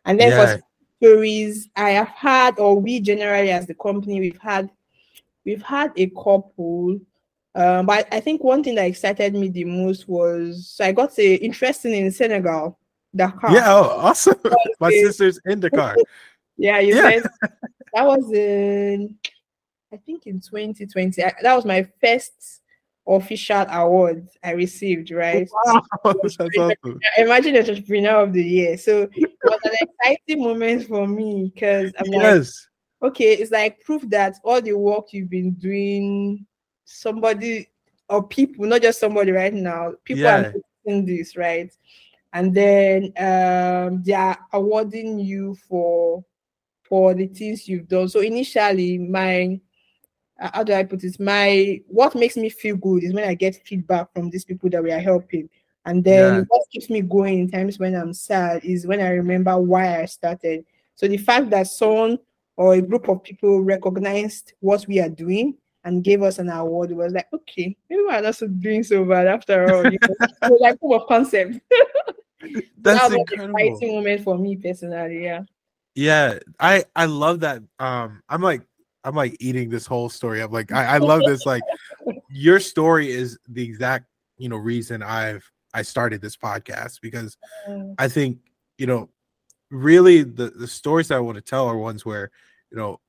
And 0.06 0.20
then 0.20 0.32
yeah. 0.32 0.56
for 0.56 0.64
stories, 1.02 1.70
I 1.76 1.92
have 1.92 2.10
had, 2.10 2.60
or 2.60 2.80
we 2.80 3.00
generally 3.00 3.52
as 3.52 3.68
the 3.68 3.74
company, 3.74 4.20
we've 4.20 4.40
had 4.40 4.70
we've 5.44 5.64
had 5.64 5.92
a 5.98 6.08
couple 6.10 7.00
um, 7.54 7.86
but 7.86 8.08
I 8.12 8.22
think 8.22 8.44
one 8.44 8.64
thing 8.64 8.76
that 8.76 8.86
excited 8.86 9.34
me 9.34 9.50
the 9.50 9.66
most 9.66 10.08
was 10.08 10.68
so 10.68 10.86
I 10.86 10.94
got 10.94 11.18
a 11.20 11.36
interesting 11.36 11.94
in 11.94 12.12
Senegal, 12.12 12.80
Dakar. 13.14 13.52
Yeah, 13.52 13.74
oh, 13.74 13.98
awesome. 14.00 14.40
My 14.80 14.88
a, 14.88 14.92
sister's 14.92 15.40
in 15.46 15.60
Dakar. 15.60 15.98
yeah, 16.58 16.80
you 16.80 16.96
yeah. 16.96 17.10
said 17.10 17.24
that 17.94 18.06
was 18.06 18.32
in 18.32 19.18
I 19.94 19.98
think 19.98 20.28
in 20.28 20.40
2020. 20.40 21.24
I, 21.24 21.34
that 21.42 21.56
was 21.56 21.66
my 21.66 21.86
first 22.02 22.61
official 23.16 23.66
award 23.70 24.28
I 24.44 24.52
received, 24.52 25.12
right? 25.12 25.50
Wow, 25.66 25.84
awesome. 26.06 26.50
Imagine 27.18 27.58
entrepreneur 27.58 28.24
of 28.24 28.34
the 28.34 28.44
year. 28.44 28.78
So 28.78 29.10
it 29.14 29.32
was 29.44 29.60
an 29.64 29.72
exciting 29.82 30.44
moment 30.44 30.88
for 30.88 31.08
me 31.08 31.52
because 31.54 31.92
I'm 31.98 32.12
yes. 32.12 32.68
like, 33.02 33.12
okay, 33.12 33.34
it's 33.34 33.52
like 33.52 33.82
proof 33.82 34.04
that 34.10 34.36
all 34.44 34.62
the 34.62 34.74
work 34.74 35.08
you've 35.12 35.30
been 35.30 35.52
doing 35.52 36.46
somebody 36.86 37.70
or 38.10 38.28
people, 38.28 38.66
not 38.66 38.82
just 38.82 39.00
somebody 39.00 39.32
right 39.32 39.54
now, 39.54 39.94
people 40.04 40.24
yeah. 40.24 40.38
are 40.38 40.54
doing 40.86 41.06
this, 41.06 41.36
right? 41.36 41.72
And 42.34 42.54
then 42.54 43.14
um, 43.18 44.04
they 44.04 44.14
are 44.14 44.38
awarding 44.54 45.20
you 45.20 45.56
for 45.68 46.24
for 46.84 47.14
the 47.14 47.28
things 47.28 47.70
you've 47.70 47.88
done. 47.88 48.10
So 48.10 48.20
initially, 48.20 48.98
my 48.98 49.60
how 50.54 50.64
do 50.64 50.74
I 50.74 50.84
put 50.84 51.04
it? 51.04 51.20
My 51.20 51.82
what 51.88 52.16
makes 52.16 52.38
me 52.38 52.50
feel 52.50 52.76
good 52.76 53.04
is 53.04 53.14
when 53.14 53.28
I 53.28 53.34
get 53.34 53.62
feedback 53.66 54.14
from 54.14 54.30
these 54.30 54.46
people 54.46 54.70
that 54.72 54.84
we 54.84 54.92
are 54.92 55.00
helping. 55.00 55.50
And 55.86 56.04
then 56.04 56.36
yeah. 56.36 56.44
what 56.48 56.70
keeps 56.72 56.90
me 56.90 57.02
going 57.02 57.40
in 57.40 57.50
times 57.50 57.80
when 57.80 57.96
I'm 57.96 58.14
sad 58.14 58.64
is 58.64 58.86
when 58.86 59.02
I 59.02 59.10
remember 59.10 59.58
why 59.58 60.02
I 60.02 60.06
started. 60.06 60.66
So 60.96 61.08
the 61.08 61.18
fact 61.18 61.50
that 61.50 61.68
someone 61.68 62.20
or 62.56 62.76
a 62.76 62.82
group 62.82 63.10
of 63.10 63.24
people 63.24 63.62
recognized 63.62 64.54
what 64.60 64.86
we 64.88 65.00
are 65.00 65.10
doing 65.10 65.56
and 65.84 66.04
gave 66.04 66.22
us 66.22 66.40
an 66.40 66.50
award. 66.50 66.92
Was 66.92 67.14
like, 67.14 67.28
okay, 67.34 67.76
maybe 67.90 68.04
we're 68.04 68.22
not 68.22 68.60
doing 68.60 68.84
so 68.84 69.04
bad 69.06 69.28
after 69.28 69.74
all. 69.74 69.92
You 69.92 69.98
know? 70.02 70.58
like 70.60 70.80
proof 70.80 71.02
of 71.02 71.08
concept. 71.08 71.60
That's 72.78 73.10
that 73.10 73.14
incredible. 73.14 73.56
an 73.56 73.68
exciting 73.68 73.96
moment 73.96 74.24
for 74.24 74.38
me 74.38 74.56
personally. 74.56 75.24
Yeah. 75.24 75.42
Yeah, 75.94 76.40
I 76.60 76.86
I 76.96 77.06
love 77.06 77.42
that. 77.42 77.62
Um, 77.78 78.24
I'm 78.30 78.42
like 78.42 78.62
I'm 79.04 79.16
like 79.16 79.36
eating 79.40 79.70
this 79.70 79.86
whole 79.86 80.10
story. 80.10 80.42
I'm 80.42 80.52
like 80.52 80.72
I, 80.72 80.96
I 80.96 80.98
love 81.00 81.22
this. 81.26 81.46
Like 81.46 81.64
your 82.30 82.60
story 82.60 83.12
is 83.12 83.38
the 83.48 83.64
exact 83.64 84.06
you 84.38 84.50
know 84.50 84.58
reason 84.58 85.04
I've 85.04 85.50
I 85.74 85.82
started 85.84 86.22
this 86.22 86.36
podcast 86.36 87.02
because 87.02 87.38
Mm. 87.68 87.96
I 87.98 88.08
think 88.08 88.40
you 88.78 88.88
know 88.88 89.10
really 89.70 90.24
the 90.24 90.50
the 90.50 90.68
stories 90.68 91.08
that 91.10 91.16
I 91.16 91.20
want 91.20 91.38
to 91.38 91.42
tell 91.42 91.68
are 91.68 91.78
ones 91.78 92.06
where 92.06 92.32
you 92.72 92.78
know 92.78 93.00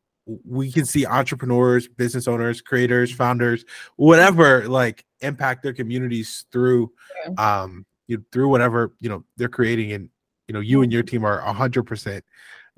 we 0.44 0.70
can 0.70 0.84
see 0.84 1.04
entrepreneurs, 1.04 1.88
business 1.88 2.28
owners, 2.28 2.60
creators, 2.60 3.12
founders, 3.12 3.64
whatever, 3.96 4.68
like 4.68 5.04
impact 5.20 5.64
their 5.64 5.72
communities 5.72 6.44
through, 6.52 6.92
yeah. 7.26 7.62
um, 7.62 7.84
you 8.06 8.24
through 8.30 8.48
whatever 8.48 8.92
you 9.00 9.08
know 9.08 9.24
they're 9.36 9.48
creating, 9.48 9.92
and 9.92 10.08
you 10.46 10.54
know 10.54 10.60
you 10.60 10.82
and 10.82 10.92
your 10.92 11.02
team 11.02 11.24
are 11.24 11.40
hundred 11.40 11.84
percent 11.84 12.24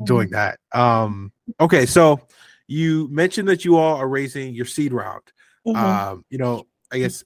doing 0.05 0.31
that. 0.31 0.59
Um, 0.73 1.33
okay, 1.61 1.87
so 1.87 2.21
you 2.67 3.09
mentioned 3.11 3.49
that 3.49 3.65
you 3.65 3.77
all 3.77 3.97
are 3.97 4.09
raising 4.09 4.55
your 4.55 4.67
seed 4.67 4.93
round. 4.93 5.23
Mm-hmm. 5.67 5.79
Um, 5.79 6.25
you 6.31 6.39
know, 6.39 6.67
I 6.93 6.99
guess 6.99 7.25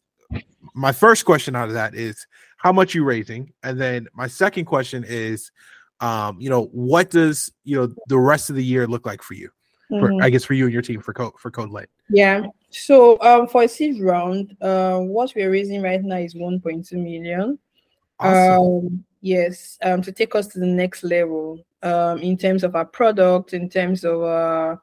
my 0.75 0.93
first 0.93 1.25
question 1.25 1.57
out 1.57 1.69
of 1.69 1.75
that 1.75 1.95
is 1.95 2.27
how 2.57 2.73
much 2.73 2.95
you 2.95 3.05
raising, 3.05 3.53
and 3.63 3.81
then 3.81 4.09
my 4.15 4.27
second 4.27 4.65
question 4.65 5.05
is, 5.07 5.51
um, 6.01 6.41
you 6.41 6.51
know, 6.51 6.67
what 6.67 7.11
does 7.11 7.53
you 7.65 7.77
know 7.77 7.93
the 8.09 8.19
rest 8.19 8.51
of 8.51 8.57
the 8.57 8.65
year 8.65 8.87
look 8.87 9.07
like 9.07 9.23
for 9.23 9.35
you? 9.35 9.51
Mm-hmm. 9.91 10.23
I 10.23 10.31
guess 10.31 10.45
for 10.45 10.55
you 10.55 10.65
and 10.65 10.73
your 10.73 10.83
team 10.83 11.01
for 11.01 11.15
code 11.15 11.33
for 11.39 11.51
CodeLn. 11.51 11.87
Yeah. 12.11 12.47
So 12.71 13.19
um, 13.23 13.49
for 13.49 13.63
a 13.63 13.69
seed 13.69 14.03
round, 14.03 14.55
uh, 14.61 14.99
what 14.99 15.33
we're 15.35 15.51
raising 15.51 15.81
right 15.83 16.03
now 16.03 16.17
is 16.17 16.35
1.2 16.35 16.93
million. 16.93 17.59
Awesome. 18.21 18.63
Um, 18.63 19.05
yes, 19.23 19.79
um, 19.83 20.03
to 20.03 20.13
take 20.13 20.35
us 20.35 20.49
to 20.49 20.59
the 20.59 20.67
next 20.67 21.05
level 21.05 21.65
um, 21.83 22.19
in 22.19 22.37
terms 22.37 22.65
of 22.65 22.77
our 22.77 22.85
product, 22.85 23.55
in 23.55 23.71
terms 23.71 24.05
of 24.05 24.23
uh, 24.23 24.77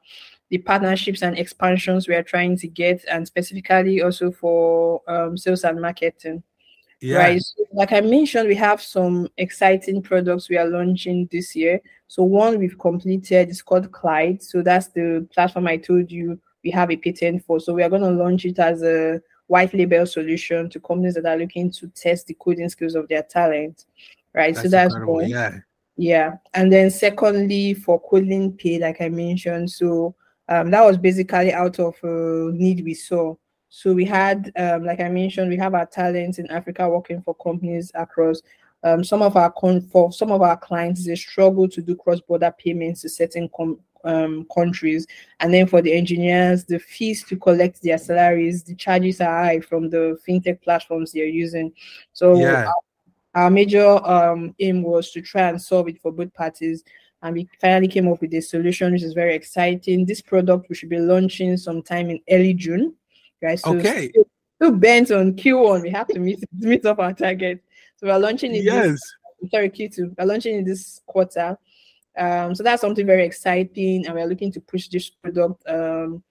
the 0.50 0.58
partnerships 0.58 1.22
and 1.22 1.38
expansions 1.38 2.08
we 2.08 2.14
are 2.14 2.22
trying 2.22 2.56
to 2.58 2.68
get, 2.68 3.04
and 3.10 3.26
specifically 3.26 4.02
also 4.02 4.30
for 4.30 5.02
um, 5.08 5.36
sales 5.36 5.64
and 5.64 5.80
marketing. 5.80 6.42
Yeah. 7.00 7.18
Right. 7.18 7.42
So, 7.42 7.64
like 7.72 7.92
I 7.92 8.00
mentioned, 8.00 8.48
we 8.48 8.54
have 8.54 8.80
some 8.80 9.28
exciting 9.36 10.00
products 10.02 10.48
we 10.48 10.56
are 10.56 10.66
launching 10.66 11.28
this 11.30 11.54
year. 11.54 11.80
So 12.08 12.22
one 12.22 12.58
we've 12.58 12.78
completed 12.78 13.50
is 13.50 13.60
called 13.60 13.92
Clyde. 13.92 14.42
So 14.42 14.62
that's 14.62 14.88
the 14.88 15.28
platform 15.34 15.66
I 15.66 15.76
told 15.76 16.10
you 16.10 16.40
we 16.64 16.70
have 16.70 16.90
a 16.90 16.96
patent 16.96 17.44
for. 17.44 17.60
So 17.60 17.74
we 17.74 17.82
are 17.82 17.90
going 17.90 18.02
to 18.02 18.10
launch 18.10 18.44
it 18.46 18.58
as 18.58 18.82
a 18.82 19.20
white 19.46 19.74
label 19.74 20.06
solution 20.06 20.70
to 20.70 20.80
companies 20.80 21.14
that 21.14 21.26
are 21.26 21.36
looking 21.36 21.70
to 21.72 21.88
test 21.88 22.28
the 22.28 22.34
coding 22.34 22.68
skills 22.68 22.94
of 22.94 23.08
their 23.08 23.22
talent. 23.22 23.84
Right. 24.32 24.54
That's 24.54 24.64
so 24.64 24.70
that's 24.70 24.94
one. 24.98 25.28
Yeah. 25.28 25.58
Yeah. 25.98 26.36
And 26.54 26.72
then 26.72 26.90
secondly, 26.90 27.74
for 27.74 28.02
CodeLn 28.02 28.56
Pay, 28.58 28.78
like 28.78 29.00
I 29.00 29.08
mentioned, 29.08 29.70
so 29.70 30.14
um, 30.48 30.70
that 30.70 30.84
was 30.84 30.96
basically 30.96 31.52
out 31.52 31.78
of 31.78 31.96
a 32.02 32.50
need 32.52 32.84
we 32.84 32.94
saw. 32.94 33.34
So 33.68 33.92
we 33.92 34.04
had, 34.04 34.52
um, 34.56 34.84
like 34.84 35.00
I 35.00 35.08
mentioned, 35.08 35.50
we 35.50 35.56
have 35.56 35.74
our 35.74 35.86
talents 35.86 36.38
in 36.38 36.50
Africa 36.50 36.88
working 36.88 37.20
for 37.22 37.34
companies 37.34 37.90
across. 37.94 38.40
Um, 38.84 39.02
some 39.02 39.22
of 39.22 39.36
our 39.36 39.50
con- 39.50 39.80
for 39.80 40.12
some 40.12 40.30
of 40.30 40.42
our 40.42 40.56
clients, 40.56 41.04
they 41.04 41.16
struggle 41.16 41.68
to 41.68 41.82
do 41.82 41.96
cross-border 41.96 42.54
payments 42.56 43.02
to 43.02 43.08
certain 43.08 43.50
um, 44.04 44.46
countries, 44.54 45.06
and 45.40 45.52
then 45.52 45.66
for 45.66 45.82
the 45.82 45.92
engineers, 45.92 46.64
the 46.64 46.78
fees 46.78 47.24
to 47.24 47.36
collect 47.36 47.82
their 47.82 47.98
salaries, 47.98 48.62
the 48.62 48.76
charges 48.76 49.20
are 49.20 49.44
high 49.44 49.60
from 49.60 49.90
the 49.90 50.18
fintech 50.26 50.62
platforms 50.62 51.10
they're 51.10 51.26
using. 51.26 51.72
So 52.12 52.38
yeah. 52.38 52.66
our, 53.34 53.44
our, 53.44 53.50
major 53.50 53.88
um, 54.06 54.54
aim 54.60 54.82
was 54.82 55.10
to 55.12 55.22
try 55.22 55.48
and 55.48 55.60
solve 55.60 55.88
it 55.88 56.00
for 56.00 56.12
both 56.12 56.32
parties 56.32 56.84
and 57.22 57.34
we 57.34 57.48
finally 57.60 57.88
came 57.88 58.08
up 58.08 58.20
with 58.20 58.34
a 58.34 58.40
solution 58.40 58.92
which 58.92 59.02
is 59.02 59.12
very 59.12 59.34
exciting. 59.34 60.04
This 60.04 60.20
product 60.20 60.68
we 60.68 60.74
should 60.74 60.90
be 60.90 60.98
launching 60.98 61.56
sometime 61.56 62.10
in 62.10 62.20
early 62.30 62.54
June, 62.54 62.94
guys. 63.42 63.62
So 63.62 63.76
okay. 63.76 64.10
Still, 64.10 64.24
still 64.56 64.72
bent 64.72 65.10
on 65.10 65.34
Q1. 65.34 65.82
We 65.82 65.90
have 65.90 66.08
to 66.08 66.18
meet 66.18 66.44
meet 66.58 66.84
up 66.84 66.98
our 66.98 67.12
target. 67.12 67.62
So 67.96 68.06
we're 68.06 68.18
launching 68.18 68.54
it. 68.54 68.64
Yes. 68.64 69.00
This, 69.40 69.50
sorry, 69.50 69.70
Q2. 69.70 70.14
We're 70.18 70.26
launching 70.26 70.56
in 70.56 70.64
this 70.64 71.00
quarter. 71.06 71.58
Um, 72.16 72.54
so 72.54 72.62
that's 72.62 72.80
something 72.80 73.06
very 73.06 73.24
exciting, 73.24 74.06
and 74.06 74.14
we're 74.14 74.26
looking 74.26 74.52
to 74.52 74.60
push 74.60 74.88
this 74.88 75.10
product 75.10 75.62
um, 75.68 76.22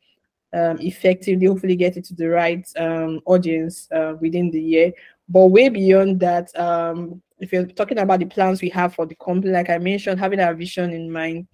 um, 0.53 0.79
effectively. 0.79 1.45
Hopefully, 1.45 1.75
get 1.75 1.97
it 1.97 2.05
to 2.05 2.15
the 2.15 2.29
right 2.29 2.67
um, 2.77 3.21
audience 3.25 3.87
uh, 3.91 4.13
within 4.19 4.49
the 4.51 4.61
year. 4.61 4.93
But 5.29 5.47
way 5.47 5.69
beyond 5.69 6.19
that, 6.19 6.57
um, 6.59 7.21
if 7.39 7.51
you're 7.51 7.65
talking 7.65 7.97
about 7.97 8.19
the 8.19 8.25
plans 8.25 8.61
we 8.61 8.69
have 8.69 8.95
for 8.95 9.05
the 9.05 9.15
company, 9.15 9.51
like 9.51 9.69
I 9.69 9.77
mentioned, 9.77 10.19
having 10.19 10.39
our 10.39 10.53
vision 10.53 10.93
in 10.93 11.11
mind 11.11 11.47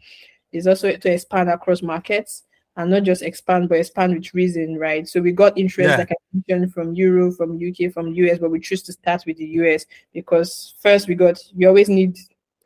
is 0.51 0.67
also 0.67 0.95
to 0.95 1.11
expand 1.11 1.49
across 1.49 1.81
markets 1.81 2.43
and 2.77 2.91
not 2.91 3.03
just 3.03 3.21
expand, 3.21 3.69
but 3.69 3.79
expand 3.79 4.13
with 4.13 4.33
reason, 4.33 4.77
right? 4.77 5.07
So 5.07 5.19
we 5.19 5.31
got 5.31 5.57
interest, 5.57 5.89
yeah. 5.89 5.97
like 5.97 6.11
I 6.11 6.15
mentioned, 6.33 6.73
from 6.73 6.93
Europe, 6.93 7.35
from 7.35 7.57
UK, 7.57 7.91
from 7.91 8.13
US, 8.13 8.39
but 8.39 8.51
we 8.51 8.59
choose 8.59 8.83
to 8.83 8.93
start 8.93 9.23
with 9.25 9.37
the 9.37 9.45
US 9.45 9.85
because 10.13 10.75
first 10.79 11.07
we 11.07 11.15
got 11.15 11.37
we 11.55 11.65
always 11.65 11.89
need 11.89 12.17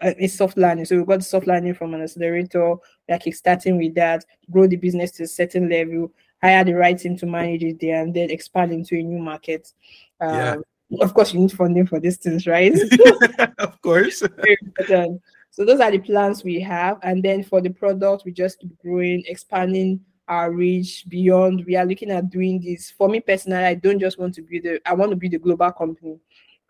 a, 0.01 0.25
a 0.25 0.27
soft 0.27 0.57
landing. 0.57 0.85
So 0.85 0.97
we 0.97 1.05
got 1.05 1.19
the 1.19 1.25
soft 1.25 1.47
landing 1.47 1.73
from 1.73 1.93
an 1.93 2.01
accelerator, 2.01 2.75
like 3.09 3.33
starting 3.33 3.77
with 3.77 3.95
that, 3.95 4.25
grow 4.51 4.67
the 4.67 4.75
business 4.75 5.11
to 5.13 5.23
a 5.23 5.27
certain 5.27 5.69
level, 5.69 6.11
hire 6.41 6.63
the 6.63 6.73
right 6.73 6.97
team 6.97 7.17
to 7.17 7.25
manage 7.25 7.63
it 7.63 7.79
there, 7.79 8.01
and 8.01 8.13
then 8.13 8.29
expand 8.29 8.71
into 8.71 8.95
a 8.95 9.01
new 9.01 9.19
market. 9.19 9.71
Um, 10.19 10.35
yeah 10.35 10.55
of 11.01 11.13
course 11.13 11.33
you 11.33 11.39
need 11.39 11.51
funding 11.51 11.87
for 11.87 11.99
these 11.99 12.17
things 12.17 12.47
right? 12.47 12.73
Of 13.57 13.81
course. 13.81 14.21
So 15.51 15.63
those 15.63 15.79
are 15.79 15.91
the 15.91 15.99
plans 15.99 16.43
we 16.43 16.59
have. 16.61 16.99
And 17.01 17.23
then 17.23 17.43
for 17.43 17.61
the 17.61 17.69
product 17.69 18.23
we 18.25 18.31
just 18.31 18.59
keep 18.59 18.77
growing 18.79 19.23
expanding 19.27 20.01
our 20.27 20.51
reach 20.51 21.05
beyond. 21.07 21.65
We 21.65 21.75
are 21.75 21.85
looking 21.85 22.11
at 22.11 22.29
doing 22.29 22.59
this. 22.59 22.91
For 22.91 23.07
me 23.07 23.19
personally 23.19 23.63
i 23.63 23.73
don't 23.75 23.99
just 23.99 24.19
want 24.19 24.33
to 24.35 24.41
be 24.41 24.59
the 24.59 24.81
i 24.85 24.93
want 24.93 25.11
to 25.11 25.15
be 25.15 25.29
the 25.29 25.39
global 25.39 25.71
company 25.71 26.19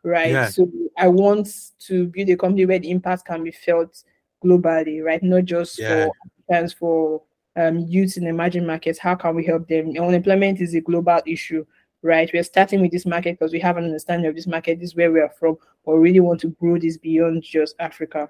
right? 0.03 0.31
Yeah. 0.31 0.49
so 0.49 0.69
i 0.97 1.07
want 1.07 1.47
to 1.79 2.07
build 2.07 2.29
a 2.29 2.37
company 2.37 2.65
where 2.67 2.77
the 2.77 2.91
impact 2.91 3.25
can 3.25 3.43
be 3.43 3.51
felt 3.51 4.03
globally 4.45 5.03
right? 5.03 5.21
Not 5.23 5.45
just 5.45 5.79
yeah. 5.79 6.05
for 6.05 6.11
plans 6.47 6.73
for 6.73 7.21
um, 7.55 7.79
youth 7.79 8.17
in 8.17 8.27
emerging 8.27 8.65
markets. 8.65 8.99
How 8.99 9.15
can 9.15 9.35
we 9.35 9.45
help 9.45 9.67
them? 9.67 9.93
Unemployment 9.97 10.61
is 10.61 10.75
a 10.75 10.81
global 10.81 11.21
issue 11.25 11.65
right? 12.05 12.29
We're 12.31 12.43
starting 12.43 12.81
with 12.81 12.91
this 12.91 13.05
market 13.05 13.37
because 13.37 13.51
we 13.51 13.59
have 13.59 13.77
an 13.77 13.83
understanding 13.83 14.29
of 14.29 14.35
this 14.35 14.47
market. 14.47 14.79
This 14.79 14.89
is 14.89 14.95
where 14.95 15.11
we 15.11 15.19
are 15.19 15.31
from, 15.37 15.57
but 15.85 15.95
we 15.95 15.99
really 15.99 16.19
want 16.19 16.39
to 16.41 16.49
grow 16.49 16.77
this 16.77 16.97
beyond 16.97 17.43
just 17.43 17.75
Africa. 17.79 18.29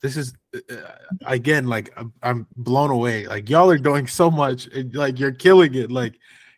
This 0.00 0.16
is 0.16 0.32
uh, 0.54 0.76
again 1.26 1.66
like 1.66 1.92
I'm, 2.22 2.46
blown 2.56 2.90
away. 2.90 3.26
Like 3.26 3.50
y'all 3.50 3.68
are 3.68 3.78
doing 3.78 4.06
so 4.06 4.30
much, 4.30 4.66
and, 4.68 4.94
like 4.94 5.18
you're 5.18 5.32
killing 5.32 5.74
it. 5.74 5.90
Like 5.90 6.14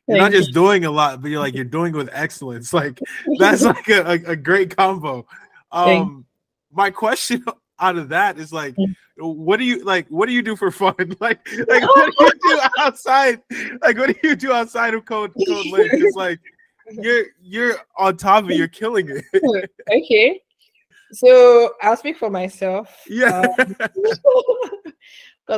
you're 0.06 0.18
not 0.18 0.32
just 0.32 0.52
doing 0.52 0.84
a 0.84 0.90
lot, 0.90 1.22
but 1.22 1.30
you're 1.30 1.40
like 1.40 1.54
you're 1.54 1.64
doing 1.64 1.94
with 1.94 2.10
excellence. 2.12 2.74
Like 2.74 3.00
that's 3.38 3.62
like 3.64 3.88
a, 3.88 4.02
a, 4.06 4.32
a 4.32 4.36
great 4.36 4.76
combo. 4.76 5.26
Um, 5.72 6.26
my 6.70 6.90
question 6.90 7.44
out 7.80 7.96
of 7.96 8.10
that 8.10 8.38
is 8.38 8.52
like 8.52 8.74
what 9.16 9.58
do 9.58 9.64
you 9.64 9.82
like 9.84 10.06
what 10.08 10.26
do 10.26 10.32
you 10.32 10.42
do 10.42 10.56
for 10.56 10.70
fun? 10.70 10.94
Like 11.20 11.46
like 11.68 11.82
what 11.82 12.12
do 12.18 12.24
you 12.24 12.32
do 12.42 12.60
outside? 12.78 13.42
Like 13.82 13.98
what 13.98 14.08
do 14.08 14.28
you 14.28 14.36
do 14.36 14.52
outside 14.52 14.94
of 14.94 15.04
code 15.04 15.32
CodeLn 15.34 15.88
it's 15.92 16.16
like 16.16 16.40
you're 16.92 17.26
you're 17.42 17.76
on 17.96 18.16
top 18.16 18.44
of 18.44 18.50
it 18.50 18.56
you're 18.56 18.68
killing 18.68 19.08
it. 19.08 19.24
Okay. 19.90 20.40
So 21.12 21.72
i'll 21.82 21.96
speak 21.96 22.18
for 22.18 22.30
myself. 22.30 23.02
Yeah. 23.08 23.46
Because 23.56 24.20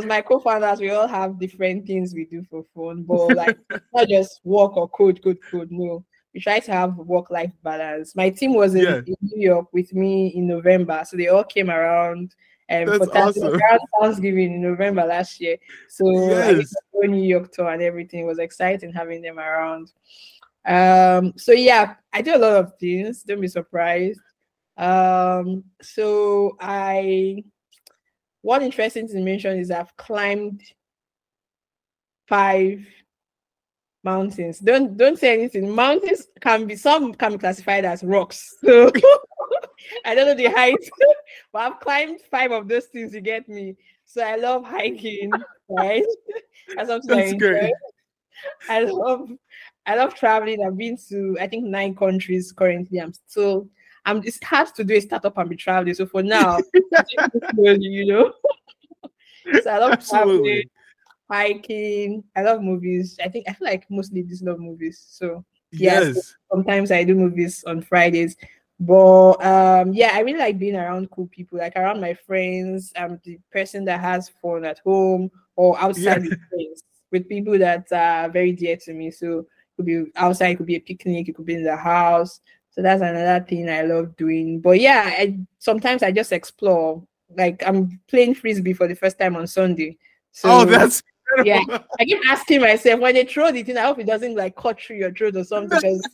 um, 0.05 0.09
my 0.09 0.23
co-founders 0.23 0.81
we 0.81 0.91
all 0.91 1.07
have 1.07 1.39
different 1.39 1.87
things 1.87 2.15
we 2.15 2.25
do 2.25 2.43
for 2.49 2.65
fun 2.75 3.03
but 3.03 3.37
like 3.37 3.59
not 3.95 4.09
just 4.09 4.41
work 4.45 4.77
or 4.77 4.89
code 4.89 5.23
code 5.23 5.39
code 5.51 5.71
no 5.71 6.05
we 6.35 6.41
try 6.41 6.61
to 6.61 6.73
have 6.73 6.97
work 6.97 7.31
life 7.31 7.53
balance. 7.63 8.17
My 8.17 8.31
team 8.31 8.55
was 8.55 8.75
in, 8.75 8.85
yeah. 8.85 9.01
in, 9.07 9.17
New 9.21 9.41
York 9.41 9.73
with 9.73 9.93
me 9.93 10.29
in 10.29 10.47
November, 10.47 11.05
so 11.07 11.17
they 11.17 11.29
all 11.29 11.45
came 11.45 11.71
around 11.71 12.35
um, 12.71 12.87
That's 12.87 13.05
for 13.07 13.19
awesome. 13.19 13.61
Thanksgiving 14.01 14.55
in 14.55 14.63
November 14.63 15.05
last 15.05 15.41
year. 15.41 15.57
So 15.89 16.11
yes. 16.29 16.75
I 17.03 17.07
New 17.07 17.23
York 17.23 17.53
tour 17.53 17.71
and 17.71 17.83
everything 17.83 18.21
it 18.21 18.27
was 18.27 18.39
exciting 18.39 18.93
having 18.93 19.21
them 19.21 19.39
around. 19.39 19.93
Um, 20.65 21.35
so 21.37 21.53
yeah, 21.53 21.97
I 22.13 22.23
do 22.23 22.37
a 22.37 22.39
lot 22.39 22.53
of 22.53 22.79
things. 22.79 23.23
Don't 23.25 23.41
be 23.41 23.49
surprised. 23.49 24.21
Um, 24.77 25.65
so 25.83 26.57
I 26.61 27.45
one 28.41 28.63
interesting 28.63 29.07
thing 29.07 29.19
to 29.19 29.23
mention 29.23 29.59
is 29.59 29.71
I've 29.71 29.97
climbed 29.97 30.63
five 32.27 32.87
mountains. 34.05 34.59
Don't 34.59 34.97
don't 34.97 35.19
say 35.19 35.35
anything. 35.35 35.71
Mountains 35.71 36.27
can 36.41 36.67
be 36.67 36.77
some 36.77 37.15
can 37.15 37.33
be 37.33 37.39
classified 37.39 37.85
as 37.85 38.03
rocks. 38.03 38.57
So 38.65 38.91
I 40.05 40.15
don't 40.15 40.27
know 40.27 40.35
the 40.35 40.47
height, 40.47 40.79
but 41.53 41.63
I've 41.63 41.81
climbed 41.81 42.21
five 42.31 42.53
of 42.53 42.69
those 42.69 42.87
things. 42.87 43.15
You 43.15 43.21
get 43.21 43.49
me. 43.49 43.77
So 44.05 44.23
I 44.23 44.37
love 44.37 44.65
hiking, 44.65 45.43
right? 45.69 46.05
That's 46.77 46.89
something 46.89 47.17
That's 47.17 47.33
I 47.33 47.37
Great. 47.37 47.75
I 48.69 48.81
love 48.85 49.31
I 49.87 49.97
love 49.97 50.15
traveling. 50.15 50.65
I've 50.65 50.77
been 50.77 50.97
to 51.09 51.37
I 51.41 51.49
think 51.49 51.65
nine 51.65 51.95
countries 51.95 52.53
currently. 52.53 53.01
I'm 53.01 53.13
still 53.27 53.69
I'm 54.05 54.23
it's 54.25 54.43
hard 54.43 54.69
to 54.77 54.85
do 54.85 54.95
a 54.95 55.01
startup 55.01 55.37
and 55.39 55.51
be 55.51 55.57
traveling. 55.57 55.95
So 55.95 56.07
for 56.07 56.23
now, 56.23 56.59
you 57.57 58.07
know. 58.07 58.33
so 59.63 59.71
I 59.71 59.79
love 59.79 59.93
Absolutely. 59.95 60.41
traveling 60.41 60.63
hiking. 61.33 62.23
I 62.37 62.43
love 62.43 62.63
movies. 62.63 63.19
I 63.25 63.29
think 63.29 63.49
I 63.49 63.55
feel 63.55 63.69
like 63.69 63.87
mostly 63.91 64.23
just 64.23 64.45
love 64.45 64.59
movies. 64.61 65.05
So 65.09 65.45
yes, 65.73 66.15
yes. 66.15 66.35
sometimes 66.53 66.91
I 66.91 67.05
do 67.05 67.15
movies 67.15 67.65
on 67.67 67.81
Fridays. 67.81 68.37
But 68.79 69.35
um, 69.45 69.93
yeah, 69.93 70.11
I 70.13 70.21
really 70.21 70.39
like 70.39 70.59
being 70.59 70.77
around 70.77 71.11
cool 71.11 71.29
people, 71.29 71.59
like 71.59 71.77
around 71.77 72.01
my 72.01 72.15
friends. 72.15 72.93
I'm 72.97 73.21
the 73.25 73.39
person 73.51 73.85
that 73.87 74.01
has 74.01 74.31
fun 74.43 74.65
at 74.65 74.81
home 74.81 75.31
or 75.57 75.79
outside 75.81 76.23
Yeah. 76.23 76.31
with 76.31 76.39
friends, 76.51 76.83
with 77.13 77.29
people 77.29 77.59
that 77.59 77.87
are 77.93 78.29
very 78.29 78.53
dear 78.53 78.77
to 78.79 78.93
me. 78.93 79.11
So 79.11 79.39
it 79.41 79.47
could 79.77 79.87
be 79.87 80.05
outside, 80.17 80.51
it 80.51 80.57
could 80.57 80.67
be 80.67 80.77
a 80.77 80.81
picnic, 80.81 81.29
it 81.29 81.37
could 81.37 81.47
be 81.47 81.55
in 81.55 81.65
the 81.65 81.77
house. 81.77 82.41
So 82.71 82.83
that's 82.83 83.03
another 83.03 83.45
thing 83.45 83.69
I 83.71 83.83
love 83.83 84.17
doing. 84.17 84.61
But 84.61 84.81
yeah, 84.81 85.05
I 85.07 85.39
sometimes 85.59 86.03
I 86.03 86.11
just 86.11 86.33
explore. 86.33 87.07
Like 87.35 87.63
I'm 87.67 88.01
playing 88.09 88.35
frisbee 88.35 88.73
for 88.75 88.89
the 88.89 88.97
first 88.97 89.19
time 89.19 89.37
on 89.37 89.47
Sunday. 89.47 89.97
So 90.33 90.49
oh, 90.51 90.65
that's 90.65 91.03
yeah. 91.45 91.63
I 92.01 92.05
keep 92.05 92.19
asking 92.29 92.61
myself 92.63 93.01
when 93.01 93.15
they 93.15 93.25
throw 93.25 93.53
the 93.53 93.63
thing, 93.63 93.77
I 93.77 93.83
hope 93.83 93.99
it 93.99 94.07
doesn't 94.07 94.35
like 94.35 94.57
cut 94.57 94.81
through 94.81 94.97
your 94.97 95.13
throat 95.13 95.37
or 95.37 95.45
something 95.45 95.69
because 95.81 96.09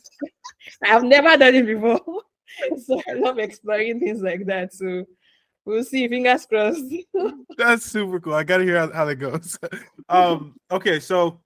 I've 0.83 1.03
never 1.03 1.37
done 1.37 1.55
it 1.55 1.65
before. 1.65 2.01
so 2.85 3.01
I 3.09 3.13
love 3.13 3.39
exploring 3.39 3.99
things 3.99 4.21
like 4.21 4.45
that. 4.47 4.73
So 4.73 5.05
we'll 5.65 5.83
see. 5.83 6.07
Fingers 6.07 6.45
crossed. 6.45 6.93
That's 7.57 7.85
super 7.85 8.19
cool. 8.19 8.33
I 8.33 8.43
gotta 8.43 8.63
hear 8.63 8.77
how, 8.79 8.91
how 8.91 9.05
that 9.05 9.15
goes. 9.15 9.57
um, 10.09 10.55
okay, 10.71 10.99
so 10.99 11.41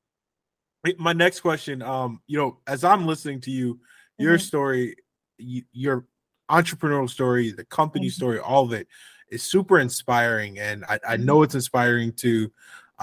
my 0.97 1.13
next 1.13 1.39
question, 1.39 1.81
um, 1.81 2.21
you 2.27 2.37
know, 2.37 2.59
as 2.67 2.83
I'm 2.83 3.05
listening 3.07 3.39
to 3.41 3.51
you, 3.51 3.79
your 4.17 4.37
Mhm. 4.37 4.41
story, 4.41 4.95
y- 5.39 5.63
your 5.71 6.05
entrepreneurial 6.49 7.09
story, 7.09 7.51
the 7.51 7.65
company 7.65 8.07
Mhm. 8.07 8.11
story, 8.11 8.39
all 8.39 8.65
of 8.65 8.73
it 8.73 8.87
is 9.29 9.43
super 9.43 9.79
inspiring, 9.79 10.59
and 10.59 10.83
I, 10.85 10.99
I 11.07 11.15
Mm-hmm. 11.15 11.25
know 11.25 11.43
it's 11.43 11.55
inspiring 11.55 12.11
to, 12.17 12.51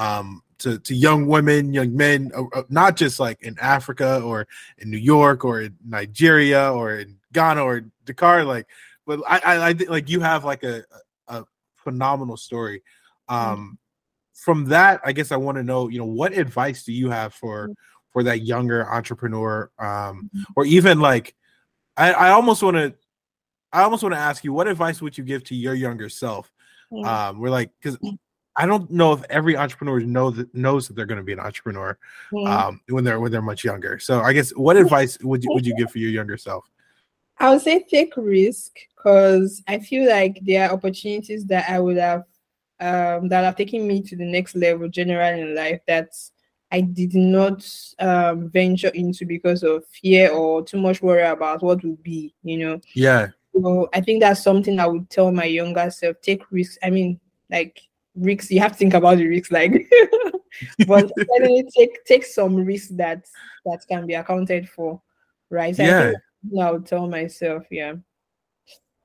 um, 0.00 0.42
to 0.58 0.78
to 0.78 0.94
young 0.94 1.26
women, 1.26 1.72
young 1.72 1.94
men, 1.94 2.32
uh, 2.34 2.44
uh, 2.54 2.62
not 2.68 2.96
just 2.96 3.20
like 3.20 3.42
in 3.42 3.56
Africa 3.60 4.20
or 4.22 4.46
in 4.78 4.90
New 4.90 4.98
York 4.98 5.44
or 5.44 5.60
in 5.62 5.76
Nigeria 5.84 6.72
or 6.72 6.98
in 6.98 7.18
Ghana 7.32 7.62
or 7.62 7.84
Dakar, 8.04 8.44
like, 8.44 8.66
but 9.06 9.20
I 9.28 9.38
I, 9.38 9.68
I 9.68 9.74
think 9.74 9.90
like 9.90 10.08
you 10.08 10.20
have 10.20 10.44
like 10.44 10.64
a 10.64 10.84
a 11.28 11.44
phenomenal 11.76 12.36
story. 12.36 12.82
Um, 13.28 13.78
from 14.34 14.64
that, 14.66 15.00
I 15.04 15.12
guess 15.12 15.32
I 15.32 15.36
want 15.36 15.56
to 15.58 15.62
know, 15.62 15.88
you 15.88 15.98
know, 15.98 16.06
what 16.06 16.32
advice 16.32 16.82
do 16.82 16.92
you 16.92 17.10
have 17.10 17.34
for 17.34 17.68
for 18.12 18.22
that 18.24 18.42
younger 18.42 18.90
entrepreneur, 18.90 19.70
um, 19.78 20.30
or 20.56 20.64
even 20.64 20.98
like, 20.98 21.34
I, 21.96 22.12
I 22.12 22.30
almost 22.30 22.62
want 22.62 22.76
to, 22.76 22.94
I 23.72 23.82
almost 23.82 24.02
want 24.02 24.14
to 24.14 24.18
ask 24.18 24.42
you, 24.42 24.52
what 24.52 24.66
advice 24.66 25.00
would 25.00 25.16
you 25.16 25.22
give 25.22 25.44
to 25.44 25.54
your 25.54 25.74
younger 25.74 26.08
self? 26.08 26.50
Mm. 26.90 27.06
Um, 27.06 27.38
we're 27.38 27.50
like, 27.50 27.70
because 27.80 27.98
I 28.56 28.66
don't 28.66 28.90
know 28.90 29.12
if 29.12 29.22
every 29.30 29.56
entrepreneur 29.56 30.00
know 30.00 30.30
that 30.30 30.52
knows 30.54 30.88
that 30.88 30.94
they're 30.94 31.06
going 31.06 31.20
to 31.20 31.24
be 31.24 31.32
an 31.32 31.40
entrepreneur 31.40 31.96
Mm. 32.32 32.46
um, 32.48 32.80
when 32.88 33.04
they're 33.04 33.20
when 33.20 33.32
they're 33.32 33.42
much 33.42 33.64
younger. 33.64 33.98
So 33.98 34.20
I 34.20 34.32
guess 34.32 34.50
what 34.50 34.76
advice 34.76 35.18
would 35.20 35.42
you 35.44 35.50
would 35.52 35.66
you 35.66 35.76
give 35.78 35.90
for 35.90 35.98
your 35.98 36.10
younger 36.10 36.36
self? 36.36 36.64
I 37.38 37.50
would 37.50 37.62
say 37.62 37.84
take 37.88 38.12
risk 38.16 38.72
because 38.96 39.62
I 39.66 39.78
feel 39.78 40.08
like 40.08 40.40
there 40.42 40.68
are 40.68 40.74
opportunities 40.74 41.46
that 41.46 41.70
I 41.70 41.80
would 41.80 41.96
have 41.96 42.24
um, 42.80 43.28
that 43.28 43.44
have 43.44 43.56
taken 43.56 43.86
me 43.86 44.02
to 44.02 44.16
the 44.16 44.24
next 44.24 44.54
level 44.54 44.88
generally 44.88 45.40
in 45.42 45.54
life 45.54 45.80
that 45.86 46.10
I 46.72 46.82
did 46.82 47.14
not 47.14 47.66
um, 47.98 48.48
venture 48.48 48.88
into 48.88 49.26
because 49.26 49.62
of 49.62 49.84
fear 49.86 50.30
or 50.30 50.62
too 50.62 50.78
much 50.78 51.02
worry 51.02 51.22
about 51.22 51.62
what 51.62 51.82
would 51.82 52.02
be, 52.02 52.34
you 52.42 52.58
know. 52.58 52.80
Yeah, 52.94 53.28
So 53.54 53.88
I 53.92 54.00
think 54.00 54.20
that's 54.20 54.42
something 54.42 54.78
I 54.78 54.86
would 54.86 55.10
tell 55.10 55.32
my 55.32 55.44
younger 55.44 55.90
self: 55.90 56.20
take 56.20 56.42
risks. 56.50 56.78
I 56.82 56.90
mean, 56.90 57.18
like 57.50 57.80
risks. 58.14 58.50
You 58.50 58.60
have 58.60 58.72
to 58.72 58.78
think 58.78 58.94
about 58.94 59.18
the 59.18 59.26
risks, 59.26 59.50
like, 59.50 59.72
but 60.86 61.10
definitely 61.16 61.68
take 61.76 62.04
take 62.04 62.24
some 62.24 62.56
risks 62.56 62.88
that 62.96 63.24
that 63.64 63.84
can 63.88 64.06
be 64.06 64.14
accounted 64.14 64.68
for, 64.68 65.00
right? 65.50 65.74
So 65.74 65.82
yeah, 65.82 66.12
I 66.60 66.70
would 66.70 66.86
tell 66.86 67.08
myself, 67.08 67.64
yeah. 67.70 67.94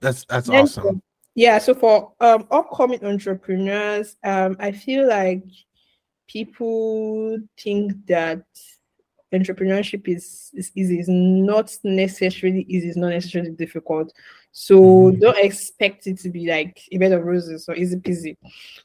that's 0.01 0.25
that's 0.25 0.49
awesome. 0.49 1.01
Yeah, 1.35 1.57
so 1.57 1.73
for 1.73 2.13
um 2.19 2.47
upcoming 2.51 3.03
entrepreneurs, 3.03 4.15
um, 4.23 4.55
I 4.59 4.71
feel 4.71 5.07
like 5.07 5.43
people 6.27 7.37
think 7.57 7.93
that 8.07 8.43
entrepreneurship 9.33 10.07
is, 10.07 10.51
is 10.53 10.71
easy. 10.75 10.99
It's 10.99 11.09
not 11.09 11.77
necessarily 11.83 12.65
easy, 12.69 12.89
it's 12.89 12.97
not 12.97 13.09
necessarily 13.09 13.51
difficult. 13.51 14.13
So 14.57 15.11
Mhm. 15.11 15.19
don't 15.19 15.37
expect 15.37 16.07
it 16.07 16.17
to 16.19 16.29
be 16.29 16.47
like 16.47 16.81
a 16.89 16.97
bed 16.97 17.11
of 17.11 17.25
roses 17.25 17.67
or 17.67 17.75
easy 17.75 17.97
peasy. 17.97 18.37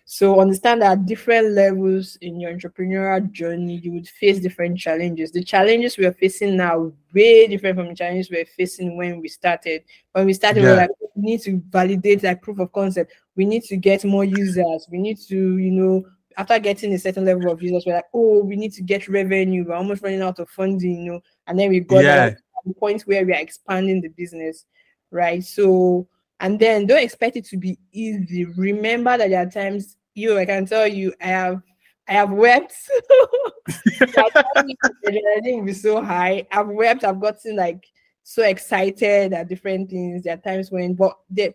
So 0.05 0.41
understand 0.41 0.83
that 0.83 0.99
at 0.99 1.07
different 1.07 1.53
levels 1.53 2.17
in 2.21 2.41
your 2.41 2.53
entrepreneurial 2.53 3.31
journey, 3.31 3.77
you 3.77 3.93
would 3.93 4.09
face 4.09 4.41
different 4.41 4.79
challenges. 4.79 5.31
The 5.31 5.45
challenges 5.45 5.97
we 5.97 6.07
are 6.07 6.13
facing 6.13 6.57
now 6.57 6.77
are 6.81 6.93
way 7.15 7.47
different 7.47 7.77
from 7.79 7.87
the 7.87 7.95
challenges 7.95 8.33
we 8.33 8.39
were 8.39 8.47
facing 8.57 8.97
when 8.97 9.21
we 9.21 9.29
started. 9.29 9.85
When 10.11 10.27
we 10.27 10.33
started, 10.33 10.65
we 10.65 10.75
like, 10.75 10.91
we 11.15 11.23
need 11.23 11.41
to 11.43 11.63
validate 11.69 12.25
like 12.25 12.43
proof 12.43 12.59
of 12.59 12.73
concept. 12.73 13.13
We 13.37 13.45
need 13.45 13.63
to 13.67 13.77
get 13.77 14.05
more 14.05 14.25
users. 14.25 14.89
We 14.91 14.99
need 14.99 15.19
to, 15.29 15.59
you 15.59 15.71
know, 15.71 16.05
after 16.37 16.59
getting 16.59 16.93
a 16.95 16.99
certain 16.99 17.25
level 17.25 17.49
of 17.49 17.63
users, 17.63 17.85
we're 17.87 17.95
like, 17.95 18.07
oh, 18.13 18.43
we 18.43 18.57
need 18.57 18.73
to 18.73 18.83
get 18.83 19.07
revenue. 19.07 19.65
We're 19.69 19.77
almost 19.77 20.03
running 20.03 20.23
out 20.23 20.41
of 20.41 20.51
funding, 20.51 21.05
you 21.05 21.13
know. 21.13 21.21
And 21.47 21.57
then 21.57 21.69
we 21.71 21.79
got 21.79 22.03
Yeah. 22.03 22.25
at 22.25 22.39
the 22.67 22.75
point 22.75 23.03
where 23.03 23.25
we 23.25 23.33
are 23.33 23.41
expanding 23.41 24.01
the 24.01 24.09
business, 24.09 24.65
right? 25.11 25.45
So, 25.45 26.07
and 26.41 26.59
then 26.59 26.87
don't 26.87 27.03
expect 27.03 27.37
it 27.37 27.45
to 27.47 27.57
be 27.57 27.79
easy. 27.93 28.45
Remember 28.45 29.17
that 29.17 29.31
there 29.31 29.47
are 29.47 29.51
times 29.51 29.97
you, 30.15 30.39
I 30.39 30.45
can 30.45 30.67
tell 30.67 30.87
you, 30.87 31.15
I 31.21 31.27
have, 31.27 31.63
I 32.09 32.13
have 32.15 32.31
wept. 32.31 32.75
I 34.01 35.41
think 35.43 35.67
be 35.67 35.73
so 35.73 36.03
high. 36.03 36.47
I've 36.51 36.69
wept. 36.69 37.05
I've 37.05 37.21
gotten 37.21 37.57
like 37.57 37.85
so 38.23 38.43
excited 38.43 39.33
at 39.33 39.49
different 39.49 39.91
things. 39.91 40.25
There 40.25 40.35
are 40.35 40.37
times 40.37 40.71
when, 40.71 40.95
but 40.95 41.17
the 41.31 41.55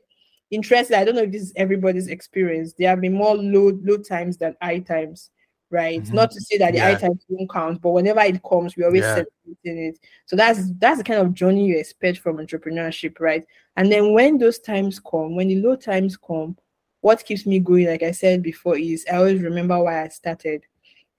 interesting. 0.51 0.97
I 0.97 1.03
don't 1.03 1.15
know 1.15 1.23
if 1.23 1.31
this 1.31 1.43
is 1.43 1.53
everybody's 1.55 2.07
experience. 2.07 2.73
There 2.73 2.89
have 2.89 3.01
been 3.01 3.13
more 3.13 3.35
low 3.35 3.77
low 3.83 3.97
times 3.97 4.37
than 4.37 4.55
high 4.61 4.79
times, 4.79 5.29
right? 5.69 6.03
Mhm. 6.03 6.13
Not 6.13 6.31
to 6.31 6.41
say 6.41 6.57
that 6.57 6.73
the 6.73 6.79
high 6.79 6.91
Yeah. 6.91 6.97
times 6.99 7.25
won't 7.27 7.49
count, 7.49 7.81
but 7.81 7.91
whenever 7.91 8.21
it 8.21 8.41
comes, 8.43 8.75
we 8.75 8.83
always 8.83 9.03
Yeah. 9.03 9.23
celebrating 9.45 9.85
it. 9.87 9.99
So 10.25 10.35
that's 10.35 10.71
that's 10.79 10.97
the 10.99 11.03
kind 11.03 11.19
of 11.19 11.33
journey 11.33 11.65
you 11.65 11.77
expect 11.77 12.19
from 12.19 12.37
entrepreneurship, 12.37 13.19
right? 13.19 13.45
And 13.75 13.91
then 13.91 14.13
when 14.13 14.37
those 14.37 14.59
times 14.59 14.99
come, 14.99 15.35
when 15.35 15.47
the 15.49 15.61
low 15.61 15.75
times 15.75 16.17
come, 16.17 16.57
what 17.01 17.23
keeps 17.25 17.45
me 17.45 17.59
going, 17.59 17.87
like 17.87 18.03
I 18.03 18.11
said 18.11 18.41
before, 18.41 18.77
is 18.77 19.05
I 19.11 19.17
always 19.17 19.41
remember 19.41 19.79
why 19.83 20.03
I 20.03 20.07
started, 20.07 20.65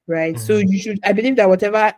right? 0.07 0.38
So 0.38 0.55
Mhm. 0.59 0.70
you 0.70 0.78
should. 0.78 1.01
I 1.05 1.12
believe 1.12 1.36
that 1.36 1.49
whatever 1.49 1.94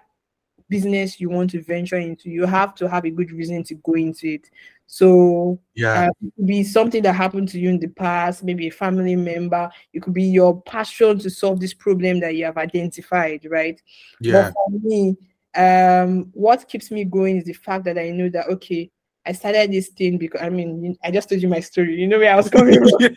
business 0.68 1.18
you 1.20 1.30
want 1.30 1.50
to 1.50 1.62
venture 1.62 1.96
into, 1.96 2.28
you 2.30 2.44
have 2.44 2.74
to 2.74 2.88
have 2.88 3.04
a 3.06 3.10
good 3.10 3.30
reason 3.30 3.62
to 3.64 3.74
go 3.76 3.94
into 3.94 4.28
it. 4.28 4.50
So 4.88 5.60
Yeah, 5.74 6.06
uh, 6.06 6.10
it 6.22 6.32
could 6.34 6.46
be 6.46 6.64
something 6.64 7.02
that 7.02 7.12
happened 7.14 7.48
to 7.50 7.60
you 7.60 7.68
in 7.68 7.78
the 7.78 7.88
past, 7.88 8.42
maybe 8.42 8.66
a 8.66 8.70
family 8.70 9.14
member. 9.14 9.70
It 9.92 10.02
could 10.02 10.14
be 10.14 10.24
your 10.24 10.60
passion 10.62 11.18
to 11.20 11.30
solve 11.30 11.60
this 11.60 11.74
problem 11.74 12.20
that 12.20 12.34
you 12.34 12.44
have 12.46 12.56
identified, 12.56 13.46
right? 13.48 13.80
yeah, 14.20 14.50
But 14.50 14.52
for 14.54 14.70
me, 14.70 15.16
um, 15.54 16.30
what 16.32 16.66
keeps 16.68 16.90
me 16.90 17.04
going 17.04 17.36
is 17.36 17.44
the 17.44 17.52
fact 17.52 17.84
that 17.84 17.98
I 17.98 18.10
know 18.10 18.28
that 18.30 18.48
okay, 18.48 18.90
I 19.26 19.32
started 19.32 19.70
this 19.70 19.88
thing 19.88 20.18
because 20.18 20.40
I 20.42 20.48
mean, 20.48 20.96
I 21.04 21.10
just 21.10 21.28
told 21.28 21.42
you 21.42 21.48
my 21.48 21.60
story. 21.60 21.94
You 21.94 22.08
know 22.08 22.18
where 22.18 22.32
I 22.32 22.36
was 22.36 22.48
coming 22.48 22.78
from 22.78 23.16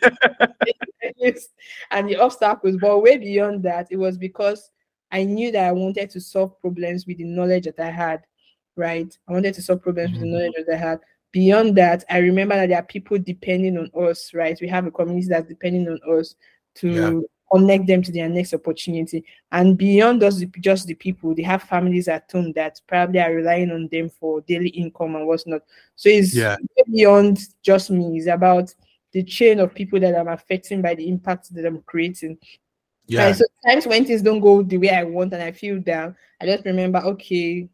and 1.90 2.08
the 2.08 2.16
obstacles, 2.16 2.76
but 2.80 3.00
way 3.00 3.16
beyond 3.18 3.62
that, 3.64 3.88
it 3.90 3.96
was 3.96 4.18
because 4.18 4.70
I 5.10 5.24
knew 5.24 5.50
that 5.52 5.64
I 5.66 5.72
wanted 5.72 6.10
to 6.10 6.20
solve 6.20 6.58
problems 6.60 7.06
with 7.06 7.18
the 7.18 7.24
knowledge 7.24 7.64
that 7.64 7.78
I 7.80 7.90
had, 7.90 8.22
right? 8.76 9.16
I 9.28 9.32
wanted 9.32 9.54
to 9.54 9.62
solve 9.62 9.82
problems 9.82 10.12
with 10.12 10.20
Mhm. 10.20 10.24
the 10.24 10.26
knowledge 10.30 10.52
that 10.66 10.74
I 10.74 10.78
had. 10.78 11.00
Beyond 11.32 11.76
that, 11.76 12.04
I 12.10 12.18
remember 12.18 12.56
that 12.56 12.68
there 12.68 12.78
are 12.78 12.82
people 12.82 13.18
depending 13.18 13.78
on 13.78 13.90
us, 14.08 14.32
right? 14.34 14.58
We 14.60 14.68
have 14.68 14.86
a 14.86 14.90
community 14.90 15.28
that's 15.28 15.48
depending 15.48 15.88
on 15.88 16.18
us 16.18 16.34
to 16.76 16.88
Yeah. 16.88 17.20
connect 17.50 17.86
them 17.86 18.02
to 18.02 18.12
their 18.12 18.28
next 18.28 18.52
opportunity. 18.54 19.24
And 19.50 19.76
beyond 19.76 20.22
us, 20.22 20.42
just 20.60 20.86
the 20.86 20.94
people, 20.94 21.34
they 21.34 21.42
have 21.42 21.62
families 21.62 22.08
at 22.08 22.30
home 22.30 22.52
that 22.52 22.80
probably 22.86 23.20
are 23.20 23.32
relying 23.34 23.70
on 23.70 23.88
them 23.90 24.08
for 24.10 24.42
daily 24.42 24.68
income 24.70 25.16
and 25.16 25.26
what's 25.26 25.46
not. 25.46 25.62
So 25.96 26.08
it's 26.10 26.34
Yeah. 26.34 26.56
beyond 26.90 27.38
just 27.62 27.90
me. 27.90 28.18
It's 28.18 28.26
about 28.26 28.74
the 29.12 29.22
chain 29.22 29.58
of 29.60 29.74
people 29.74 30.00
that 30.00 30.14
I'm 30.14 30.28
affecting 30.28 30.80
by 30.82 30.94
the 30.94 31.08
impact 31.08 31.54
that 31.54 31.66
I'm 31.66 31.82
creating. 31.82 32.38
yeah, 33.06 33.24
Right. 33.26 33.36
So 33.36 33.44
times 33.66 33.86
when 33.86 34.04
things 34.04 34.22
don't 34.22 34.40
go 34.40 34.62
the 34.62 34.78
way 34.78 34.90
I 34.90 35.04
want 35.04 35.32
and 35.34 35.42
I 35.42 35.52
feel 35.52 35.78
down, 35.80 36.14
I 36.40 36.46
just 36.46 36.64
remember, 36.64 36.98
okay, 37.00 37.68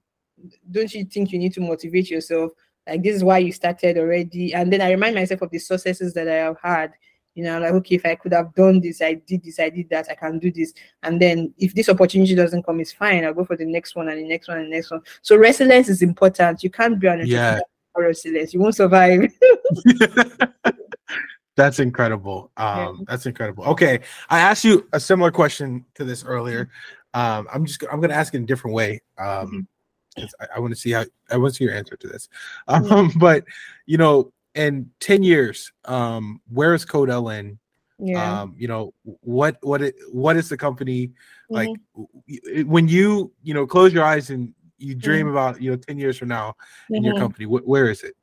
don't 0.71 0.93
you 0.95 1.05
think 1.05 1.33
you 1.33 1.39
need 1.39 1.53
to 1.55 1.61
motivate 1.61 2.11
yourself? 2.11 2.53
Like 2.89 3.03
this 3.03 3.17
is 3.17 3.25
why 3.25 3.39
you 3.39 3.53
started 3.53 3.99
already. 3.99 4.55
And 4.55 4.73
then 4.73 4.81
I 4.81 4.91
remind 4.91 5.15
myself 5.15 5.43
of 5.43 5.51
the 5.51 5.59
successes 5.59 6.15
that 6.15 6.29
I 6.29 6.37
have 6.37 6.57
had. 6.63 6.93
You 7.35 7.45
know, 7.45 7.61
like 7.61 7.73
okay, 7.73 7.95
if 7.95 8.07
I 8.07 8.17
could 8.17 8.33
have 8.33 8.53
done 8.55 8.81
this, 8.81 9.01
I 9.01 9.15
did 9.15 9.45
this, 9.45 9.61
I 9.61 9.69
did 9.71 9.89
that, 9.91 10.09
I 10.11 10.15
can 10.15 10.41
do 10.41 10.51
this. 10.51 10.73
And 11.05 11.23
then 11.23 11.55
if 11.57 11.73
this 11.73 11.89
opportunity 11.89 12.35
doesn't 12.35 12.65
come, 12.65 12.81
it's 12.81 12.91
fine. 12.93 13.25
I'll 13.25 13.35
go 13.35 13.45
for 13.45 13.57
the 13.57 13.65
next 13.65 13.95
one 13.95 14.09
and 14.09 14.19
the 14.19 14.27
next 14.27 14.49
one 14.49 14.59
and 14.59 14.67
the 14.67 14.75
next 14.75 14.91
one. 14.91 15.03
So 15.23 15.37
resilience 15.37 15.89
is 15.89 16.03
important. 16.03 16.65
You 16.65 16.71
can't 16.71 16.99
be 16.99 17.07
an 17.07 17.25
Yeah. 17.25 17.61
resilience. 17.95 18.55
You 18.55 18.61
won't 18.61 18.75
survive. 18.75 19.31
that's 21.57 21.79
incredible. 21.79 22.51
Um, 22.57 23.05
that's 23.07 23.27
incredible. 23.27 23.65
Okay, 23.65 24.01
I 24.31 24.41
asked 24.41 24.65
you 24.65 24.89
a 24.93 24.99
similar 24.99 25.31
question 25.31 25.85
to 25.95 26.05
this 26.05 26.25
earlier. 26.25 26.71
Um, 27.15 27.47
I'm 27.53 27.67
just 27.67 27.85
I'm 27.91 28.01
gonna 28.01 28.15
ask 28.15 28.35
it 28.35 28.39
in 28.39 28.45
a 28.45 28.47
different 28.47 28.75
way. 28.75 29.01
Um, 29.19 29.69
'cause 30.21 30.35
I, 30.41 30.47
I 30.57 30.61
want 30.61 30.73
to 30.75 30.81
see 30.81 30.91
how 30.91 31.05
I 31.31 31.37
want 31.37 31.55
to 31.55 31.57
see 31.59 31.65
your 31.65 31.75
answer 31.75 31.97
to 31.97 32.09
this. 32.09 32.29
Um, 32.67 33.11
but 33.19 33.45
you 33.87 33.97
know, 33.99 34.33
in 34.55 34.91
10 35.01 35.23
years, 35.23 35.73
um, 35.85 36.41
where 36.53 36.75
is 36.75 36.85
CodeLn? 36.85 37.59
Yeah. 38.01 38.43
Um, 38.43 38.55
you 38.57 38.69
know, 38.69 38.95
what 39.05 39.59
what 39.63 39.83
it 39.83 39.95
what 40.13 40.37
is 40.37 40.49
the 40.49 40.57
company 40.57 41.13
like 41.51 41.71
Mm-hmm. 41.97 42.71
when 42.71 42.89
you 42.89 43.33
you 43.43 43.55
know 43.55 43.67
close 43.67 43.93
your 43.93 44.05
eyes 44.05 44.31
and 44.31 44.55
you 44.79 44.95
dream 44.95 45.27
Mhm. 45.27 45.31
about 45.31 45.61
you 45.61 45.71
know 45.71 45.77
10 45.77 45.99
years 45.99 46.17
from 46.19 46.29
now 46.29 46.55
in 46.91 47.03
your 47.03 47.15
Mhm. 47.15 47.19
company, 47.19 47.45
wh- 47.47 47.67
where 47.67 47.91
is 47.91 48.03
it? 48.05 48.15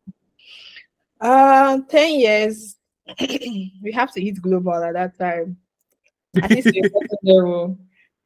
Uh, 1.19 1.79
10 1.89 2.19
years, 2.19 2.77
we 3.19 3.91
have 3.93 4.11
to 4.13 4.21
hit 4.21 4.41
global 4.41 4.73
at 4.83 4.93
that 4.93 5.17
time. 5.17 5.57
At 6.41 6.51
least 6.51 6.71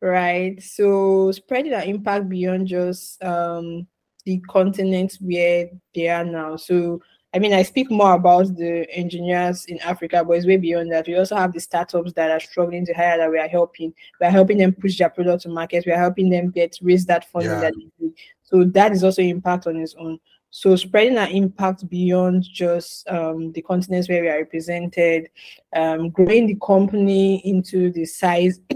to 0.02 0.08
a 0.08 0.18
certain 0.18 0.52
level, 0.52 0.56
right? 0.56 0.64
So 0.64 1.32
spreading 1.32 1.74
our 1.74 1.84
impact 1.84 2.30
beyond 2.30 2.68
just 2.68 3.24
um 3.24 3.88
the 4.26 4.40
continent 4.50 5.18
where 5.22 5.70
they 5.96 6.08
are 6.10 6.26
now. 6.26 6.56
So 6.56 7.02
I 7.32 7.40
mean, 7.40 7.54
I 7.54 7.62
speak 7.62 7.92
more 7.92 8.14
about 8.16 8.56
the 8.58 8.88
engineers 8.92 9.66
in 9.66 9.80
Africa, 9.82 10.24
but 10.28 10.34
it's 10.34 10.48
way 10.48 10.58
beyond 10.58 10.92
that. 10.92 11.08
We 11.08 11.16
also 11.16 11.36
have 11.36 11.54
the 11.54 11.60
startups 11.60 12.14
that 12.14 12.32
are 12.32 12.40
struggling 12.40 12.86
to 12.88 12.94
hire 12.94 13.18
that 13.20 13.30
we 13.30 13.38
are 13.38 13.48
helping. 13.48 13.94
We 14.20 14.26
are 14.26 14.32
helping 14.32 14.58
them 14.58 14.74
push 14.74 14.98
their 14.98 15.10
product 15.12 15.44
to 15.44 15.50
market. 15.50 15.86
We 15.86 15.92
are 15.92 16.00
helping 16.00 16.30
them 16.32 16.50
get 16.50 16.80
raise 16.82 17.06
that 17.06 17.30
funding 17.30 17.52
Yeah. 17.52 17.60
that 17.62 17.74
they 17.76 18.06
need. 18.06 18.14
So 18.44 18.64
that 18.64 18.92
is 18.92 19.04
also 19.04 19.22
impact 19.22 19.68
on 19.68 19.78
its 19.78 19.96
own. 19.96 20.20
So 20.52 20.76
spreading 20.76 21.18
our 21.18 21.30
impact 21.30 21.88
beyond 21.90 22.44
just 22.44 23.08
um, 23.08 23.52
the 23.52 23.62
continents 23.62 24.10
where 24.10 24.22
we 24.22 24.30
are 24.30 24.40
represented, 24.40 25.30
um, 25.76 26.10
growing 26.10 26.48
the 26.48 26.58
company 26.62 27.38
into 27.48 27.92
the 27.92 28.06
size 28.06 28.60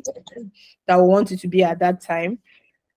that 0.87 0.97
we 0.97 1.07
wanted 1.07 1.39
to 1.39 1.47
be 1.47 1.63
at 1.63 1.79
that 1.79 2.01
time. 2.01 2.39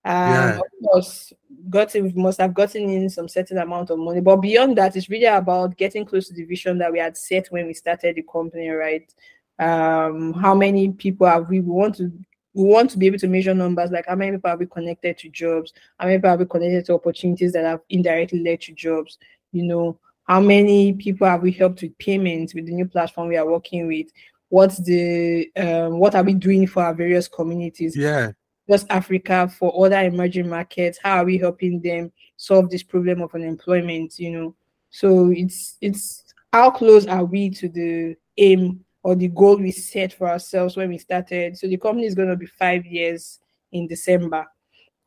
Um, 0.05 0.31
Yeah. 0.33 0.59
Of 0.59 0.63
course, 0.83 1.33
got 1.69 1.93
we 1.93 2.13
must 2.13 2.39
have 2.39 2.53
gotten 2.53 2.89
in 2.89 3.09
some 3.09 3.27
certain 3.27 3.57
amount 3.57 3.89
of 3.89 3.99
money, 3.99 4.21
but 4.21 4.37
beyond 4.37 4.77
that, 4.77 4.95
it's 4.95 5.09
really 5.09 5.25
about 5.25 5.75
getting 5.75 6.05
close 6.05 6.27
to 6.27 6.33
the 6.33 6.45
vision 6.45 6.77
that 6.77 6.91
we 6.91 6.99
had 6.99 7.17
set 7.17 7.47
when 7.47 7.65
we 7.65 7.73
started 7.73 8.15
the 8.15 8.23
company, 8.31 8.69
right? 8.69 9.11
Um, 9.59 10.33
how 10.33 10.53
many 10.53 10.91
people 10.91 11.25
have 11.25 11.49
we, 11.49 11.61
we 11.61 11.71
want 11.71 11.95
to 11.95 12.11
we 12.57 12.63
want 12.63 12.89
to 12.89 12.97
be 12.97 13.05
able 13.05 13.19
to 13.19 13.27
measure 13.27 13.53
numbers 13.53 13.91
like 13.91 14.07
how 14.07 14.15
many 14.15 14.31
people 14.31 14.49
have 14.49 14.59
we 14.59 14.65
connected 14.65 15.15
to 15.19 15.29
jobs, 15.29 15.73
how 15.99 16.07
many 16.07 16.17
people 16.17 16.31
have 16.31 16.39
we 16.39 16.45
connected 16.47 16.85
to 16.85 16.93
opportunities 16.95 17.53
that 17.53 17.63
have 17.63 17.81
indirectly 17.89 18.39
led 18.39 18.59
to 18.61 18.73
jobs, 18.73 19.19
you 19.51 19.61
know, 19.61 19.99
how 20.23 20.41
many 20.41 20.91
people 20.93 21.27
have 21.27 21.43
we 21.43 21.51
helped 21.51 21.83
with 21.83 21.95
payments 21.99 22.55
with 22.55 22.65
the 22.65 22.73
new 22.73 22.87
platform 22.87 23.27
we 23.27 23.37
are 23.37 23.45
working 23.45 23.85
with? 23.85 24.07
What's 24.49 24.79
the 24.79 25.51
um, 25.55 25.99
what 25.99 26.15
are 26.15 26.23
we 26.23 26.33
doing 26.33 26.65
for 26.65 26.81
our 26.81 26.95
various 26.95 27.27
communities? 27.27 27.95
Yeah. 27.95 28.31
just 28.67 28.87
Africa 28.89 29.47
for 29.47 29.85
other 29.85 29.99
emerging 29.99 30.49
markets? 30.49 30.97
How 31.03 31.17
are 31.17 31.25
we 31.25 31.37
helping 31.37 31.79
them 31.79 32.11
solve 32.37 32.71
this 32.71 32.81
problem 32.81 33.21
of 33.21 33.35
unemployment? 33.35 34.17
You 34.17 34.31
know, 34.31 34.55
so 34.89 35.29
it's 35.29 35.77
it's 35.79 36.23
how 36.51 36.71
close 36.71 37.05
are 37.05 37.23
we 37.23 37.51
to 37.51 37.69
the 37.69 38.15
aim 38.37 38.83
or 39.07 39.15
the 39.15 39.29
goal 39.29 39.55
we 39.55 39.71
set 39.71 40.11
for 40.11 40.27
ourselves 40.27 40.75
when 40.75 40.89
we 40.89 40.97
started? 40.97 41.57
So 41.57 41.65
the 41.65 41.77
company 41.77 42.05
is 42.05 42.13
going 42.13 42.27
to 42.27 42.35
be 42.35 42.45
five 42.45 42.85
years 42.85 43.39
in 43.71 43.87
December, 43.87 44.45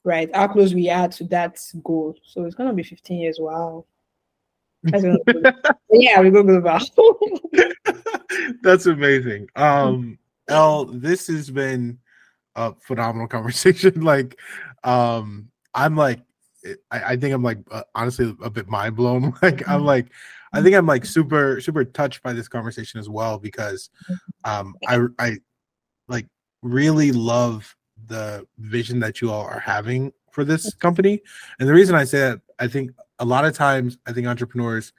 right? 0.05 0.35
How 0.35 0.49
close 0.49 0.73
we 0.73 0.89
are 0.89 1.07
to 1.09 1.25
that 1.25 1.59
goal? 1.85 2.17
So 2.25 2.47
it's 2.47 2.55
going 2.55 2.71
to 2.71 2.75
be 2.75 2.83
fifteen 2.83 3.21
years. 3.21 3.37
Wow. 3.39 3.85
That's 4.85 5.03
gonna 5.03 5.19
be- 5.27 5.43
yeah, 5.91 6.19
we 6.23 6.31
go 6.31 6.43
global. 6.43 6.81
That's 8.63 8.87
amazing. 8.87 9.49
Um, 9.55 10.19
L, 10.49 10.87
this 10.87 11.27
has 11.27 11.51
been 11.51 11.99
a 12.57 12.73
phenomenal 12.81 13.29
conversation. 13.37 14.01
like, 14.01 14.41
um, 14.83 15.51
I'm 15.75 15.95
like, 15.95 16.21
I, 16.91 17.03
I 17.03 17.17
think 17.19 17.35
I'm 17.35 17.43
like 17.43 17.59
uh, 17.71 17.83
honestly 17.95 18.35
a 18.43 18.49
bit 18.49 18.67
mind 18.67 18.97
blown. 18.97 19.35
Like, 19.43 19.69
I'm 19.69 19.85
like, 19.85 20.07
I 20.53 20.63
think 20.63 20.75
I'm 20.75 20.87
like 20.87 21.05
super 21.05 21.61
super 21.61 21.85
touched 21.85 22.23
by 22.23 22.33
this 22.33 22.49
conversation 22.49 22.99
as 23.01 23.09
well 23.09 23.39
because, 23.39 23.91
um, 24.45 24.75
I 24.89 25.01
I 25.19 25.37
like 26.09 26.27
really 26.63 27.13
love 27.13 27.77
the 28.07 28.47
vision 28.59 28.99
that 29.01 29.21
you 29.21 29.31
all 29.31 29.45
are 29.45 29.61
having 29.61 30.13
for 30.33 30.45
this 30.45 30.75
company, 30.75 31.23
and 31.59 31.69
the 31.69 31.73
reason 31.73 31.95
I 31.95 32.05
say 32.05 32.19
that 32.21 32.41
I 32.59 32.67
think 32.69 32.91
a 33.19 33.25
lot 33.25 33.45
of 33.45 33.55
times 33.55 33.99
I 34.07 34.13
think 34.13 34.27
entrepreneurs 34.27 34.93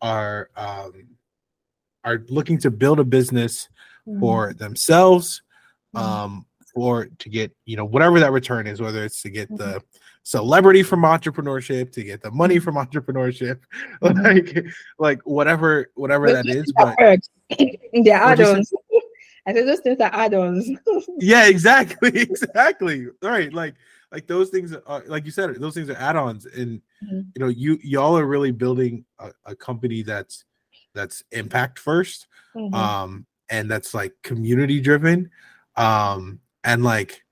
are 0.00 0.50
um 0.56 0.92
are 2.04 2.22
looking 2.28 2.58
to 2.58 2.70
build 2.70 3.00
a 3.00 3.04
business 3.04 3.68
for 4.20 4.52
themselves 4.52 5.42
um 5.94 6.46
or 6.74 7.06
to 7.18 7.28
get 7.30 7.54
you 7.64 7.76
know 7.76 7.84
whatever 7.84 8.20
that 8.20 8.32
return 8.32 8.66
is 8.66 8.80
whether 8.82 9.04
it's 9.04 9.22
to 9.22 9.30
get 9.30 9.48
the 9.56 9.80
celebrity 10.24 10.82
from 10.82 11.02
entrepreneurship 11.02 11.92
to 11.92 12.02
get 12.02 12.20
the 12.22 12.30
money 12.30 12.58
from 12.58 12.74
entrepreneurship 12.76 13.60
like 14.00 14.64
like 14.98 15.20
whatever 15.24 15.90
whatever 15.94 16.32
that 16.32 16.46
is 16.46 16.72
but 16.76 16.96
They're 16.98 17.18
What'd 17.58 17.78
you 17.92 18.04
say? 18.04 18.10
add-ons. 18.10 18.72
I 19.46 19.52
said 19.52 19.68
those 19.68 19.80
things 19.80 20.00
are 20.00 20.10
add-ons. 20.14 20.70
yeah 21.18 21.46
exactly 21.46 22.08
exactly 22.22 23.06
right 23.22 23.52
like 23.52 23.74
like 24.12 24.26
those 24.26 24.48
things 24.48 24.74
are 24.74 25.02
like 25.06 25.26
you 25.26 25.30
said 25.30 25.54
those 25.56 25.74
things 25.74 25.90
are 25.90 25.96
add-ons 25.96 26.46
and 26.46 26.80
Mhm. 27.04 27.26
you 27.34 27.40
know 27.40 27.48
you 27.48 27.78
y'all 27.82 28.16
are 28.16 28.24
really 28.26 28.50
building 28.50 29.04
a, 29.18 29.30
a 29.44 29.54
company 29.54 30.02
that's 30.02 30.44
that's 30.94 31.22
impact 31.32 31.78
first 31.78 32.28
Mhm. 32.56 32.72
um 32.72 33.26
and 33.50 33.70
that's 33.70 33.92
like 33.92 34.14
community 34.22 34.80
driven 34.80 35.28
um 35.76 36.40
and 36.64 36.82
like 36.82 37.23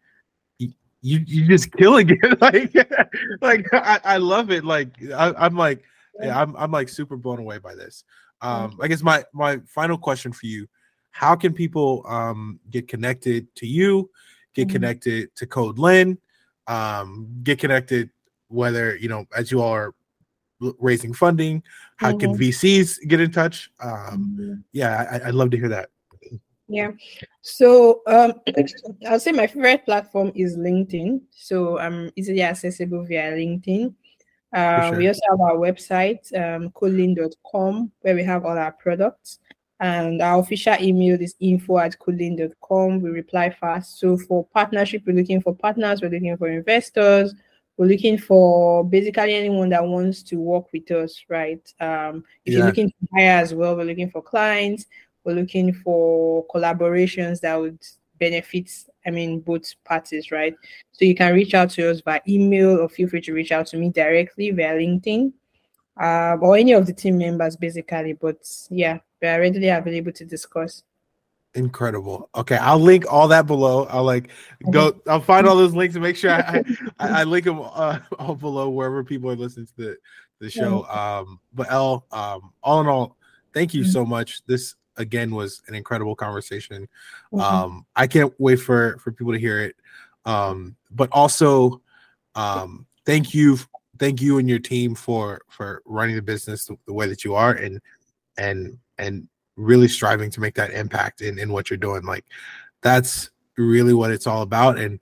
you 1.03 1.23
you 1.27 1.47
just 1.47 1.73
killing 1.73 2.09
it 2.11 2.41
like 2.41 2.73
like 3.43 3.67
I, 3.73 4.01
I 4.05 4.17
love 4.19 4.51
it. 4.51 4.65
Like 4.65 4.91
I, 5.13 5.35
i'm 5.37 5.57
like 5.57 5.83
yeah, 6.21 6.41
i'm 6.41 6.55
i'm 6.57 6.71
like 6.71 6.89
super 6.89 7.17
blown 7.17 7.41
away 7.41 7.59
by 7.59 7.75
this. 7.75 8.05
Um 8.41 8.79
i 8.81 8.89
guess 8.89 9.03
my 9.03 9.25
my 9.33 9.59
final 9.67 9.99
question 9.99 10.33
for 10.33 10.47
you 10.47 10.67
how 11.11 11.35
can 11.37 11.53
people 11.53 12.05
um 12.07 12.59
get 12.71 12.89
connected 12.89 13.53
to 13.57 13.67
you 13.67 14.11
get 14.55 14.69
Mhm. 14.69 14.73
connected 14.73 15.35
to 15.37 15.47
CodeLn 15.47 16.17
um 16.69 17.27
get 17.43 17.59
connected 17.59 18.11
whether 18.49 18.97
you 18.97 19.09
know 19.09 19.27
as 19.37 19.51
you 19.51 19.61
all 19.61 19.73
are 19.73 19.95
raising 20.79 21.13
funding 21.13 21.63
how 21.97 22.17
can 22.17 22.35
Mhm. 22.35 22.39
vcs 22.39 23.01
get 23.09 23.21
in 23.21 23.33
touch? 23.33 23.71
Um 23.81 24.37
Mhm. 24.39 24.63
yeah 24.73 25.09
I, 25.11 25.29
i'd 25.29 25.35
love 25.35 25.51
to 25.51 25.57
hear 25.57 25.69
that 25.71 25.91
Yeah. 26.73 26.93
So 27.43 28.03
um, 28.07 28.35
I'll 29.09 29.21
say 29.21 29.33
my 29.33 29.47
favorite 29.47 29.85
platform 29.85 30.33
is 30.35 30.57
LinkedIn. 30.57 31.21
So 31.31 31.79
I'm 31.79 32.11
easily 32.17 32.43
accessible 32.43 33.05
via 33.05 33.33
LinkedIn. 33.33 33.95
Um, 34.55 34.97
We 34.97 35.09
also 35.09 35.21
have 35.31 35.41
our 35.41 35.57
website, 35.57 36.33
um, 36.35 36.71
codeln.com, 36.71 37.93
where 38.01 38.15
we 38.15 38.25
have 38.25 38.45
all 38.45 38.59
our 38.59 38.73
products. 38.73 39.39
And 39.81 40.23
our 40.23 40.39
official 40.41 40.77
email 40.81 41.21
is 41.21 41.35
info 41.41 41.79
at 41.79 41.99
codeln.com. 41.99 43.01
We 43.01 43.11
reply 43.11 43.51
fast. 43.51 43.99
So 43.99 44.17
for 44.17 44.47
partnership, 44.47 45.03
we're 45.07 45.17
looking 45.17 45.43
for 45.43 45.55
partners, 45.55 46.01
we're 46.01 46.11
looking 46.11 46.37
for 46.37 46.49
investors, 46.49 47.35
we're 47.77 47.87
looking 47.87 48.17
for 48.17 48.85
basically 48.85 49.35
anyone 49.35 49.71
that 49.71 49.85
wants 49.85 50.23
to 50.25 50.37
work 50.37 50.73
with 50.73 50.89
us, 50.93 51.25
right? 51.29 51.61
Um, 51.81 52.23
if 52.45 52.55
you're 52.55 52.67
looking 52.67 52.91
to 52.91 53.09
hire 53.13 53.41
as 53.41 53.55
well, 53.55 53.77
we're 53.77 53.85
looking 53.85 54.11
for 54.11 54.23
clients, 54.23 54.87
we're 55.25 55.35
looking 55.35 55.73
for 55.73 56.47
collaborations 56.49 57.41
that 57.41 57.57
would 57.57 57.79
benefit, 58.19 58.71
I 59.07 59.11
mean, 59.11 59.41
both 59.41 59.75
parties, 59.85 60.31
right? 60.31 60.55
So 60.93 61.05
you 61.05 61.15
can 61.15 61.35
reach 61.35 61.55
out 61.55 61.71
to 61.71 61.91
us 61.91 62.01
by 62.01 62.21
email 62.29 62.79
or 62.79 62.89
feel 62.89 63.09
free 63.09 63.21
to 63.23 63.33
reach 63.33 63.53
out 63.53 63.67
to 63.69 63.77
me 63.77 63.91
directly 63.91 64.51
via 64.51 64.75
LinkedIn 64.75 65.33
uh, 66.01 66.37
or 66.41 66.57
any 66.57 66.73
of 66.73 66.87
the 66.87 66.93
team 66.93 67.19
members, 67.19 67.57
basically. 67.57 68.13
But 68.13 68.39
yeah, 68.71 68.99
we 69.21 69.29
are 69.29 69.41
readily 69.41 69.69
available 69.69 70.13
to 70.13 70.25
discuss. 70.25 70.83
Incredible. 71.55 72.31
Okay, 72.35 72.57
I'll 72.57 72.79
link 72.79 73.05
all 73.11 73.29
that 73.29 73.47
below. 73.47 73.85
I'll 73.91 74.05
like 74.05 74.31
go. 74.71 74.99
I'll 75.07 75.21
find 75.21 75.47
all 75.47 75.55
those 75.55 75.75
links 75.75 75.95
and 75.95 76.03
make 76.03 76.17
sure 76.17 76.31
I 76.31 76.65
I, 76.99 77.21
I 77.21 77.25
link 77.25 77.45
them 77.45 77.61
uh, 77.61 77.99
all 78.19 78.35
below 78.35 78.71
wherever 78.71 79.05
people 79.05 79.31
are 79.31 79.37
listening 79.37 79.67
to 79.67 79.73
the 79.77 79.97
the 80.39 80.49
show. 80.49 80.87
Um, 80.87 81.41
but 81.53 81.71
L, 81.71 82.07
um, 82.11 82.55
all 82.63 82.81
in 82.81 82.87
all, 82.87 83.19
thank 83.53 83.75
you 83.75 83.85
so 83.85 84.05
much. 84.07 84.43
This 84.47 84.77
again 84.97 85.35
was 85.35 85.63
an 85.69 85.75
incredible 85.75 86.15
conversation. 86.15 86.89
Mhm. 87.33 87.41
Um, 87.41 87.87
I 87.97 88.07
can't 88.07 88.33
wait 88.39 88.57
for 88.57 88.99
for 88.99 89.13
people 89.13 89.33
to 89.33 89.39
hear 89.39 89.61
it. 89.61 89.77
Um, 90.25 90.77
but 90.91 91.09
also, 91.11 91.81
um, 92.35 92.87
thank 93.05 93.35
you, 93.35 93.59
thank 93.99 94.21
you 94.21 94.39
and 94.39 94.49
your 94.49 94.59
team 94.59 94.95
for 94.95 95.43
for 95.49 95.83
running 95.85 96.17
the 96.17 96.23
business 96.23 96.67
the, 96.67 96.77
the 96.87 96.93
way 96.93 97.07
that 97.07 97.25
you 97.25 97.35
are 97.35 97.53
and 97.53 97.81
and 98.37 98.79
and 98.99 99.29
really 99.57 99.89
striving 99.89 100.31
to 100.31 100.41
make 100.41 100.55
that 100.55 100.73
impact 100.73 101.21
in, 101.21 101.39
in 101.39 101.53
what 101.53 101.71
you're 101.71 101.77
doing 101.77 102.03
like 102.05 102.25
that's 102.81 103.31
really 103.59 103.93
what 103.93 104.11
it's 104.11 104.27
all 104.27 104.43
about 104.43 104.79
and 104.79 104.99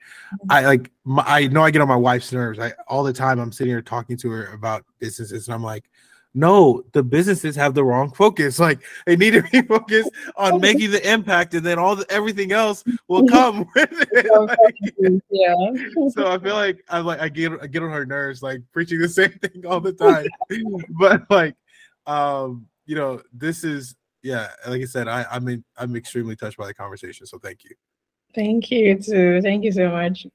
i 0.48 0.66
like 0.66 0.90
my, 1.04 1.22
i 1.26 1.46
know 1.46 1.62
i 1.62 1.70
get 1.70 1.80
on 1.80 1.88
my 1.88 1.96
wife's 1.96 2.32
nerves 2.32 2.58
i 2.58 2.72
all 2.88 3.04
the 3.04 3.12
time 3.12 3.38
i'm 3.38 3.52
sitting 3.52 3.70
here 3.70 3.80
talking 3.80 4.16
to 4.16 4.28
her 4.28 4.52
about 4.52 4.84
businesses 4.98 5.46
and 5.46 5.54
i'm 5.54 5.62
like 5.62 5.88
no 6.34 6.82
the 6.92 7.02
businesses 7.02 7.56
have 7.56 7.74
the 7.74 7.84
wrong 7.84 8.10
focus 8.12 8.58
like 8.68 8.80
they 9.06 9.16
need 9.16 9.32
to 9.32 9.42
be 9.42 9.62
focused 9.68 10.10
on 10.36 10.60
making 10.68 10.90
the 10.90 11.12
impact 11.12 11.54
and 11.54 11.66
then 11.66 11.78
all 11.78 11.96
the 11.96 12.06
everything 12.10 12.52
else 12.52 12.84
will 13.08 13.26
come 13.26 13.66
with 13.74 14.06
it 14.12 14.30
Like, 14.30 15.22
yeah. 15.30 15.54
so 16.10 16.30
I 16.30 16.38
feel 16.38 16.54
like 16.54 16.84
I'm 16.88 17.04
like 17.04 17.20
I 17.20 17.28
get 17.28 17.52
I 17.60 17.66
get 17.66 17.82
on 17.82 17.90
her 17.90 18.06
nerves 18.06 18.42
like 18.42 18.60
preaching 18.72 19.00
the 19.00 19.08
same 19.08 19.32
thing 19.32 19.66
all 19.66 19.80
the 19.80 19.92
time. 19.92 20.26
but 20.98 21.22
like 21.30 21.56
um 22.06 22.66
you 22.86 22.96
know, 22.96 23.22
this 23.32 23.62
is 23.62 23.94
yeah, 24.22 24.48
like 24.66 24.82
I 24.82 24.84
said, 24.84 25.06
I 25.06 25.24
I'm 25.30 25.46
in, 25.48 25.64
I'm 25.76 25.94
extremely 25.94 26.34
touched 26.34 26.58
by 26.58 26.66
the 26.66 26.74
conversation. 26.74 27.24
So 27.26 27.38
thank 27.38 27.62
you. 27.64 27.70
Thank 28.34 28.70
you 28.70 28.98
too. 29.00 29.40
Thank 29.42 29.64
you 29.64 29.72
so 29.72 29.90
much. 29.90 30.26